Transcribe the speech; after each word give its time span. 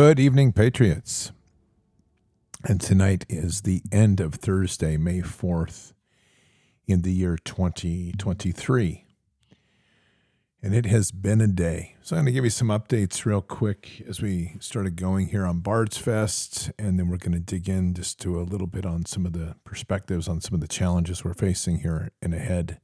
Good 0.00 0.20
evening, 0.20 0.52
Patriots. 0.52 1.32
And 2.62 2.80
tonight 2.80 3.26
is 3.28 3.62
the 3.62 3.82
end 3.90 4.20
of 4.20 4.34
Thursday, 4.34 4.96
May 4.96 5.22
4th, 5.22 5.92
in 6.86 7.02
the 7.02 7.12
year 7.12 7.36
2023. 7.36 9.06
And 10.62 10.72
it 10.72 10.86
has 10.86 11.10
been 11.10 11.40
a 11.40 11.48
day. 11.48 11.96
So 12.00 12.14
I'm 12.14 12.22
going 12.22 12.26
to 12.26 12.32
give 12.32 12.44
you 12.44 12.50
some 12.50 12.68
updates 12.68 13.24
real 13.24 13.40
quick 13.40 14.04
as 14.08 14.22
we 14.22 14.52
started 14.60 14.94
going 14.94 15.30
here 15.30 15.44
on 15.44 15.62
Bards 15.62 15.98
Fest. 15.98 16.70
And 16.78 16.96
then 16.96 17.08
we're 17.08 17.16
going 17.16 17.32
to 17.32 17.40
dig 17.40 17.68
in 17.68 17.92
just 17.92 18.20
to 18.20 18.38
a 18.38 18.42
little 18.42 18.68
bit 18.68 18.86
on 18.86 19.04
some 19.04 19.26
of 19.26 19.32
the 19.32 19.56
perspectives 19.64 20.28
on 20.28 20.40
some 20.40 20.54
of 20.54 20.60
the 20.60 20.68
challenges 20.68 21.24
we're 21.24 21.34
facing 21.34 21.80
here 21.80 22.12
and 22.22 22.32
ahead. 22.32 22.78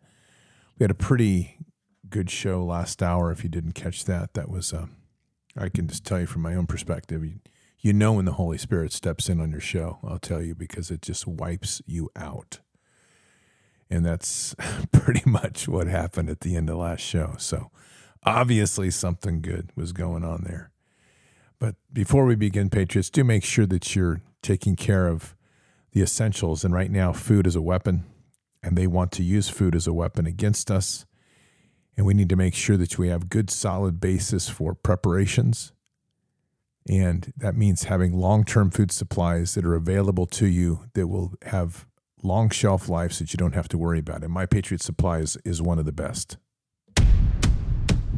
We 0.81 0.83
had 0.83 0.91
a 0.91 0.95
pretty 0.95 1.59
good 2.11 2.29
show 2.29 2.65
last 2.65 3.05
hour. 3.05 3.31
If 3.31 3.45
you 3.45 3.51
didn't 3.51 3.77
catch 3.77 4.05
that, 4.07 4.35
that 4.35 4.51
was, 4.51 4.73
uh, 4.73 4.87
I 5.57 5.69
can 5.69 5.87
just 5.89 6.05
tell 6.05 6.21
you 6.21 6.27
from 6.27 6.43
my 6.43 6.55
own 6.55 6.67
perspective, 6.67 7.25
you, 7.25 7.41
you 7.81 7.93
know 7.93 8.15
when 8.15 8.25
the 8.25 8.33
Holy 8.33 8.59
Spirit 8.59 8.93
steps 8.93 9.29
in 9.29 9.41
on 9.41 9.51
your 9.51 9.61
show, 9.61 9.99
I'll 10.03 10.19
tell 10.19 10.43
you, 10.43 10.55
because 10.55 10.91
it 10.91 11.03
just 11.03 11.27
wipes 11.27 11.81
you 11.87 12.11
out. 12.17 12.61
And 13.91 14.05
that's 14.05 14.55
pretty 14.93 15.29
much 15.29 15.69
what 15.69 15.87
happened 15.87 16.31
at 16.31 16.41
the 16.41 16.57
end 16.57 16.71
of 16.71 16.79
last 16.79 17.03
show. 17.03 17.35
So 17.39 17.71
obviously 18.25 18.91
something 18.91 19.41
good 19.41 19.71
was 19.77 19.93
going 19.93 20.25
on 20.25 20.45
there. 20.45 20.71
But 21.59 21.77
before 21.93 22.25
we 22.25 22.35
begin, 22.35 22.71
Patriots, 22.71 23.11
do 23.11 23.23
make 23.23 23.45
sure 23.45 23.67
that 23.67 23.95
you're 23.95 24.21
taking 24.43 24.77
care 24.77 25.07
of 25.07 25.35
the 25.93 26.03
essentials. 26.03 26.65
And 26.65 26.75
right 26.75 26.91
now, 26.91 27.13
food 27.13 27.47
is 27.47 27.57
a 27.57 27.63
weapon, 27.63 28.05
and 28.63 28.77
they 28.77 28.87
want 28.87 29.13
to 29.13 29.23
use 29.23 29.49
food 29.49 29.75
as 29.75 29.87
a 29.87 29.93
weapon 29.93 30.27
against 30.27 30.71
us. 30.71 31.07
And 31.97 32.07
we 32.07 32.15
need 32.15 32.29
to 32.29 32.37
make 32.37 32.55
sure 32.55 32.77
that 32.77 32.99
we 32.99 33.09
have 33.09 33.29
good, 33.29 33.51
solid 33.51 34.01
basis 34.01 34.49
for 34.49 34.75
preparations. 34.75 35.73
And 36.89 37.33
that 37.37 37.57
means 37.57 37.85
having 37.85 38.13
long 38.13 38.45
term 38.45 38.71
food 38.71 38.91
supplies 38.91 39.55
that 39.55 39.65
are 39.65 39.75
available 39.75 40.27
to 40.27 40.47
you 40.47 40.81
that 40.95 41.07
will 41.07 41.35
have 41.47 41.87
long 42.23 42.51
shelf 42.51 42.89
lives 42.89 43.19
that 43.19 43.33
you 43.33 43.37
don't 43.37 43.55
have 43.55 43.69
to 43.69 43.79
worry 43.79 43.99
about. 43.99 44.23
And 44.23 44.33
My 44.33 44.47
Patriot 44.47 44.83
Supplies 44.83 45.37
is 45.45 45.63
one 45.63 45.79
of 45.79 45.85
the 45.85 45.93
best. 45.93 46.37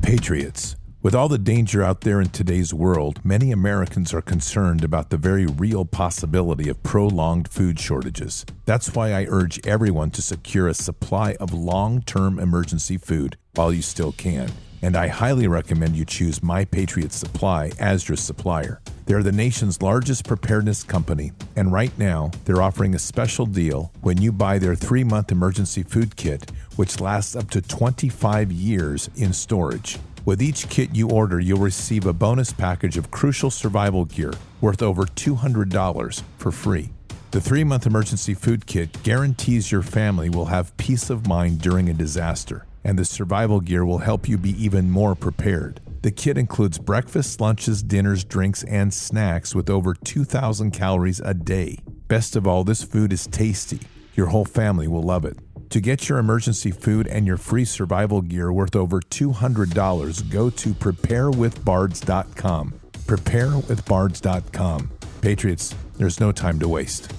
Patriots. 0.03 0.77
With 1.03 1.15
all 1.15 1.29
the 1.29 1.39
danger 1.39 1.85
out 1.85 2.01
there 2.01 2.21
in 2.21 2.31
today's 2.31 2.75
world, 2.75 3.25
many 3.25 3.53
Americans 3.53 4.13
are 4.13 4.23
concerned 4.23 4.83
about 4.83 5.11
the 5.11 5.17
very 5.17 5.47
real 5.47 5.85
possibility 5.85 6.69
of 6.69 6.83
prolonged 6.83 7.47
food 7.47 7.79
shortages. 7.79 8.45
That's 8.65 8.93
why 8.93 9.13
I 9.13 9.27
urge 9.29 9.65
everyone 9.65 10.11
to 10.13 10.23
secure 10.23 10.67
a 10.67 10.75
supply 10.75 11.37
of 11.39 11.53
long 11.53 12.03
term 12.03 12.41
emergency 12.41 12.99
food 12.99 13.37
while 13.57 13.73
you 13.73 13.83
still 13.83 14.13
can. 14.13 14.51
And 14.83 14.97
I 14.97 15.09
highly 15.09 15.49
recommend 15.49 15.97
you 15.97 16.05
choose 16.05 16.43
My 16.43 16.65
Patriot 16.65 17.13
Supply 17.13 17.73
as 17.79 18.09
your 18.09 18.17
supplier. 18.17 18.81
They're 19.07 19.23
the 19.23 19.33
nation's 19.33 19.83
largest 19.83 20.27
preparedness 20.27 20.83
company, 20.83 21.33
and 21.55 21.73
right 21.73 21.97
now 21.97 22.31
they're 22.45 22.63
offering 22.63 22.95
a 22.95 22.99
special 22.99 23.47
deal 23.47 23.93
when 24.03 24.21
you 24.21 24.33
buy 24.33 24.59
their 24.59 24.75
three 24.75 25.05
month 25.05 25.33
emergency 25.33 25.83
food 25.83 26.17
kit, 26.17 26.51
which 26.77 27.01
lasts 27.01 27.37
up 27.37 27.51
to 27.51 27.63
25 27.63 28.53
years 28.53 29.09
in 29.17 29.33
storage. 29.33 29.99
With 30.25 30.43
each 30.43 30.69
kit 30.69 30.93
you 30.93 31.09
order, 31.09 31.39
you'll 31.39 31.61
receive 31.61 32.05
a 32.05 32.13
bonus 32.13 32.53
package 32.53 32.97
of 32.97 33.13
crucial 33.13 33.51
survival 33.51 34.05
gear 34.05 34.33
worth 34.61 34.83
over 34.83 35.05
$200 35.05 36.23
for 36.37 36.51
free. 36.51 36.91
The 37.31 37.41
three 37.41 37.63
month 37.65 37.87
emergency 37.87 38.35
food 38.35 38.67
kit 38.67 39.03
guarantees 39.05 39.71
your 39.71 39.83
family 39.83 40.29
will 40.29 40.47
have 40.47 40.77
peace 40.79 41.11
of 41.11 41.29
mind 41.29 41.61
during 41.61 41.89
a 41.89 41.95
disaster, 41.95 42.67
and 42.87 42.97
the 42.97 43.05
survival 43.05 43.61
gear 43.61 43.85
will 43.85 43.99
help 43.99 44.29
you 44.29 44.39
be 44.39 44.53
even 44.65 44.89
more 44.89 45.17
prepared. 45.17 45.81
The 46.03 46.13
kit 46.13 46.39
includes 46.39 46.79
breakfast, 46.79 47.41
lunches, 47.41 47.83
dinners, 47.83 48.23
drinks, 48.23 48.63
and 48.63 48.95
snacks 48.95 49.57
with 49.57 49.69
over 49.69 49.93
2,000 49.93 50.71
calories 50.71 51.19
a 51.19 51.35
day. 51.35 51.81
Best 52.07 52.37
of 52.37 52.47
all, 52.47 52.63
this 52.63 52.85
food 52.85 53.13
is 53.13 53.27
tasty. 53.27 53.81
Your 54.15 54.29
whole 54.29 54.45
family 54.45 54.87
will 54.87 55.03
love 55.03 55.25
it. 55.25 55.37
To 55.71 55.81
get 55.81 56.09
your 56.09 56.19
emergency 56.19 56.71
food 56.71 57.09
and 57.09 57.27
your 57.27 57.39
free 57.39 57.65
survival 57.65 58.23
gear 58.23 58.53
worth 58.53 58.77
over 58.77 59.01
$200, 59.01 60.31
go 60.31 60.49
to 60.49 60.69
preparewithbards.com. 60.69 62.75
Preparewithbards.com. 62.93 64.91
Patriots, 65.21 65.75
there's 65.97 66.21
no 66.21 66.31
time 66.31 66.61
to 66.61 66.69
waste. 66.69 67.13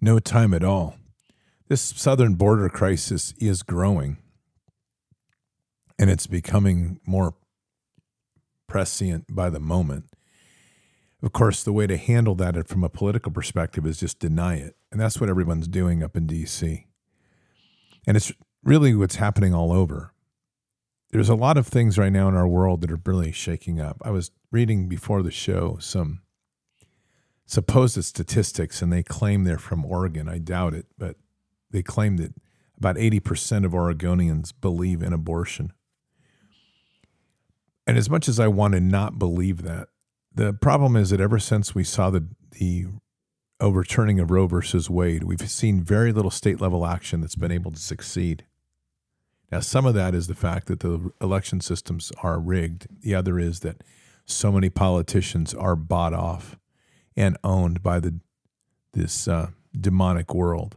No 0.00 0.18
time 0.18 0.54
at 0.54 0.64
all. 0.64 0.97
This 1.68 1.82
southern 1.82 2.34
border 2.34 2.68
crisis 2.70 3.34
is 3.38 3.62
growing 3.62 4.16
and 5.98 6.08
it's 6.08 6.26
becoming 6.26 7.00
more 7.06 7.34
prescient 8.66 9.26
by 9.34 9.50
the 9.50 9.60
moment. 9.60 10.06
Of 11.22 11.32
course, 11.32 11.62
the 11.62 11.72
way 11.72 11.86
to 11.86 11.96
handle 11.96 12.34
that 12.36 12.68
from 12.68 12.84
a 12.84 12.88
political 12.88 13.32
perspective 13.32 13.84
is 13.84 13.98
just 13.98 14.18
deny 14.18 14.54
it. 14.54 14.76
And 14.90 15.00
that's 15.00 15.20
what 15.20 15.28
everyone's 15.28 15.68
doing 15.68 16.02
up 16.02 16.16
in 16.16 16.26
DC. 16.26 16.84
And 18.06 18.16
it's 18.16 18.32
really 18.62 18.94
what's 18.94 19.16
happening 19.16 19.52
all 19.52 19.72
over. 19.72 20.14
There's 21.10 21.28
a 21.28 21.34
lot 21.34 21.56
of 21.56 21.66
things 21.66 21.98
right 21.98 22.12
now 22.12 22.28
in 22.28 22.34
our 22.34 22.48
world 22.48 22.80
that 22.82 22.90
are 22.90 23.00
really 23.04 23.32
shaking 23.32 23.80
up. 23.80 24.00
I 24.04 24.10
was 24.10 24.30
reading 24.52 24.88
before 24.88 25.22
the 25.22 25.30
show 25.30 25.78
some 25.80 26.20
supposed 27.46 28.02
statistics, 28.04 28.80
and 28.80 28.92
they 28.92 29.02
claim 29.02 29.44
they're 29.44 29.58
from 29.58 29.84
Oregon. 29.84 30.28
I 30.28 30.38
doubt 30.38 30.74
it, 30.74 30.86
but 30.96 31.16
they 31.70 31.82
claim 31.82 32.16
that 32.18 32.34
about 32.76 32.96
80% 32.96 33.64
of 33.64 33.72
Oregonians 33.72 34.52
believe 34.60 35.02
in 35.02 35.12
abortion. 35.12 35.72
And 37.86 37.96
as 37.96 38.08
much 38.08 38.28
as 38.28 38.38
I 38.38 38.48
want 38.48 38.74
to 38.74 38.80
not 38.80 39.18
believe 39.18 39.62
that, 39.62 39.88
the 40.34 40.52
problem 40.52 40.94
is 40.94 41.10
that 41.10 41.20
ever 41.20 41.38
since 41.38 41.74
we 41.74 41.82
saw 41.82 42.10
the, 42.10 42.28
the 42.52 42.86
overturning 43.60 44.20
of 44.20 44.30
Roe 44.30 44.46
versus 44.46 44.88
Wade, 44.88 45.24
we've 45.24 45.50
seen 45.50 45.82
very 45.82 46.12
little 46.12 46.30
state 46.30 46.60
level 46.60 46.86
action 46.86 47.20
that's 47.20 47.34
been 47.34 47.50
able 47.50 47.72
to 47.72 47.80
succeed. 47.80 48.44
Now, 49.50 49.60
some 49.60 49.86
of 49.86 49.94
that 49.94 50.14
is 50.14 50.26
the 50.26 50.34
fact 50.34 50.66
that 50.66 50.80
the 50.80 51.10
election 51.20 51.60
systems 51.60 52.12
are 52.22 52.38
rigged. 52.38 52.86
The 53.00 53.14
other 53.14 53.38
is 53.38 53.60
that 53.60 53.82
so 54.26 54.52
many 54.52 54.68
politicians 54.68 55.54
are 55.54 55.74
bought 55.74 56.12
off 56.12 56.58
and 57.16 57.36
owned 57.42 57.82
by 57.82 57.98
the 57.98 58.20
this 58.92 59.28
uh, 59.28 59.48
demonic 59.78 60.34
world. 60.34 60.76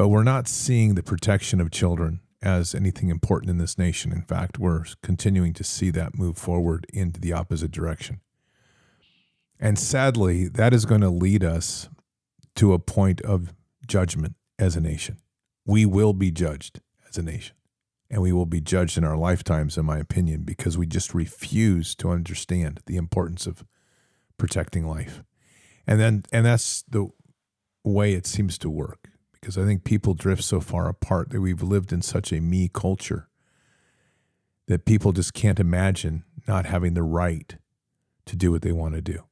But 0.00 0.08
we're 0.08 0.22
not 0.22 0.48
seeing 0.48 0.94
the 0.94 1.02
protection 1.02 1.60
of 1.60 1.70
children 1.70 2.20
as 2.40 2.74
anything 2.74 3.10
important 3.10 3.50
in 3.50 3.58
this 3.58 3.76
nation. 3.76 4.12
In 4.12 4.22
fact, 4.22 4.58
we're 4.58 4.86
continuing 5.02 5.52
to 5.52 5.62
see 5.62 5.90
that 5.90 6.16
move 6.16 6.38
forward 6.38 6.86
into 6.90 7.20
the 7.20 7.34
opposite 7.34 7.70
direction. 7.70 8.22
And 9.58 9.78
sadly, 9.78 10.48
that 10.48 10.72
is 10.72 10.86
going 10.86 11.02
to 11.02 11.10
lead 11.10 11.44
us 11.44 11.90
to 12.54 12.72
a 12.72 12.78
point 12.78 13.20
of 13.20 13.52
judgment 13.86 14.36
as 14.58 14.74
a 14.74 14.80
nation. 14.80 15.18
We 15.66 15.84
will 15.84 16.14
be 16.14 16.30
judged 16.30 16.80
as 17.06 17.18
a 17.18 17.22
nation. 17.22 17.56
And 18.10 18.22
we 18.22 18.32
will 18.32 18.46
be 18.46 18.62
judged 18.62 18.96
in 18.96 19.04
our 19.04 19.18
lifetimes, 19.18 19.76
in 19.76 19.84
my 19.84 19.98
opinion, 19.98 20.44
because 20.44 20.78
we 20.78 20.86
just 20.86 21.12
refuse 21.12 21.94
to 21.96 22.08
understand 22.08 22.80
the 22.86 22.96
importance 22.96 23.46
of 23.46 23.66
protecting 24.38 24.86
life. 24.86 25.22
And 25.86 26.00
then 26.00 26.22
and 26.32 26.46
that's 26.46 26.84
the 26.88 27.10
way 27.84 28.14
it 28.14 28.26
seems 28.26 28.56
to 28.60 28.70
work. 28.70 28.99
Because 29.40 29.56
I 29.56 29.64
think 29.64 29.84
people 29.84 30.14
drift 30.14 30.44
so 30.44 30.60
far 30.60 30.88
apart 30.88 31.30
that 31.30 31.40
we've 31.40 31.62
lived 31.62 31.92
in 31.92 32.02
such 32.02 32.32
a 32.32 32.40
me 32.40 32.68
culture 32.72 33.28
that 34.66 34.84
people 34.84 35.12
just 35.12 35.34
can't 35.34 35.58
imagine 35.58 36.24
not 36.46 36.66
having 36.66 36.94
the 36.94 37.02
right 37.02 37.56
to 38.26 38.36
do 38.36 38.52
what 38.52 38.62
they 38.62 38.72
want 38.72 38.94
to 38.94 39.00
do. 39.00 39.24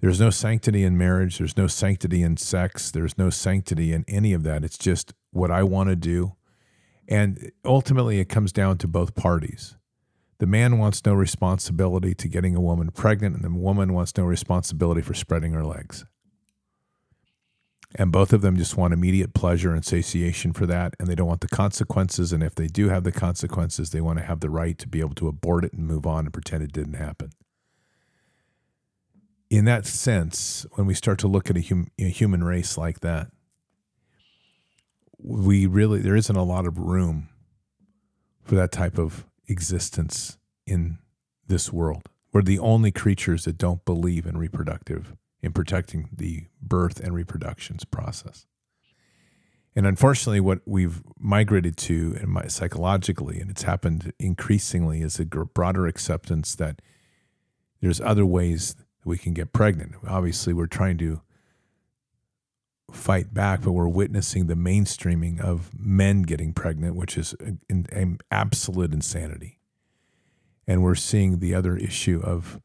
There's 0.00 0.18
no 0.18 0.30
sanctity 0.30 0.82
in 0.84 0.98
marriage. 0.98 1.38
There's 1.38 1.56
no 1.56 1.66
sanctity 1.66 2.22
in 2.22 2.36
sex. 2.36 2.90
There's 2.90 3.16
no 3.18 3.30
sanctity 3.30 3.92
in 3.92 4.04
any 4.08 4.32
of 4.32 4.42
that. 4.42 4.64
It's 4.64 4.78
just 4.78 5.12
what 5.30 5.50
I 5.50 5.62
want 5.62 5.90
to 5.90 5.96
do. 5.96 6.34
And 7.06 7.52
ultimately, 7.64 8.18
it 8.18 8.28
comes 8.28 8.52
down 8.52 8.78
to 8.78 8.88
both 8.88 9.14
parties. 9.14 9.76
The 10.38 10.46
man 10.46 10.78
wants 10.78 11.04
no 11.04 11.14
responsibility 11.14 12.14
to 12.14 12.26
getting 12.26 12.56
a 12.56 12.60
woman 12.60 12.90
pregnant, 12.90 13.36
and 13.36 13.44
the 13.44 13.50
woman 13.50 13.92
wants 13.92 14.16
no 14.16 14.24
responsibility 14.24 15.02
for 15.02 15.14
spreading 15.14 15.52
her 15.52 15.64
legs. 15.64 16.04
And 17.94 18.10
both 18.10 18.32
of 18.32 18.40
them 18.40 18.56
just 18.56 18.76
want 18.76 18.94
immediate 18.94 19.34
pleasure 19.34 19.72
and 19.72 19.84
satiation 19.84 20.52
for 20.52 20.66
that, 20.66 20.94
and 20.98 21.08
they 21.08 21.14
don't 21.14 21.28
want 21.28 21.42
the 21.42 21.48
consequences. 21.48 22.32
And 22.32 22.42
if 22.42 22.54
they 22.54 22.66
do 22.66 22.88
have 22.88 23.04
the 23.04 23.12
consequences, 23.12 23.90
they 23.90 24.00
want 24.00 24.18
to 24.18 24.24
have 24.24 24.40
the 24.40 24.50
right 24.50 24.78
to 24.78 24.88
be 24.88 25.00
able 25.00 25.14
to 25.16 25.28
abort 25.28 25.64
it 25.64 25.74
and 25.74 25.86
move 25.86 26.06
on 26.06 26.24
and 26.24 26.32
pretend 26.32 26.62
it 26.62 26.72
didn't 26.72 26.94
happen 26.94 27.32
in 29.52 29.66
that 29.66 29.84
sense, 29.84 30.64
when 30.72 30.86
we 30.86 30.94
start 30.94 31.18
to 31.18 31.28
look 31.28 31.50
at 31.50 31.58
a, 31.58 31.60
hum, 31.60 31.86
a, 31.98 32.08
human 32.08 32.42
race 32.42 32.78
like 32.78 33.00
that, 33.00 33.28
we 35.18 35.66
really 35.66 36.00
there 36.00 36.16
isn't 36.16 36.36
a 36.36 36.42
lot 36.42 36.66
of 36.66 36.78
room 36.78 37.28
for 38.42 38.54
that 38.54 38.72
type 38.72 38.96
of 38.96 39.26
existence 39.48 40.38
in 40.66 40.96
this 41.46 41.70
world. 41.70 42.08
We're 42.32 42.40
the 42.40 42.58
only 42.58 42.90
creatures 42.92 43.44
that 43.44 43.58
don't 43.58 43.84
believe 43.84 44.24
in 44.24 44.38
reproductive 44.38 45.14
in 45.42 45.52
protecting 45.52 46.08
the 46.12 46.46
birth 46.60 47.00
and 47.00 47.14
reproductions 47.14 47.84
process. 47.84 48.46
And 49.74 49.86
unfortunately, 49.86 50.40
what 50.40 50.60
we've 50.66 51.02
migrated 51.18 51.76
to, 51.78 52.16
and 52.20 52.50
psychologically, 52.52 53.40
and 53.40 53.50
it's 53.50 53.62
happened 53.62 54.12
increasingly, 54.18 55.00
is 55.00 55.18
a 55.18 55.24
broader 55.24 55.86
acceptance 55.86 56.54
that 56.56 56.82
there's 57.80 58.00
other 58.00 58.26
ways 58.26 58.74
that 58.74 58.86
we 59.04 59.16
can 59.18 59.32
get 59.32 59.52
pregnant. 59.52 59.94
Obviously, 60.06 60.52
we're 60.52 60.66
trying 60.66 60.98
to 60.98 61.22
fight 62.92 63.32
back, 63.32 63.62
but 63.62 63.72
we're 63.72 63.88
witnessing 63.88 64.46
the 64.46 64.54
mainstreaming 64.54 65.40
of 65.40 65.70
men 65.76 66.22
getting 66.22 66.52
pregnant, 66.52 66.94
which 66.94 67.16
is 67.16 67.34
an 67.40 68.18
absolute 68.30 68.92
insanity. 68.92 69.58
And 70.66 70.82
we're 70.82 70.94
seeing 70.94 71.38
the 71.38 71.54
other 71.54 71.76
issue 71.76 72.20
of 72.22 72.60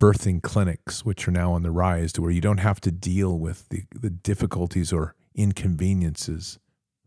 birthing 0.00 0.42
clinics, 0.42 1.04
which 1.04 1.28
are 1.28 1.32
now 1.32 1.52
on 1.52 1.62
the 1.62 1.70
rise, 1.70 2.12
to 2.14 2.22
where 2.22 2.30
you 2.30 2.40
don't 2.40 2.58
have 2.58 2.80
to 2.80 2.90
deal 2.90 3.38
with 3.38 3.68
the, 3.68 3.84
the 3.94 4.10
difficulties 4.10 4.92
or 4.92 5.14
inconveniences 5.34 6.58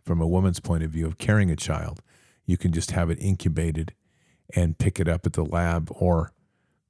from 0.06 0.22
a 0.22 0.28
woman's 0.28 0.60
point 0.60 0.84
of 0.84 0.92
view 0.92 1.06
of 1.06 1.18
carrying 1.18 1.50
a 1.50 1.56
child. 1.56 2.01
You 2.45 2.56
can 2.56 2.72
just 2.72 2.92
have 2.92 3.10
it 3.10 3.18
incubated 3.19 3.94
and 4.56 4.78
pick 4.78 5.00
it 5.00 5.07
up 5.07 5.25
at 5.25 5.34
the 5.34 5.44
lab 5.44 5.90
or 5.92 6.31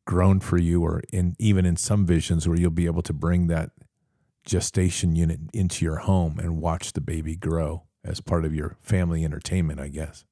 grown 0.05 0.41
for 0.41 0.57
you, 0.57 0.83
or 0.83 1.01
in 1.13 1.35
even 1.39 1.65
in 1.65 1.77
some 1.77 2.05
visions 2.05 2.47
where 2.47 2.59
you'll 2.59 2.69
be 2.69 2.85
able 2.85 3.01
to 3.03 3.13
bring 3.13 3.47
that 3.47 3.71
gestation 4.45 5.15
unit 5.15 5.39
into 5.53 5.85
your 5.85 5.97
home 5.97 6.38
and 6.38 6.59
watch 6.59 6.91
the 6.91 7.00
baby 7.00 7.38
grow 7.38 7.83
as 8.03 8.19
part 8.19 8.44
of 8.44 8.53
your 8.53 8.75
family 8.81 9.23
entertainment, 9.23 9.79
I 9.79 9.88
guess. 9.88 10.25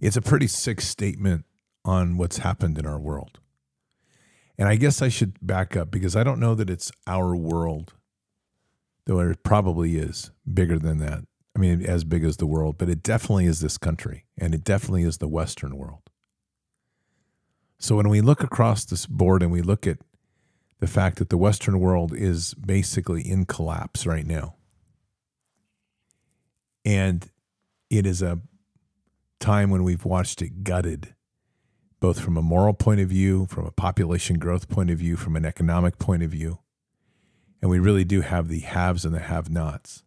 It's 0.00 0.16
a 0.16 0.22
pretty 0.22 0.48
sick 0.48 0.80
statement 0.80 1.44
on 1.86 2.18
what's 2.18 2.38
happened 2.38 2.78
in 2.78 2.86
our 2.86 2.98
world. 2.98 3.40
And 4.58 4.68
I 4.68 4.76
guess 4.76 5.00
I 5.00 5.08
should 5.08 5.38
back 5.40 5.76
up 5.76 5.90
because 5.90 6.16
I 6.16 6.24
don't 6.24 6.40
know 6.40 6.54
that 6.54 6.70
it's 6.70 6.90
our 7.06 7.34
world, 7.34 7.94
though 9.06 9.20
it 9.20 9.42
probably 9.42 9.96
is 9.96 10.30
bigger 10.52 10.78
than 10.78 10.98
that. 10.98 11.24
I 11.54 11.58
mean, 11.58 11.84
as 11.84 12.04
big 12.04 12.24
as 12.24 12.36
the 12.36 12.46
world, 12.46 12.76
but 12.76 12.90
it 12.90 13.02
definitely 13.02 13.46
is 13.46 13.60
this 13.60 13.78
country 13.78 14.26
and 14.36 14.54
it 14.54 14.64
definitely 14.64 15.04
is 15.04 15.18
the 15.18 15.28
Western 15.28 15.76
world. 15.76 16.02
So 17.78 17.96
when 17.96 18.08
we 18.08 18.20
look 18.20 18.42
across 18.42 18.84
this 18.84 19.06
board 19.06 19.42
and 19.42 19.52
we 19.52 19.62
look 19.62 19.86
at 19.86 19.98
the 20.78 20.86
fact 20.86 21.18
that 21.18 21.30
the 21.30 21.38
Western 21.38 21.80
world 21.80 22.14
is 22.14 22.54
basically 22.54 23.22
in 23.22 23.46
collapse 23.46 24.06
right 24.06 24.26
now. 24.26 24.56
And 26.84 27.28
it 27.90 28.06
is 28.06 28.22
a 28.22 28.40
time 29.40 29.70
when 29.70 29.82
we've 29.82 30.04
watched 30.04 30.42
it 30.42 30.62
gutted, 30.62 31.14
both 32.06 32.20
from 32.20 32.36
a 32.36 32.42
moral 32.42 32.72
point 32.72 33.00
of 33.00 33.08
view, 33.08 33.46
from 33.46 33.66
a 33.66 33.70
population 33.72 34.38
growth 34.38 34.68
point 34.68 34.90
of 34.90 34.98
view, 34.98 35.16
from 35.16 35.34
an 35.34 35.44
economic 35.44 35.98
point 35.98 36.22
of 36.22 36.30
view. 36.30 36.60
And 37.60 37.68
we 37.68 37.80
really 37.80 38.04
do 38.04 38.20
have 38.20 38.46
the 38.46 38.60
haves 38.60 39.04
and 39.04 39.12
the 39.12 39.18
have 39.18 39.50
nots. 39.50 40.04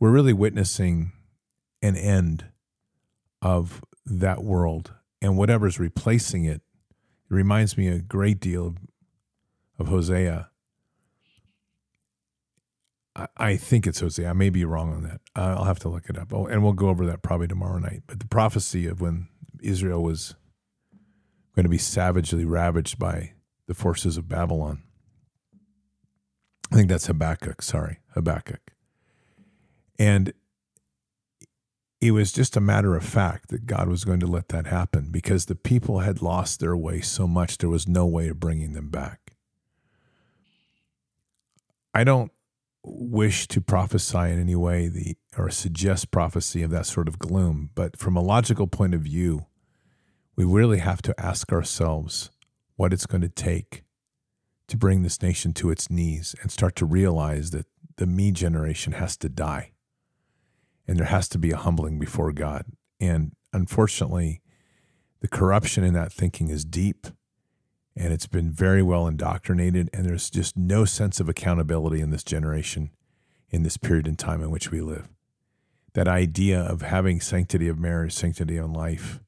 We're 0.00 0.10
really 0.10 0.32
witnessing 0.32 1.12
an 1.82 1.96
end 1.96 2.46
of 3.42 3.84
that 4.06 4.42
world 4.42 4.94
and 5.20 5.36
whatever's 5.36 5.78
replacing 5.78 6.44
it. 6.46 6.62
It 7.30 7.34
reminds 7.34 7.76
me 7.76 7.88
a 7.88 7.98
great 7.98 8.40
deal 8.40 8.74
of 9.78 9.88
Hosea. 9.88 10.48
I, 13.14 13.26
I 13.36 13.56
think 13.56 13.86
it's 13.86 14.00
Hosea. 14.00 14.30
I 14.30 14.32
may 14.32 14.48
be 14.48 14.64
wrong 14.64 14.94
on 14.94 15.02
that. 15.02 15.20
I'll 15.36 15.64
have 15.64 15.80
to 15.80 15.90
look 15.90 16.08
it 16.08 16.16
up. 16.16 16.32
Oh, 16.32 16.46
and 16.46 16.62
we'll 16.62 16.72
go 16.72 16.88
over 16.88 17.04
that 17.04 17.20
probably 17.20 17.48
tomorrow 17.48 17.78
night. 17.78 18.04
But 18.06 18.20
the 18.20 18.26
prophecy 18.26 18.86
of 18.86 19.02
when 19.02 19.28
Israel 19.60 20.02
was 20.02 20.34
going 21.58 21.64
to 21.64 21.68
be 21.68 21.76
savagely 21.76 22.44
ravaged 22.44 23.00
by 23.00 23.32
the 23.66 23.74
forces 23.74 24.16
of 24.16 24.28
Babylon. 24.28 24.80
I 26.70 26.76
think 26.76 26.88
that's 26.88 27.08
Habakkuk. 27.08 27.62
Sorry, 27.62 27.98
Habakkuk. 28.14 28.60
And 29.98 30.32
it 32.00 32.12
was 32.12 32.30
just 32.30 32.56
a 32.56 32.60
matter 32.60 32.94
of 32.94 33.02
fact 33.02 33.48
that 33.48 33.66
God 33.66 33.88
was 33.88 34.04
going 34.04 34.20
to 34.20 34.26
let 34.28 34.50
that 34.50 34.68
happen 34.68 35.08
because 35.10 35.46
the 35.46 35.56
people 35.56 35.98
had 35.98 36.22
lost 36.22 36.60
their 36.60 36.76
way 36.76 37.00
so 37.00 37.26
much, 37.26 37.58
there 37.58 37.68
was 37.68 37.88
no 37.88 38.06
way 38.06 38.28
of 38.28 38.38
bringing 38.38 38.74
them 38.74 38.88
back. 38.88 39.32
I 41.92 42.04
don't 42.04 42.30
wish 42.84 43.48
to 43.48 43.60
prophesy 43.60 44.16
in 44.16 44.38
any 44.38 44.54
way 44.54 44.86
the 44.86 45.16
or 45.36 45.50
suggest 45.50 46.12
prophecy 46.12 46.62
of 46.62 46.70
that 46.70 46.86
sort 46.86 47.08
of 47.08 47.18
gloom, 47.18 47.70
but 47.74 47.98
from 47.98 48.16
a 48.16 48.22
logical 48.22 48.68
point 48.68 48.94
of 48.94 49.00
view, 49.00 49.46
we 50.38 50.44
really 50.44 50.78
have 50.78 51.02
to 51.02 51.20
ask 51.20 51.52
ourselves 51.52 52.30
what 52.76 52.92
it's 52.92 53.06
going 53.06 53.22
to 53.22 53.28
take 53.28 53.82
to 54.68 54.76
bring 54.76 55.02
this 55.02 55.20
nation 55.20 55.52
to 55.52 55.68
its 55.68 55.90
knees 55.90 56.36
and 56.40 56.52
start 56.52 56.76
to 56.76 56.86
realize 56.86 57.50
that 57.50 57.66
the 57.96 58.06
me 58.06 58.30
generation 58.30 58.92
has 58.92 59.16
to 59.16 59.28
die. 59.28 59.72
And 60.86 60.96
there 60.96 61.06
has 61.06 61.28
to 61.30 61.40
be 61.40 61.50
a 61.50 61.56
humbling 61.56 61.98
before 61.98 62.30
God. 62.30 62.66
And 63.00 63.32
unfortunately, 63.52 64.40
the 65.18 65.26
corruption 65.26 65.82
in 65.82 65.94
that 65.94 66.12
thinking 66.12 66.50
is 66.50 66.64
deep 66.64 67.08
and 67.96 68.12
it's 68.12 68.28
been 68.28 68.52
very 68.52 68.80
well 68.80 69.08
indoctrinated 69.08 69.90
and 69.92 70.06
there's 70.06 70.30
just 70.30 70.56
no 70.56 70.84
sense 70.84 71.18
of 71.18 71.28
accountability 71.28 72.00
in 72.00 72.10
this 72.10 72.22
generation 72.22 72.90
in 73.50 73.64
this 73.64 73.76
period 73.76 74.06
in 74.06 74.14
time 74.14 74.40
in 74.40 74.52
which 74.52 74.70
we 74.70 74.80
live 74.80 75.08
that 75.94 76.06
idea 76.06 76.60
of 76.60 76.82
having 76.82 77.20
sanctity 77.20 77.66
of 77.66 77.76
marriage 77.76 78.12
sanctity 78.12 78.56
of 78.56 78.70
life 78.70 79.18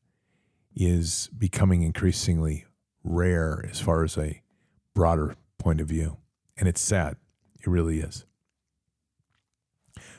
is 0.82 1.28
becoming 1.36 1.82
increasingly 1.82 2.64
rare 3.04 3.64
as 3.70 3.80
far 3.80 4.02
as 4.02 4.16
a 4.16 4.42
broader 4.94 5.36
point 5.58 5.80
of 5.80 5.86
view 5.88 6.16
and 6.56 6.68
it's 6.68 6.80
sad 6.80 7.16
it 7.58 7.66
really 7.66 8.00
is 8.00 8.24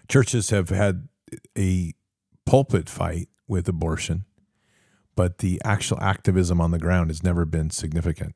churches 0.07 0.49
have 0.49 0.69
had 0.69 1.07
a 1.57 1.93
pulpit 2.45 2.89
fight 2.89 3.27
with 3.47 3.67
abortion 3.67 4.25
but 5.15 5.39
the 5.39 5.61
actual 5.63 5.99
activism 5.99 6.61
on 6.61 6.71
the 6.71 6.79
ground 6.79 7.09
has 7.09 7.23
never 7.23 7.45
been 7.45 7.69
significant 7.69 8.35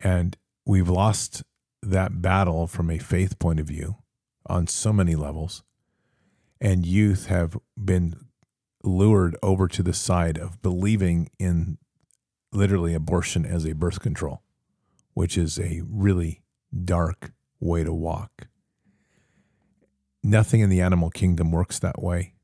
and 0.00 0.36
we've 0.66 0.88
lost 0.88 1.42
that 1.82 2.22
battle 2.22 2.66
from 2.66 2.90
a 2.90 2.98
faith 2.98 3.38
point 3.38 3.60
of 3.60 3.66
view 3.66 3.96
on 4.46 4.66
so 4.66 4.92
many 4.92 5.14
levels. 5.14 5.62
And 6.60 6.86
youth 6.86 7.26
have 7.26 7.56
been 7.82 8.14
lured 8.84 9.36
over 9.42 9.66
to 9.68 9.82
the 9.82 9.92
side 9.92 10.38
of 10.38 10.60
believing 10.62 11.30
in 11.38 11.78
literally 12.52 12.94
abortion 12.94 13.44
as 13.44 13.64
a 13.64 13.74
birth 13.74 14.00
control, 14.00 14.42
which 15.14 15.36
is 15.36 15.58
a 15.58 15.82
really 15.88 16.42
dark 16.84 17.32
way 17.60 17.82
to 17.84 17.92
walk. 17.92 18.48
Nothing 20.22 20.60
in 20.60 20.70
the 20.70 20.80
animal 20.80 21.10
kingdom 21.10 21.50
works 21.50 21.78
that 21.78 22.02
way. 22.02 22.34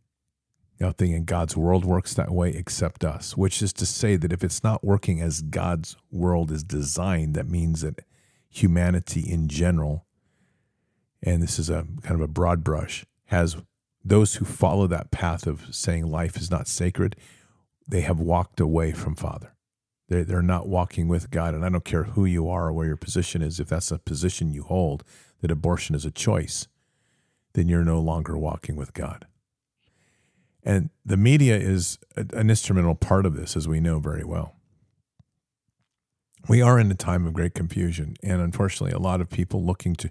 Nothing 0.78 1.12
in 1.12 1.24
God's 1.24 1.56
world 1.56 1.84
works 1.84 2.14
that 2.14 2.30
way 2.30 2.50
except 2.50 3.04
us, 3.04 3.36
which 3.36 3.60
is 3.60 3.72
to 3.74 3.86
say 3.86 4.16
that 4.16 4.32
if 4.32 4.42
it's 4.42 4.64
not 4.64 4.82
working 4.82 5.20
as 5.20 5.42
God's 5.42 5.96
world 6.10 6.50
is 6.50 6.64
designed, 6.64 7.34
that 7.34 7.48
means 7.48 7.82
that 7.82 8.00
humanity 8.48 9.20
in 9.20 9.48
general, 9.48 10.06
and 11.22 11.42
this 11.42 11.58
is 11.58 11.68
a 11.68 11.86
kind 12.02 12.14
of 12.14 12.22
a 12.22 12.28
broad 12.28 12.64
brush, 12.64 13.04
has 13.26 13.56
those 14.04 14.36
who 14.36 14.44
follow 14.44 14.86
that 14.86 15.10
path 15.10 15.46
of 15.46 15.74
saying 15.74 16.06
life 16.06 16.36
is 16.36 16.50
not 16.50 16.68
sacred, 16.68 17.16
they 17.86 18.00
have 18.00 18.20
walked 18.20 18.60
away 18.60 18.92
from 18.92 19.14
Father. 19.14 19.54
They're, 20.08 20.24
they're 20.24 20.42
not 20.42 20.68
walking 20.68 21.08
with 21.08 21.30
God. 21.30 21.54
And 21.54 21.64
I 21.64 21.68
don't 21.68 21.84
care 21.84 22.04
who 22.04 22.24
you 22.24 22.48
are 22.48 22.68
or 22.68 22.72
where 22.72 22.86
your 22.86 22.96
position 22.96 23.42
is, 23.42 23.60
if 23.60 23.68
that's 23.68 23.90
a 23.90 23.98
position 23.98 24.52
you 24.52 24.62
hold, 24.62 25.04
that 25.40 25.50
abortion 25.50 25.94
is 25.94 26.04
a 26.04 26.10
choice, 26.10 26.66
then 27.54 27.68
you're 27.68 27.84
no 27.84 28.00
longer 28.00 28.36
walking 28.36 28.76
with 28.76 28.92
God. 28.92 29.26
And 30.62 30.90
the 31.04 31.16
media 31.16 31.56
is 31.56 31.98
an 32.16 32.50
instrumental 32.50 32.94
part 32.94 33.24
of 33.24 33.34
this, 33.34 33.56
as 33.56 33.66
we 33.66 33.80
know 33.80 33.98
very 33.98 34.24
well. 34.24 34.56
We 36.48 36.60
are 36.60 36.78
in 36.78 36.90
a 36.90 36.94
time 36.94 37.26
of 37.26 37.32
great 37.32 37.54
confusion, 37.54 38.16
and 38.22 38.40
unfortunately, 38.40 38.92
a 38.92 38.98
lot 38.98 39.20
of 39.20 39.30
people 39.30 39.64
looking 39.64 39.94
to 39.96 40.10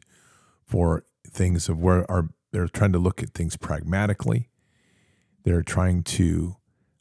for 0.65 1.03
things 1.27 1.69
of 1.69 1.79
where 1.79 2.10
are 2.10 2.29
they're 2.51 2.68
trying 2.68 2.94
to 2.94 3.00
look 3.00 3.22
at 3.22 3.34
things 3.34 3.58
pragmatically. 3.58 4.50
They're 5.44 5.62
trying 5.62 6.03
to 6.03 6.58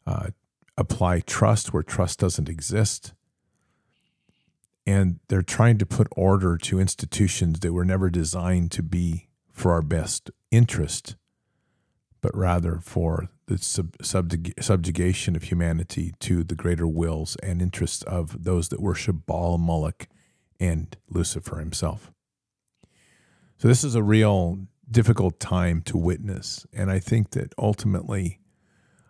uh, 0.07 0.29
apply 0.77 1.21
trust 1.21 1.73
where 1.73 1.83
trust 1.83 2.21
doesn't 2.21 2.49
exist, 2.49 3.13
and 4.87 5.21
they're 5.29 5.43
trying 5.43 5.79
to 5.79 5.87
put 5.87 6.07
order 6.13 6.57
to 6.57 6.81
institutions 6.81 7.61
that 7.61 7.73
were 7.73 7.85
never 7.85 8.11
designed 8.11 8.71
to 8.73 8.83
be 8.83 9.29
for 9.53 9.73
our 9.73 9.83
best 9.83 10.31
interest, 10.51 11.17
but 12.21 12.35
rather 12.35 12.79
for 12.81 13.29
the 13.47 13.59
sub, 13.59 13.97
subjug- 13.99 14.63
subjugation 14.63 15.35
of 15.35 15.45
humanity 15.45 16.15
to 16.21 16.45
the 16.45 16.55
greater 16.55 16.87
wills 16.87 17.37
and 17.43 17.61
interests 17.61 18.03
of 18.05 18.45
those 18.45 18.69
that 18.69 18.81
worship 18.81 19.27
Baal, 19.27 19.59
Moloch, 19.59 20.07
and 20.61 20.97
Lucifer 21.11 21.59
himself. 21.59 22.13
So, 23.59 23.67
this 23.67 23.83
is 23.83 23.95
a 23.95 24.03
real 24.03 24.61
difficult 24.91 25.39
time 25.39 25.83
to 25.83 25.97
witness. 25.97 26.67
And 26.73 26.91
I 26.91 26.99
think 26.99 27.31
that 27.31 27.55
ultimately, 27.59 28.41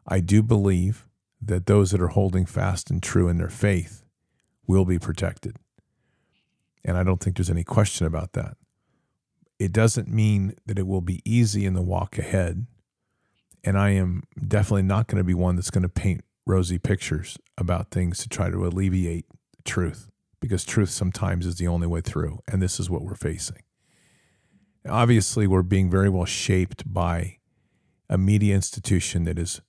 I 0.07 0.21
do 0.21 0.43
believe 0.43 1.09
that 1.41 1.67
those 1.67 1.93
that 1.93 2.01
are 2.01 2.09
holding 2.09 2.47
fast 2.47 2.91
and 2.91 3.03
true 3.03 3.29
in 3.29 3.39
their 3.39 3.49
faith 3.49 4.03
will 4.67 4.85
be 4.85 4.99
protected. 4.99 5.57
And 6.85 6.97
I 6.97 7.05
don't 7.05 7.21
think 7.21 7.37
there's 7.37 7.51
any 7.51 7.65
question 7.65 8.07
about 8.07 8.33
that. 8.33 8.57
It 9.59 9.73
doesn't 9.73 10.09
mean 10.09 10.55
that 10.67 10.79
it 10.79 10.87
will 10.87 11.01
be 11.01 11.23
easy 11.25 11.65
in 11.65 11.75
the 11.75 11.83
walk 11.83 12.19
ahead 12.19 12.67
and 13.65 13.79
I 13.79 13.91
am 13.91 14.23
definitely 14.47 14.83
not 14.83 15.09
going 15.09 15.19
to 15.19 15.25
be 15.25 15.35
one 15.35 15.57
that's 15.57 15.71
going 15.71 15.83
to 15.83 15.89
paint 15.89 16.23
rosy 16.47 16.79
pictures 16.79 17.37
about 17.57 17.91
things 17.91 18.19
to 18.21 18.29
try 18.29 18.51
to 18.51 18.67
alleviate 18.67 19.27
truth 19.65 20.09
because 20.41 20.65
truth 20.65 20.91
sometimes 20.91 21.45
is 21.45 21.57
the 21.57 21.69
only 21.69 21.87
way 21.87 22.01
through. 22.01 22.39
And 22.49 22.63
this 22.63 22.79
is 22.81 22.89
what 22.89 23.03
we're 23.03 23.15
facing. 23.15 23.63
Obviously, 24.87 25.47
we're 25.47 25.63
being 25.63 25.91
very 25.91 26.09
well 26.09 26.25
shaped 26.25 26.93
by 26.93 27.39
a 28.09 28.19
media 28.19 28.55
institution 28.55 29.25
that 29.25 29.39
is 29.39 29.61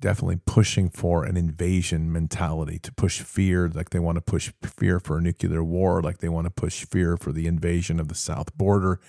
definitely 0.00 0.38
pushing 0.44 0.90
for 0.90 1.24
an 1.24 1.36
invasion 1.36 2.12
mentality 2.12 2.78
to 2.78 2.92
push 2.92 3.20
fear, 3.22 3.68
like 3.68 3.90
they 3.90 3.98
want 3.98 4.16
to 4.16 4.22
push 4.22 4.52
fear 4.62 5.00
for 5.00 5.18
a 5.18 5.22
nuclear 5.22 5.64
war, 5.64 6.02
like 6.02 6.18
they 6.18 6.28
want 6.28 6.44
to 6.46 6.50
push 6.50 6.84
fear 6.84 7.16
for 7.16 7.32
the 7.32 7.46
invasion 7.46 7.98
of 7.98 8.08
the 8.08 8.14
south 8.14 8.54
border, 8.56 9.00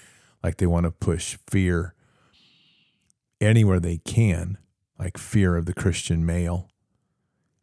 like 0.43 0.57
they 0.57 0.65
want 0.65 0.85
to 0.85 0.91
push 0.91 1.37
fear 1.47 1.93
anywhere 3.41 3.79
they 3.79 3.97
can, 3.97 4.57
like 4.97 5.17
fear 5.17 5.57
of 5.57 5.65
the 5.65 5.73
Christian 5.73 6.25
male. 6.25 6.69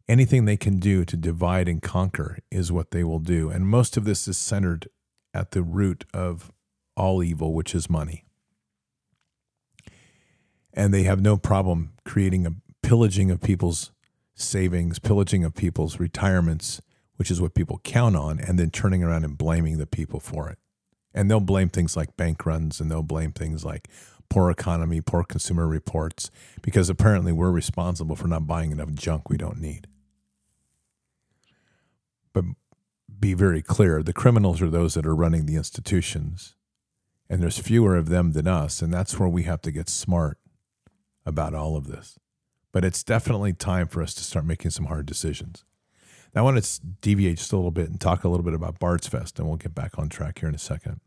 Anything 0.07 0.45
they 0.45 0.57
can 0.57 0.77
do 0.77 1.03
to 1.03 1.17
divide 1.17 1.67
and 1.67 1.81
conquer 1.81 2.37
is 2.51 2.71
what 2.71 2.91
they 2.91 3.03
will 3.03 3.19
do. 3.19 3.49
And 3.49 3.67
most 3.67 3.97
of 3.97 4.05
this 4.05 4.27
is 4.27 4.37
centered 4.37 4.87
at 5.33 5.51
the 5.51 5.63
root 5.63 6.05
of 6.13 6.51
all 6.95 7.23
evil, 7.23 7.53
which 7.53 7.75
is 7.75 7.89
money. 7.89 8.25
And 10.73 10.93
they 10.93 11.03
have 11.03 11.21
no 11.21 11.37
problem 11.37 11.93
creating 12.03 12.45
a 12.45 12.55
pillaging 12.83 13.31
of 13.31 13.41
people's 13.41 13.91
savings, 14.35 14.99
pillaging 14.99 15.43
of 15.43 15.55
people's 15.55 15.99
retirements, 15.99 16.81
which 17.15 17.31
is 17.31 17.39
what 17.39 17.53
people 17.53 17.79
count 17.83 18.15
on, 18.15 18.39
and 18.39 18.59
then 18.59 18.69
turning 18.69 19.03
around 19.03 19.23
and 19.23 19.37
blaming 19.37 19.77
the 19.77 19.87
people 19.87 20.19
for 20.19 20.49
it. 20.49 20.59
And 21.13 21.31
they'll 21.31 21.39
blame 21.39 21.69
things 21.69 21.95
like 21.95 22.17
bank 22.17 22.45
runs 22.45 22.81
and 22.81 22.91
they'll 22.91 23.01
blame 23.01 23.31
things 23.31 23.63
like 23.63 23.87
poor 24.29 24.49
economy, 24.49 24.99
poor 24.99 25.23
consumer 25.23 25.67
reports, 25.67 26.29
because 26.61 26.89
apparently 26.89 27.31
we're 27.31 27.51
responsible 27.51 28.15
for 28.15 28.27
not 28.27 28.47
buying 28.47 28.71
enough 28.71 28.91
junk 28.93 29.29
we 29.29 29.37
don't 29.37 29.59
need. 29.59 29.87
But 32.33 32.43
be 33.17 33.33
very 33.33 33.61
clear 33.61 34.03
the 34.03 34.13
criminals 34.13 34.61
are 34.61 34.69
those 34.69 34.95
that 34.95 35.05
are 35.05 35.15
running 35.15 35.45
the 35.45 35.55
institutions, 35.55 36.55
and 37.29 37.41
there's 37.41 37.57
fewer 37.57 37.95
of 37.95 38.09
them 38.09 38.33
than 38.33 38.47
us. 38.47 38.81
And 38.81 38.93
that's 38.93 39.19
where 39.19 39.29
we 39.29 39.43
have 39.43 39.61
to 39.63 39.71
get 39.71 39.89
smart 39.89 40.37
about 41.25 41.53
all 41.53 41.75
of 41.75 41.87
this. 41.87 42.17
But 42.71 42.85
it's 42.85 43.03
definitely 43.03 43.53
time 43.53 43.87
for 43.87 44.01
us 44.01 44.13
to 44.15 44.23
start 44.23 44.45
making 44.45 44.71
some 44.71 44.85
hard 44.85 45.05
decisions. 45.05 45.63
Now, 46.33 46.41
I 46.41 46.43
want 46.43 46.61
to 46.61 46.81
deviate 47.01 47.37
just 47.37 47.53
a 47.53 47.55
little 47.55 47.71
bit 47.71 47.89
and 47.89 47.99
talk 47.99 48.23
a 48.23 48.29
little 48.29 48.43
bit 48.43 48.53
about 48.53 48.77
Bards 48.77 49.07
Fest, 49.07 49.39
and 49.39 49.47
we'll 49.47 49.57
get 49.57 49.73
back 49.73 49.97
on 49.97 50.09
track 50.09 50.39
here 50.39 50.49
in 50.49 50.55
a 50.55 50.59
second. 50.59 50.99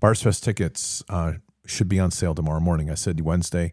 Bards 0.00 0.22
Fest 0.22 0.42
tickets 0.42 1.04
uh, 1.08 1.34
should 1.64 1.88
be 1.88 2.00
on 2.00 2.10
sale 2.10 2.34
tomorrow 2.34 2.60
morning. 2.60 2.90
I 2.90 2.94
said 2.94 3.20
Wednesday. 3.20 3.72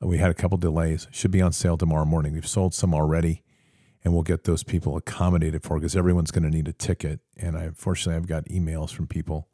We 0.00 0.18
had 0.18 0.30
a 0.30 0.34
couple 0.34 0.58
delays. 0.58 1.06
Should 1.12 1.30
be 1.30 1.42
on 1.42 1.52
sale 1.52 1.76
tomorrow 1.76 2.04
morning. 2.04 2.32
We've 2.32 2.46
sold 2.46 2.74
some 2.74 2.94
already 2.94 3.42
and 4.04 4.14
we'll 4.14 4.22
get 4.22 4.44
those 4.44 4.62
people 4.62 4.96
accommodated 4.96 5.62
for 5.62 5.76
because 5.76 5.96
everyone's 5.96 6.30
going 6.30 6.44
to 6.44 6.50
need 6.50 6.68
a 6.68 6.72
ticket. 6.72 7.20
And 7.36 7.56
I 7.56 7.70
fortunately 7.74 8.16
I've 8.16 8.26
got 8.26 8.44
emails 8.46 8.90
from 8.90 9.06
people, 9.06 9.48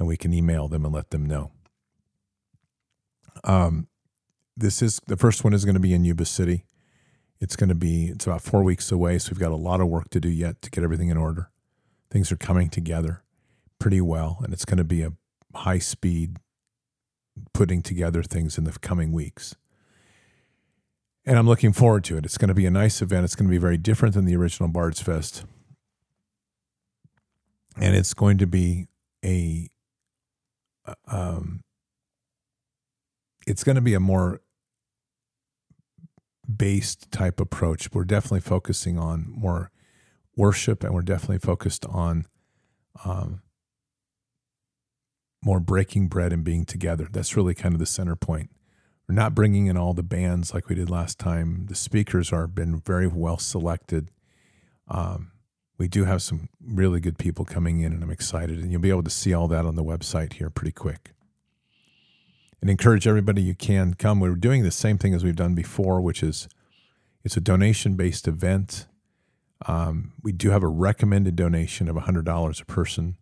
and 0.00 0.08
we 0.08 0.16
can 0.16 0.34
email 0.34 0.66
them 0.66 0.84
and 0.84 0.92
let 0.92 1.10
them 1.10 1.24
know. 1.24 1.52
Um, 3.44 3.86
this 4.56 4.82
is 4.82 5.00
the 5.06 5.16
first 5.16 5.44
one 5.44 5.52
is 5.52 5.64
going 5.64 5.74
to 5.76 5.80
be 5.80 5.94
in 5.94 6.04
Yuba 6.04 6.24
City. 6.24 6.64
It's 7.38 7.54
going 7.54 7.68
to 7.68 7.76
be 7.76 8.06
it's 8.06 8.26
about 8.26 8.42
four 8.42 8.64
weeks 8.64 8.90
away, 8.90 9.18
so 9.18 9.30
we've 9.30 9.38
got 9.38 9.52
a 9.52 9.56
lot 9.56 9.80
of 9.80 9.86
work 9.86 10.10
to 10.10 10.20
do 10.20 10.28
yet 10.28 10.60
to 10.62 10.70
get 10.70 10.82
everything 10.82 11.10
in 11.10 11.16
order. 11.16 11.50
Things 12.10 12.32
are 12.32 12.36
coming 12.36 12.68
together 12.68 13.22
pretty 13.78 14.00
well, 14.00 14.38
and 14.42 14.52
it's 14.52 14.64
going 14.64 14.78
to 14.78 14.84
be 14.84 15.02
a 15.02 15.12
high 15.54 15.78
speed 15.78 16.38
putting 17.54 17.80
together 17.80 18.24
things 18.24 18.58
in 18.58 18.64
the 18.64 18.72
coming 18.72 19.12
weeks 19.12 19.54
and 21.26 21.38
I'm 21.38 21.46
looking 21.46 21.72
forward 21.72 22.04
to 22.04 22.16
it. 22.16 22.24
It's 22.24 22.38
going 22.38 22.48
to 22.48 22.54
be 22.54 22.66
a 22.66 22.70
nice 22.70 23.02
event. 23.02 23.24
It's 23.24 23.34
going 23.34 23.46
to 23.46 23.50
be 23.50 23.58
very 23.58 23.76
different 23.76 24.14
than 24.14 24.24
the 24.24 24.36
original 24.36 24.68
Bards 24.68 25.00
Fest, 25.00 25.44
and 27.76 27.94
it's 27.94 28.14
going 28.14 28.38
to 28.38 28.46
be 28.46 28.88
a 29.24 29.68
um, 31.06 31.60
it's 33.46 33.64
going 33.64 33.76
to 33.76 33.82
be 33.82 33.94
a 33.94 34.00
more 34.00 34.40
based 36.56 37.10
type 37.10 37.40
approach. 37.40 37.92
We're 37.92 38.04
definitely 38.04 38.40
focusing 38.40 38.98
on 38.98 39.26
more 39.28 39.70
worship, 40.36 40.84
and 40.84 40.94
we're 40.94 41.02
definitely 41.02 41.38
focused 41.38 41.86
on 41.86 42.26
um, 43.04 43.42
more 45.42 45.60
breaking 45.60 46.08
bread 46.08 46.32
and 46.32 46.44
being 46.44 46.64
together. 46.64 47.08
That's 47.10 47.36
really 47.36 47.54
kind 47.54 47.74
of 47.74 47.78
the 47.78 47.86
center 47.86 48.16
point. 48.16 48.50
We're 49.08 49.14
not 49.14 49.34
bringing 49.34 49.66
in 49.66 49.76
all 49.76 49.92
the 49.92 50.02
bands 50.02 50.54
like 50.54 50.68
we 50.68 50.76
did 50.76 50.88
last 50.88 51.18
time. 51.18 51.66
The 51.66 51.74
speakers 51.74 52.32
are 52.32 52.46
been 52.46 52.80
very 52.80 53.08
well 53.08 53.38
selected. 53.38 54.10
Um, 54.86 55.32
we 55.80 55.88
do 55.88 56.04
have 56.04 56.20
some 56.20 56.50
really 56.62 57.00
good 57.00 57.16
people 57.16 57.46
coming 57.46 57.80
in, 57.80 57.94
and 57.94 58.02
I'm 58.02 58.10
excited. 58.10 58.58
And 58.58 58.70
you'll 58.70 58.82
be 58.82 58.90
able 58.90 59.02
to 59.02 59.10
see 59.10 59.32
all 59.32 59.48
that 59.48 59.64
on 59.64 59.76
the 59.76 59.82
website 59.82 60.34
here 60.34 60.50
pretty 60.50 60.72
quick. 60.72 61.12
And 62.60 62.68
encourage 62.68 63.06
everybody 63.06 63.40
you 63.40 63.54
can 63.54 63.94
come. 63.94 64.20
We're 64.20 64.34
doing 64.34 64.62
the 64.62 64.70
same 64.70 64.98
thing 64.98 65.14
as 65.14 65.24
we've 65.24 65.34
done 65.34 65.54
before, 65.54 66.02
which 66.02 66.22
is 66.22 66.50
it's 67.24 67.38
a 67.38 67.40
donation 67.40 67.94
based 67.94 68.28
event. 68.28 68.88
Um, 69.66 70.12
we 70.22 70.32
do 70.32 70.50
have 70.50 70.62
a 70.62 70.68
recommended 70.68 71.34
donation 71.34 71.88
of 71.88 71.96
$100 71.96 72.60
a 72.60 72.64
person, 72.66 73.16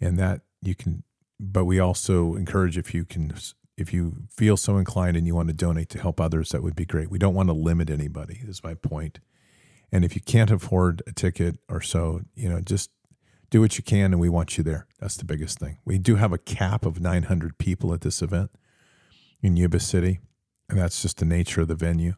and 0.00 0.18
that 0.18 0.40
you 0.62 0.74
can. 0.74 1.04
But 1.38 1.66
we 1.66 1.78
also 1.78 2.34
encourage 2.34 2.76
if 2.76 2.92
you 2.92 3.04
can 3.04 3.34
if 3.76 3.92
you 3.92 4.24
feel 4.28 4.56
so 4.56 4.78
inclined 4.78 5.16
and 5.16 5.28
you 5.28 5.36
want 5.36 5.46
to 5.46 5.54
donate 5.54 5.90
to 5.90 6.00
help 6.00 6.20
others, 6.20 6.48
that 6.48 6.64
would 6.64 6.74
be 6.74 6.86
great. 6.86 7.08
We 7.08 7.20
don't 7.20 7.34
want 7.34 7.50
to 7.50 7.54
limit 7.54 7.88
anybody, 7.88 8.40
is 8.42 8.64
my 8.64 8.74
point. 8.74 9.20
And 9.92 10.04
if 10.04 10.14
you 10.14 10.22
can't 10.22 10.50
afford 10.50 11.02
a 11.06 11.12
ticket 11.12 11.58
or 11.68 11.80
so, 11.80 12.22
you 12.34 12.48
know, 12.48 12.60
just 12.60 12.90
do 13.50 13.60
what 13.60 13.76
you 13.76 13.84
can 13.84 14.12
and 14.12 14.20
we 14.20 14.30
want 14.30 14.56
you 14.56 14.64
there. 14.64 14.86
That's 14.98 15.16
the 15.16 15.26
biggest 15.26 15.58
thing. 15.58 15.78
We 15.84 15.98
do 15.98 16.16
have 16.16 16.32
a 16.32 16.38
cap 16.38 16.86
of 16.86 17.00
900 17.00 17.58
people 17.58 17.92
at 17.92 18.00
this 18.00 18.22
event 18.22 18.50
in 19.42 19.56
Yuba 19.56 19.80
City, 19.80 20.20
and 20.70 20.78
that's 20.78 21.02
just 21.02 21.18
the 21.18 21.26
nature 21.26 21.60
of 21.60 21.68
the 21.68 21.74
venue. 21.74 22.14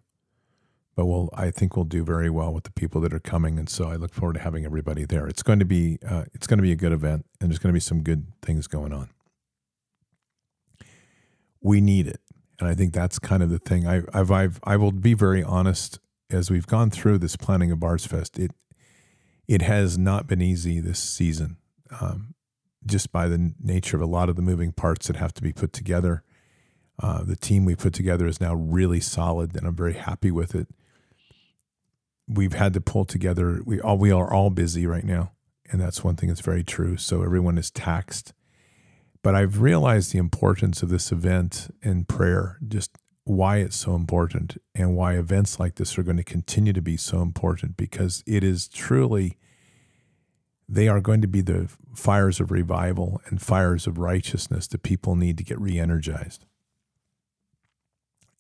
But 0.95 1.07
we'll, 1.07 1.28
I 1.35 1.50
think 1.50 1.75
we'll 1.75 1.87
do 1.87 2.04
very 2.04 2.31
well 2.31 2.54
with 2.54 2.62
the 2.62 2.71
people 2.71 3.00
that 3.00 3.12
are 3.12 3.19
coming, 3.19 3.59
and 3.59 3.69
so 3.69 3.88
I 3.88 3.97
look 3.97 4.14
forward 4.14 4.35
to 4.35 4.40
having 4.40 4.64
everybody 4.64 5.04
there. 5.04 5.26
It's 5.26 5.43
going 5.43 5.59
to 5.59 5.64
be, 5.64 5.99
uh, 6.09 6.26
it's 6.33 6.47
going 6.47 6.59
to 6.59 6.62
be 6.62 6.71
a 6.71 6.76
good 6.76 6.93
event, 6.93 7.26
and 7.40 7.50
there's 7.50 7.59
going 7.59 7.73
to 7.73 7.76
be 7.76 7.81
some 7.81 8.04
good 8.04 8.26
things 8.43 8.69
going 8.69 8.93
on 8.93 9.09
we 11.64 11.81
need 11.81 12.07
it. 12.07 12.21
And 12.61 12.69
I 12.69 12.75
think 12.75 12.93
that's 12.93 13.19
kind 13.19 13.43
of 13.43 13.50
the 13.50 13.59
thing. 13.59 13.88
I, 13.88 14.02
I've, 14.12 14.31
I've, 14.31 14.61
I 14.62 14.76
will 14.76 14.93
be 14.93 15.14
very 15.14 15.43
honest 15.43 15.99
as 16.35 16.50
we've 16.50 16.67
gone 16.67 16.91
through 16.91 17.19
this 17.19 17.37
planning 17.37 17.71
of 17.71 17.81
Bards 17.81 18.07
Fest. 18.07 18.38
It, 18.38 18.50
it 19.47 19.62
has 19.62 19.97
not 19.97 20.26
been 20.26 20.43
easy 20.43 20.81
this 20.81 20.99
season, 20.99 21.57
um, 22.00 22.35
just 22.85 23.12
by 23.12 23.29
the 23.29 23.55
nature 23.61 23.97
of 23.97 24.03
a 24.03 24.07
lot 24.07 24.29
of 24.29 24.37
the 24.37 24.43
moving 24.43 24.73
parts 24.73 25.07
that 25.07 25.17
have 25.17 25.33
to 25.35 25.43
be 25.43 25.53
put 25.53 25.73
together. 25.73 26.23
Uh, 27.03 27.25
the 27.25 27.37
team 27.37 27.64
we 27.64 27.75
put 27.75 27.93
together 27.93 28.26
is 28.26 28.41
now 28.41 28.55
really 28.55 29.00
solid, 29.00 29.57
and 29.57 29.67
I'm 29.67 29.76
very 29.76 29.95
happy 29.95 30.31
with 30.31 30.55
it. 30.55 30.69
We've 32.29 32.55
had 32.55 32.73
to 32.75 32.81
pull 32.81 33.05
together. 33.05 33.61
We 33.64 33.81
all 33.81 33.99
we 33.99 34.11
are 34.11 34.33
all 34.33 34.50
busy 34.50 34.87
right 34.87 35.05
now, 35.05 35.33
and 35.71 35.81
that's 35.81 36.05
one 36.05 36.17
thing 36.17 36.29
that's 36.29 36.41
very 36.41 36.64
true. 36.64 36.97
So 36.97 37.23
everyone 37.23 37.59
is 37.59 37.71
taxed 37.71 38.33
but 39.25 39.35
I've 39.35 39.62
realized 39.62 40.12
the 40.12 40.19
importance 40.19 40.83
of 40.83 40.91
this 40.91 41.11
event 41.11 41.75
and 41.83 42.07
prayer, 42.07 42.59
just 42.69 42.91
why 43.25 43.57
it's 43.57 43.76
so 43.76 43.95
important 43.95 44.59
and 44.75 44.97
why 44.97 45.14
events 45.14 45.59
like 45.59 45.76
this 45.76 45.99
are 45.99 46.02
going 46.02 46.19
to 46.19 46.25
continue 46.25 46.73
to 46.73 46.83
be 46.83 46.97
so 46.97 47.23
important 47.23 47.76
because 47.76 48.23
it 48.26 48.45
is 48.45 48.69
truly, 48.69 49.38
they 50.69 50.88
are 50.88 51.00
going 51.00 51.23
to 51.23 51.28
be 51.28 51.40
the 51.40 51.69
fires 51.95 52.38
of 52.38 52.50
revival 52.50 53.21
and 53.26 53.40
fires 53.40 53.87
of 53.87 53.99
righteousness 53.99 54.66
that 54.69 54.83
people 54.83 55.16
need 55.16 55.38
to 55.38 55.45
get 55.45 55.59
re 55.59 55.78
energized. 55.78 56.45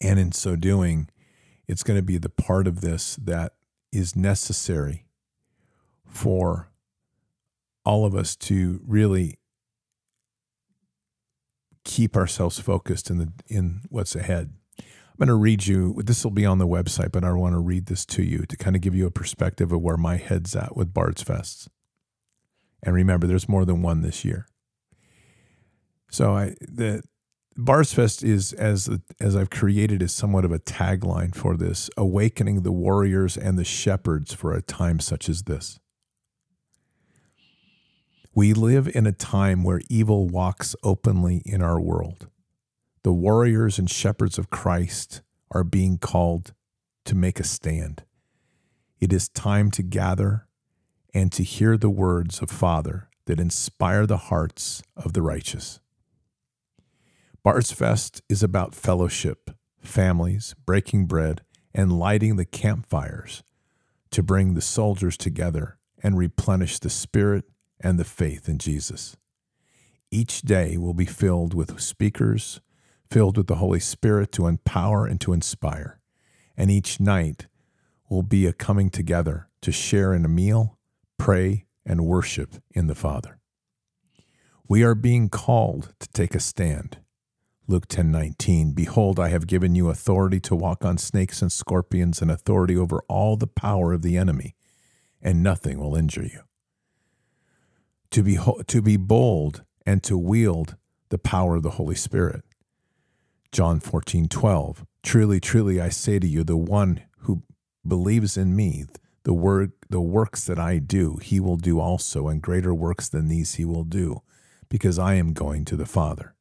And 0.00 0.18
in 0.18 0.32
so 0.32 0.54
doing, 0.54 1.08
it's 1.66 1.82
going 1.82 1.98
to 1.98 2.02
be 2.02 2.18
the 2.18 2.28
part 2.28 2.66
of 2.66 2.82
this 2.82 3.16
that 3.16 3.54
is 3.90 4.14
necessary 4.14 5.06
for 6.06 6.68
all 7.86 8.04
of 8.04 8.14
us 8.14 8.36
to 8.36 8.80
really 8.86 9.38
keep 11.84 12.16
ourselves 12.16 12.58
focused 12.58 13.08
in 13.08 13.18
the 13.18 13.32
in 13.48 13.80
what's 13.88 14.14
ahead. 14.14 14.52
I'm 15.14 15.18
going 15.18 15.28
to 15.28 15.40
read 15.40 15.64
you. 15.64 16.00
This 16.04 16.24
will 16.24 16.32
be 16.32 16.44
on 16.44 16.58
the 16.58 16.66
website, 16.66 17.12
but 17.12 17.22
I 17.22 17.32
want 17.32 17.54
to 17.54 17.60
read 17.60 17.86
this 17.86 18.04
to 18.06 18.22
you 18.24 18.46
to 18.48 18.56
kind 18.56 18.74
of 18.74 18.82
give 18.82 18.96
you 18.96 19.06
a 19.06 19.12
perspective 19.12 19.70
of 19.70 19.80
where 19.80 19.96
my 19.96 20.16
head's 20.16 20.56
at 20.56 20.76
with 20.76 20.92
Bards 20.92 21.22
Fests. 21.22 21.68
And 22.82 22.96
remember, 22.96 23.28
there's 23.28 23.48
more 23.48 23.64
than 23.64 23.80
one 23.80 24.02
this 24.02 24.24
year. 24.24 24.48
So 26.10 26.34
I 26.34 26.56
the 26.60 27.02
Bards 27.56 27.94
Fest 27.94 28.24
is 28.24 28.52
as 28.54 28.90
as 29.20 29.36
I've 29.36 29.50
created 29.50 30.02
is 30.02 30.12
somewhat 30.12 30.44
of 30.44 30.50
a 30.50 30.58
tagline 30.58 31.32
for 31.32 31.56
this, 31.56 31.88
awakening 31.96 32.62
the 32.62 32.72
warriors 32.72 33.36
and 33.36 33.56
the 33.56 33.64
shepherds 33.64 34.34
for 34.34 34.52
a 34.52 34.62
time 34.62 34.98
such 34.98 35.28
as 35.28 35.44
this. 35.44 35.78
We 38.34 38.52
live 38.52 38.88
in 38.92 39.06
a 39.06 39.12
time 39.12 39.62
where 39.62 39.80
evil 39.88 40.28
walks 40.28 40.74
openly 40.82 41.42
in 41.46 41.62
our 41.62 41.80
world. 41.80 42.26
The 43.04 43.12
warriors 43.12 43.78
and 43.78 43.88
shepherds 43.88 44.38
of 44.38 44.48
Christ 44.48 45.20
are 45.50 45.62
being 45.62 45.98
called 45.98 46.54
to 47.04 47.14
make 47.14 47.38
a 47.38 47.44
stand. 47.44 48.02
It 48.98 49.12
is 49.12 49.28
time 49.28 49.70
to 49.72 49.82
gather 49.82 50.46
and 51.12 51.30
to 51.32 51.42
hear 51.42 51.76
the 51.76 51.90
words 51.90 52.40
of 52.40 52.50
Father 52.50 53.10
that 53.26 53.38
inspire 53.38 54.06
the 54.06 54.16
hearts 54.16 54.82
of 54.96 55.12
the 55.12 55.20
righteous. 55.20 55.80
Bards 57.42 57.70
Fest 57.70 58.22
is 58.30 58.42
about 58.42 58.74
fellowship, 58.74 59.50
families, 59.82 60.54
breaking 60.64 61.04
bread, 61.04 61.42
and 61.74 61.98
lighting 61.98 62.36
the 62.36 62.46
campfires 62.46 63.42
to 64.12 64.22
bring 64.22 64.54
the 64.54 64.62
soldiers 64.62 65.18
together 65.18 65.76
and 66.02 66.16
replenish 66.16 66.78
the 66.78 66.88
spirit 66.88 67.44
and 67.78 67.98
the 67.98 68.04
faith 68.04 68.48
in 68.48 68.56
Jesus. 68.56 69.18
Each 70.10 70.40
day 70.40 70.78
will 70.78 70.94
be 70.94 71.04
filled 71.04 71.52
with 71.52 71.78
speakers, 71.80 72.60
filled 73.14 73.36
with 73.36 73.46
the 73.46 73.54
Holy 73.54 73.78
Spirit 73.78 74.32
to 74.32 74.48
empower 74.48 75.06
and 75.06 75.20
to 75.20 75.32
inspire. 75.32 76.00
And 76.56 76.68
each 76.68 76.98
night 76.98 77.46
will 78.10 78.24
be 78.24 78.44
a 78.44 78.52
coming 78.52 78.90
together 78.90 79.48
to 79.62 79.70
share 79.70 80.12
in 80.12 80.24
a 80.24 80.28
meal, 80.28 80.78
pray, 81.16 81.64
and 81.86 82.06
worship 82.06 82.56
in 82.72 82.88
the 82.88 82.94
Father. 82.96 83.38
We 84.68 84.82
are 84.82 84.96
being 84.96 85.28
called 85.28 85.94
to 86.00 86.08
take 86.08 86.34
a 86.34 86.40
stand. 86.40 86.98
Luke 87.68 87.86
10:19 87.86 88.74
Behold 88.74 89.20
I 89.20 89.28
have 89.28 89.46
given 89.46 89.76
you 89.76 89.90
authority 89.90 90.40
to 90.40 90.56
walk 90.56 90.84
on 90.84 90.98
snakes 90.98 91.40
and 91.40 91.52
scorpions 91.52 92.20
and 92.20 92.32
authority 92.32 92.76
over 92.76 93.00
all 93.08 93.36
the 93.36 93.46
power 93.46 93.92
of 93.92 94.02
the 94.02 94.16
enemy 94.16 94.56
and 95.22 95.40
nothing 95.40 95.78
will 95.78 95.94
injure 95.94 96.24
you. 96.24 96.40
To 98.10 98.24
be 98.24 98.40
to 98.66 98.82
be 98.82 98.96
bold 98.96 99.62
and 99.86 100.02
to 100.02 100.18
wield 100.18 100.74
the 101.10 101.18
power 101.18 101.54
of 101.54 101.62
the 101.62 101.78
Holy 101.78 101.94
Spirit. 101.94 102.42
John 103.54 103.78
14:12 103.78 104.84
Truly 105.04 105.38
truly 105.38 105.80
I 105.80 105.88
say 105.88 106.18
to 106.18 106.26
you 106.26 106.42
the 106.42 106.56
one 106.56 107.02
who 107.18 107.44
believes 107.86 108.36
in 108.36 108.56
me 108.56 108.86
the 109.22 109.32
word 109.32 109.70
the 109.88 110.00
works 110.00 110.44
that 110.46 110.58
I 110.58 110.78
do 110.78 111.18
he 111.22 111.38
will 111.38 111.56
do 111.56 111.78
also 111.78 112.26
and 112.26 112.42
greater 112.42 112.74
works 112.74 113.08
than 113.08 113.28
these 113.28 113.54
he 113.54 113.64
will 113.64 113.84
do 113.84 114.22
because 114.68 114.98
I 114.98 115.14
am 115.14 115.34
going 115.34 115.64
to 115.66 115.76
the 115.76 115.86
Father 115.86 116.34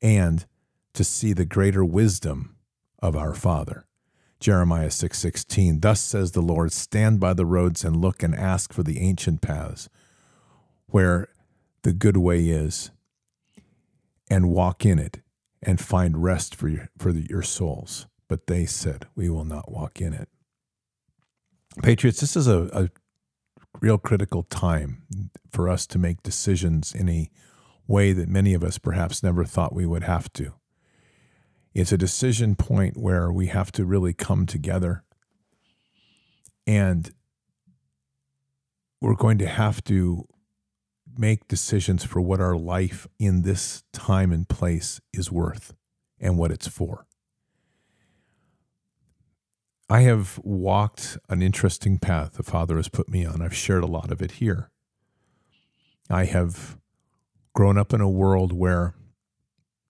and 0.00 0.46
to 0.94 1.04
see 1.04 1.34
the 1.34 1.44
greater 1.44 1.84
wisdom 1.84 2.56
of 3.00 3.14
our 3.14 3.34
Father. 3.34 3.84
Jeremiah 4.40 4.88
6:16 4.88 5.82
Thus 5.82 6.00
says 6.00 6.32
the 6.32 6.40
Lord 6.40 6.72
stand 6.72 7.20
by 7.20 7.34
the 7.34 7.44
roads 7.44 7.84
and 7.84 7.94
look 7.94 8.22
and 8.22 8.34
ask 8.34 8.72
for 8.72 8.82
the 8.82 9.00
ancient 9.00 9.42
paths 9.42 9.90
where 10.86 11.28
the 11.82 11.92
good 11.92 12.16
way 12.16 12.48
is 12.48 12.90
and 14.30 14.48
walk 14.48 14.86
in 14.86 14.98
it 14.98 15.20
and 15.62 15.80
find 15.80 16.22
rest 16.22 16.54
for 16.54 16.68
your, 16.68 16.88
for 16.98 17.12
the, 17.12 17.26
your 17.28 17.42
souls. 17.42 18.06
But 18.28 18.46
they 18.46 18.66
said 18.66 19.06
we 19.14 19.28
will 19.28 19.44
not 19.44 19.70
walk 19.70 20.00
in 20.00 20.12
it. 20.12 20.28
Patriots 21.82 22.20
this 22.20 22.36
is 22.36 22.48
a, 22.48 22.68
a 22.72 22.88
real 23.80 23.98
critical 23.98 24.42
time 24.42 25.02
for 25.50 25.68
us 25.68 25.86
to 25.86 25.98
make 25.98 26.22
decisions 26.22 26.94
in 26.94 27.08
a 27.08 27.30
way 27.86 28.12
that 28.12 28.28
many 28.28 28.54
of 28.54 28.62
us 28.62 28.78
perhaps 28.78 29.22
never 29.22 29.44
thought 29.44 29.74
we 29.74 29.86
would 29.86 30.02
have 30.02 30.32
to. 30.34 30.52
It's 31.74 31.92
a 31.92 31.98
decision 31.98 32.56
point 32.56 32.96
where 32.96 33.32
we 33.32 33.46
have 33.46 33.70
to 33.72 33.84
really 33.84 34.12
come 34.12 34.46
together. 34.46 35.04
And 36.66 37.10
we're 39.00 39.14
going 39.14 39.38
to 39.38 39.46
have 39.46 39.82
to 39.84 40.26
make 41.18 41.48
decisions 41.48 42.04
for 42.04 42.20
what 42.20 42.40
our 42.40 42.56
life 42.56 43.06
in 43.18 43.42
this 43.42 43.82
time 43.92 44.32
and 44.32 44.48
place 44.48 45.00
is 45.12 45.32
worth 45.32 45.74
and 46.20 46.38
what 46.38 46.50
it's 46.50 46.68
for. 46.68 47.06
I 49.90 50.00
have 50.00 50.38
walked 50.44 51.18
an 51.28 51.42
interesting 51.42 51.98
path 51.98 52.34
the 52.34 52.42
Father 52.42 52.76
has 52.76 52.88
put 52.88 53.08
me 53.08 53.24
on. 53.24 53.42
I've 53.42 53.56
shared 53.56 53.82
a 53.82 53.88
lot 53.88 54.12
of 54.12 54.22
it 54.22 54.32
here. 54.32 54.70
I 56.08 56.26
have 56.26 56.78
grown 57.54 57.76
up 57.78 57.92
in 57.92 58.00
a 58.00 58.08
world 58.08 58.52
where 58.52 58.94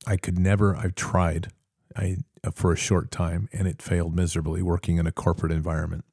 I 0.06 0.16
could 0.16 0.38
never, 0.38 0.74
I've 0.74 0.94
tried 0.94 1.48
I 1.96 2.18
uh, 2.44 2.50
for 2.52 2.72
a 2.72 2.76
short 2.76 3.10
time, 3.10 3.48
and 3.52 3.66
it 3.66 3.82
failed 3.82 4.14
miserably 4.14 4.62
working 4.62 4.98
in 4.98 5.06
a 5.06 5.12
corporate 5.12 5.52
environment. 5.52 6.04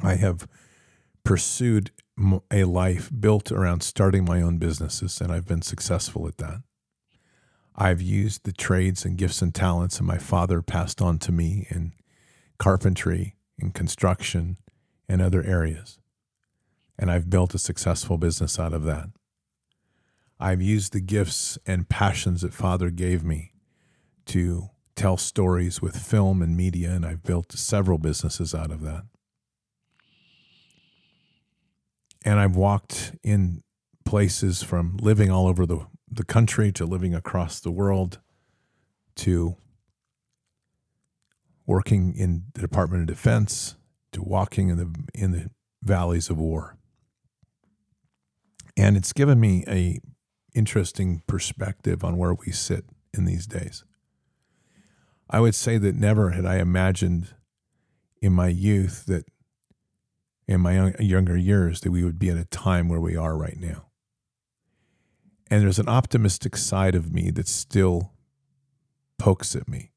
I 0.00 0.16
have 0.16 0.46
pursued 1.24 1.90
a 2.50 2.64
life 2.64 3.10
built 3.18 3.50
around 3.50 3.82
starting 3.82 4.24
my 4.24 4.42
own 4.42 4.58
businesses, 4.58 5.20
and 5.20 5.32
I've 5.32 5.46
been 5.46 5.62
successful 5.62 6.26
at 6.28 6.38
that. 6.38 6.62
I've 7.74 8.02
used 8.02 8.44
the 8.44 8.52
trades 8.52 9.04
and 9.04 9.16
gifts 9.16 9.40
and 9.40 9.54
talents 9.54 9.98
that 9.98 10.04
my 10.04 10.18
father 10.18 10.60
passed 10.60 11.00
on 11.00 11.18
to 11.20 11.32
me 11.32 11.66
in 11.70 11.92
carpentry, 12.58 13.36
in 13.58 13.70
construction, 13.70 14.58
and 15.08 15.22
other 15.22 15.42
areas. 15.42 15.98
And 16.98 17.10
I've 17.10 17.30
built 17.30 17.54
a 17.54 17.58
successful 17.58 18.18
business 18.18 18.58
out 18.58 18.74
of 18.74 18.84
that. 18.84 19.08
I've 20.38 20.60
used 20.60 20.92
the 20.92 21.00
gifts 21.00 21.56
and 21.66 21.88
passions 21.88 22.42
that 22.42 22.52
Father 22.52 22.90
gave 22.90 23.24
me 23.24 23.52
to 24.26 24.70
tell 24.96 25.16
stories 25.16 25.80
with 25.80 25.96
film 25.96 26.42
and 26.42 26.56
media, 26.56 26.90
and 26.90 27.06
I've 27.06 27.22
built 27.22 27.52
several 27.52 27.96
businesses 27.96 28.54
out 28.54 28.70
of 28.70 28.82
that. 28.82 29.04
And 32.24 32.38
I've 32.38 32.56
walked 32.56 33.16
in 33.22 33.62
places 34.04 34.62
from 34.62 34.96
living 34.98 35.30
all 35.30 35.46
over 35.46 35.66
the, 35.66 35.86
the 36.10 36.24
country 36.24 36.72
to 36.72 36.84
living 36.84 37.14
across 37.14 37.60
the 37.60 37.70
world 37.70 38.20
to 39.16 39.56
working 41.66 42.14
in 42.14 42.44
the 42.54 42.60
Department 42.60 43.02
of 43.02 43.16
Defense 43.16 43.76
to 44.12 44.22
walking 44.22 44.68
in 44.68 44.76
the 44.76 44.94
in 45.14 45.32
the 45.32 45.50
valleys 45.82 46.30
of 46.30 46.38
war. 46.38 46.76
And 48.76 48.96
it's 48.96 49.12
given 49.12 49.40
me 49.40 49.64
a 49.66 49.98
interesting 50.54 51.22
perspective 51.26 52.04
on 52.04 52.16
where 52.16 52.34
we 52.34 52.52
sit 52.52 52.84
in 53.14 53.24
these 53.24 53.46
days. 53.46 53.84
I 55.28 55.40
would 55.40 55.54
say 55.54 55.78
that 55.78 55.94
never 55.94 56.30
had 56.30 56.44
I 56.44 56.56
imagined 56.56 57.34
in 58.20 58.32
my 58.32 58.48
youth 58.48 59.06
that 59.06 59.24
in 60.46 60.60
my 60.60 60.74
young, 60.74 60.94
younger 60.98 61.36
years 61.36 61.80
that 61.80 61.90
we 61.90 62.04
would 62.04 62.18
be 62.18 62.30
at 62.30 62.36
a 62.36 62.44
time 62.44 62.88
where 62.88 63.00
we 63.00 63.16
are 63.16 63.36
right 63.36 63.58
now. 63.58 63.86
And 65.50 65.62
there's 65.62 65.78
an 65.78 65.88
optimistic 65.88 66.56
side 66.56 66.94
of 66.94 67.12
me 67.12 67.30
that 67.30 67.48
still 67.48 68.12
pokes 69.18 69.54
at 69.54 69.68
me. 69.68 69.90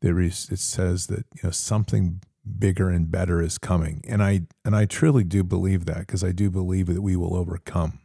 There 0.00 0.20
is, 0.20 0.48
it 0.50 0.58
says 0.58 1.06
that 1.06 1.24
you 1.34 1.40
know 1.44 1.50
something 1.50 2.20
bigger 2.58 2.90
and 2.90 3.10
better 3.10 3.40
is 3.40 3.56
coming, 3.56 4.04
and 4.06 4.22
I 4.22 4.42
and 4.64 4.74
I 4.74 4.84
truly 4.84 5.24
do 5.24 5.44
believe 5.44 5.86
that 5.86 6.00
because 6.00 6.24
I 6.24 6.32
do 6.32 6.50
believe 6.50 6.86
that 6.86 7.00
we 7.00 7.16
will 7.16 7.36
overcome. 7.36 8.00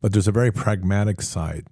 But 0.00 0.12
there's 0.12 0.28
a 0.28 0.32
very 0.32 0.50
pragmatic 0.50 1.20
side 1.22 1.66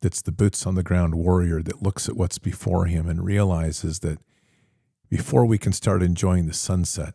that's 0.00 0.22
the 0.22 0.32
boots 0.32 0.66
on 0.66 0.74
the 0.74 0.82
ground 0.82 1.14
warrior 1.14 1.62
that 1.62 1.82
looks 1.82 2.08
at 2.08 2.16
what's 2.16 2.38
before 2.38 2.86
him 2.86 3.08
and 3.08 3.24
realizes 3.24 4.00
that 4.00 4.18
before 5.14 5.46
we 5.46 5.58
can 5.58 5.72
start 5.72 6.02
enjoying 6.02 6.46
the 6.46 6.52
sunset 6.52 7.14